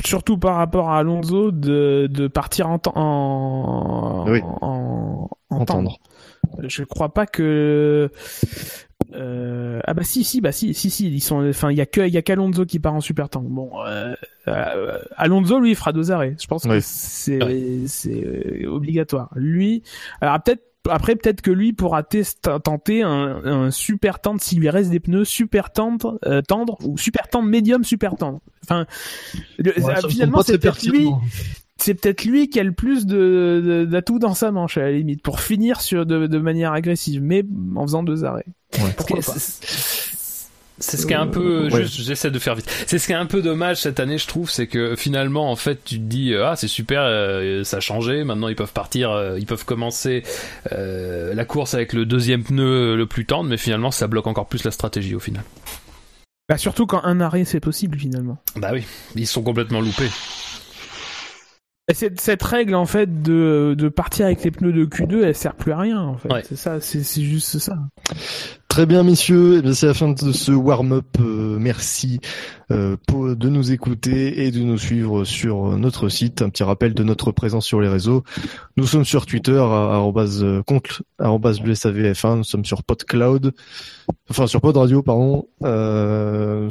surtout 0.03 0.37
par 0.39 0.55
rapport 0.55 0.89
à 0.89 0.97
Alonso 0.99 1.51
de, 1.51 2.07
de 2.09 2.27
partir 2.27 2.67
en, 2.69 2.79
en, 2.95 4.25
Oui. 4.31 4.41
en, 4.61 5.29
en 5.51 5.55
Entendre. 5.55 5.97
Je 6.67 6.83
crois 6.83 7.13
pas 7.13 7.25
que 7.27 8.09
euh, 9.13 9.79
ah 9.85 9.93
bah 9.93 10.03
si 10.03 10.23
si 10.23 10.41
bah 10.41 10.51
si 10.51 10.73
si 10.73 10.89
si 10.89 11.07
ils 11.07 11.21
sont 11.21 11.47
enfin 11.47 11.71
il 11.71 11.77
y 11.77 11.81
a 11.81 11.85
que 11.85 12.01
il 12.01 12.13
y 12.13 12.17
a 12.17 12.21
qu'Alonso 12.21 12.65
qui 12.65 12.79
part 12.79 12.93
en 12.95 13.01
super 13.01 13.29
tank. 13.29 13.45
Bon 13.47 13.69
euh, 13.85 14.15
euh, 14.47 14.97
Alonso 15.17 15.59
lui 15.59 15.71
il 15.71 15.75
fera 15.75 15.93
deux 15.93 16.11
arrêts. 16.11 16.35
Je 16.41 16.47
pense 16.47 16.63
que 16.63 16.69
Oui. 16.69 16.79
c'est 16.81 17.39
c'est 17.87 18.23
euh, 18.25 18.67
obligatoire. 18.69 19.29
Lui 19.35 19.83
alors 20.21 20.41
peut-être 20.41 20.63
après 20.89 21.15
peut-être 21.15 21.41
que 21.41 21.51
lui 21.51 21.71
pourra 21.71 22.03
test- 22.03 22.49
tenter 22.63 23.03
un, 23.03 23.41
un 23.45 23.71
super 23.71 24.19
tendre 24.19 24.41
s'il 24.41 24.59
lui 24.59 24.69
reste 24.69 24.89
des 24.89 24.99
pneus 24.99 25.23
super 25.25 25.71
tendre 25.71 26.19
euh, 26.25 26.41
tendre 26.41 26.77
ou 26.85 26.97
super 26.97 27.29
tendre 27.29 27.47
médium 27.47 27.83
super 27.85 28.15
tendre. 28.17 28.39
Enfin 28.65 28.85
le- 29.57 29.71
Ouais, 29.81 29.93
finalement 30.09 30.41
c'est 30.41 30.57
peut-être 30.57 30.85
lui. 30.85 31.07
C'est 31.83 31.93
peut-être 31.95 32.23
lui 32.23 32.49
qui 32.49 32.59
a 32.59 32.63
le 32.63 32.71
plus 32.71 33.05
de 33.05 33.85
d'atouts 33.89 34.19
dans 34.19 34.33
sa 34.33 34.51
manche 34.51 34.77
à 34.77 34.81
la 34.81 34.91
limite 34.91 35.21
pour 35.21 35.39
finir 35.41 35.81
sur 35.81 36.05
de, 36.05 36.27
de 36.27 36.37
manière 36.39 36.71
agressive 36.73 37.21
mais 37.21 37.43
en 37.75 37.83
faisant 37.83 38.03
deux 38.03 38.23
arrêts. 38.23 38.45
Pourquoi 38.97 39.21
C'est- 39.21 39.31
pas 39.33 39.39
c'est- 39.39 40.13
C'est 40.79 40.97
ce 40.97 41.05
qui 41.05 41.13
est 41.13 41.17
un 41.17 41.27
peu, 41.27 41.69
Ouais. 41.71 41.83
juste, 41.83 42.01
j'essaie 42.01 42.31
de 42.31 42.39
faire 42.39 42.55
vite. 42.55 42.65
C'est 42.87 42.97
ce 42.97 43.05
qui 43.05 43.13
est 43.13 43.15
un 43.15 43.27
peu 43.27 43.43
dommage 43.43 43.77
cette 43.81 43.99
année, 43.99 44.17
je 44.17 44.25
trouve, 44.27 44.49
c'est 44.49 44.65
que 44.65 44.95
finalement, 44.95 45.49
en 45.51 45.55
fait, 45.55 45.79
tu 45.85 45.97
te 45.97 46.03
dis, 46.03 46.33
euh, 46.33 46.47
ah, 46.47 46.55
c'est 46.55 46.67
super, 46.67 47.03
euh, 47.03 47.63
ça 47.63 47.77
a 47.77 47.79
changé. 47.79 48.23
Maintenant, 48.23 48.47
ils 48.47 48.55
peuvent 48.55 48.73
partir, 48.73 49.11
euh, 49.11 49.37
ils 49.39 49.45
peuvent 49.45 49.65
commencer 49.65 50.23
euh, 50.71 51.35
la 51.35 51.45
course 51.45 51.75
avec 51.75 51.93
le 51.93 52.05
deuxième 52.07 52.43
pneu 52.43 52.95
le 52.97 53.05
plus 53.05 53.25
tendre, 53.25 53.49
mais 53.49 53.57
finalement, 53.57 53.91
ça 53.91 54.07
bloque 54.07 54.25
encore 54.27 54.47
plus 54.47 54.63
la 54.63 54.71
stratégie 54.71 55.13
au 55.13 55.19
final. 55.19 55.43
Bah 56.49 56.57
surtout 56.57 56.85
quand 56.87 57.03
un 57.05 57.21
arrêt 57.21 57.45
c'est 57.45 57.61
possible 57.61 57.97
finalement. 57.97 58.37
Bah 58.57 58.71
oui, 58.73 58.83
ils 59.15 59.27
sont 59.27 59.43
complètement 59.43 59.79
loupés. 59.79 60.09
Et 61.89 61.93
cette, 61.93 62.21
cette 62.21 62.41
règle 62.43 62.75
en 62.75 62.85
fait 62.85 63.21
de, 63.23 63.75
de 63.77 63.89
partir 63.89 64.25
avec 64.27 64.41
les 64.45 64.51
pneus 64.51 64.71
de 64.71 64.85
Q2 64.85 65.21
elle 65.23 65.35
sert 65.35 65.53
plus 65.55 65.73
à 65.73 65.77
rien 65.79 65.99
en 65.99 66.15
fait. 66.17 66.31
Ouais. 66.31 66.41
C'est 66.47 66.55
ça, 66.55 66.79
c'est 66.79 67.03
c'est 67.03 67.23
juste 67.23 67.59
ça. 67.59 67.77
Très 68.69 68.85
bien, 68.87 69.03
messieurs. 69.03 69.57
Eh 69.59 69.61
bien, 69.61 69.73
c'est 69.73 69.85
la 69.85 69.93
fin 69.93 70.09
de 70.09 70.31
ce 70.31 70.51
warm-up. 70.51 71.05
Euh, 71.19 71.57
merci 71.59 72.19
euh, 72.71 72.97
pour, 73.07 73.35
de 73.35 73.47
nous 73.49 73.71
écouter 73.71 74.45
et 74.45 74.49
de 74.51 74.57
nous 74.61 74.79
suivre 74.79 75.25
sur 75.25 75.77
notre 75.77 76.09
site. 76.09 76.41
Un 76.41 76.49
petit 76.49 76.63
rappel 76.63 76.95
de 76.95 77.03
notre 77.03 77.31
présence 77.31 77.67
sur 77.67 77.81
les 77.81 77.87
réseaux. 77.87 78.23
Nous 78.75 78.87
sommes 78.87 79.05
sur 79.05 79.27
Twitter, 79.27 79.59
à- 79.59 79.93
arrobase, 79.93 80.43
euh, 80.43 80.63
compte, 80.65 81.03
arrobase 81.19 81.61
le 81.61 81.73
SAVF1. 81.75 82.37
Nous 82.37 82.43
sommes 82.43 82.65
sur 82.65 82.81
PodCloud, 82.83 83.53
enfin 84.31 84.47
sur 84.47 84.59
Pod 84.59 84.75
Radio, 84.75 85.03
pardon. 85.03 85.47
Euh, 85.63 86.67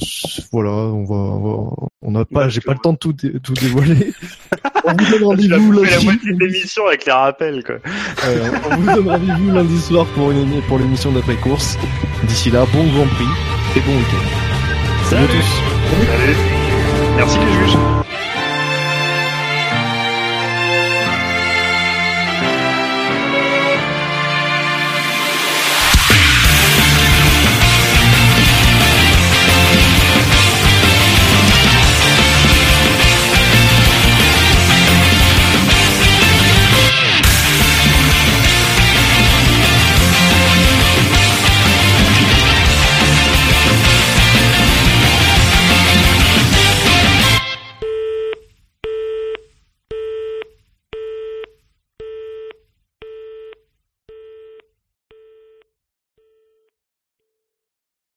voilà, 0.51 0.71
on 0.71 1.05
va, 1.05 1.15
on 1.15 1.41
va- 1.69 1.77
on 2.03 2.11
n'a 2.11 2.25
pas, 2.25 2.49
j'ai 2.49 2.63
pas 2.63 2.73
le 2.73 2.81
temps 2.81 2.95
de 2.95 2.99
tout, 2.99 3.13
dé- 3.13 3.39
tout 3.41 3.55
dévoiler. 3.55 4.13
on 4.85 4.91
vous 4.91 5.11
donne 5.11 5.25
rendez-vous 5.25 5.73
coupé 5.73 5.87
la 5.87 5.97
lundi. 5.97 6.05
moitié 6.05 6.33
de 6.33 6.45
l'émission 6.45 6.87
avec 6.87 7.05
les 7.07 7.13
rappels, 7.13 7.63
quoi. 7.65 7.77
Euh, 8.25 8.51
on 8.71 8.77
vous 8.77 8.87
donne 8.87 9.09
rendez-vous 9.09 9.51
lundi 9.53 9.81
soir 9.81 10.07
pour 10.15 10.31
une 10.31 10.63
pour 10.63 10.79
l'émission 10.79 11.13
d'après 11.13 11.37
course. 11.37 11.77
D'ici 12.25 12.51
là, 12.51 12.65
bon 12.73 12.85
Grand 12.93 13.07
Prix 13.07 13.25
et 13.77 13.81
bon 13.81 13.93
week-end. 13.93 15.09
Salut 15.09 15.25
à 15.25 15.29
tous. 15.29 16.13
Allez. 16.15 16.37
Merci 17.17 17.39
les 17.39 17.67
juges. 17.67 18.02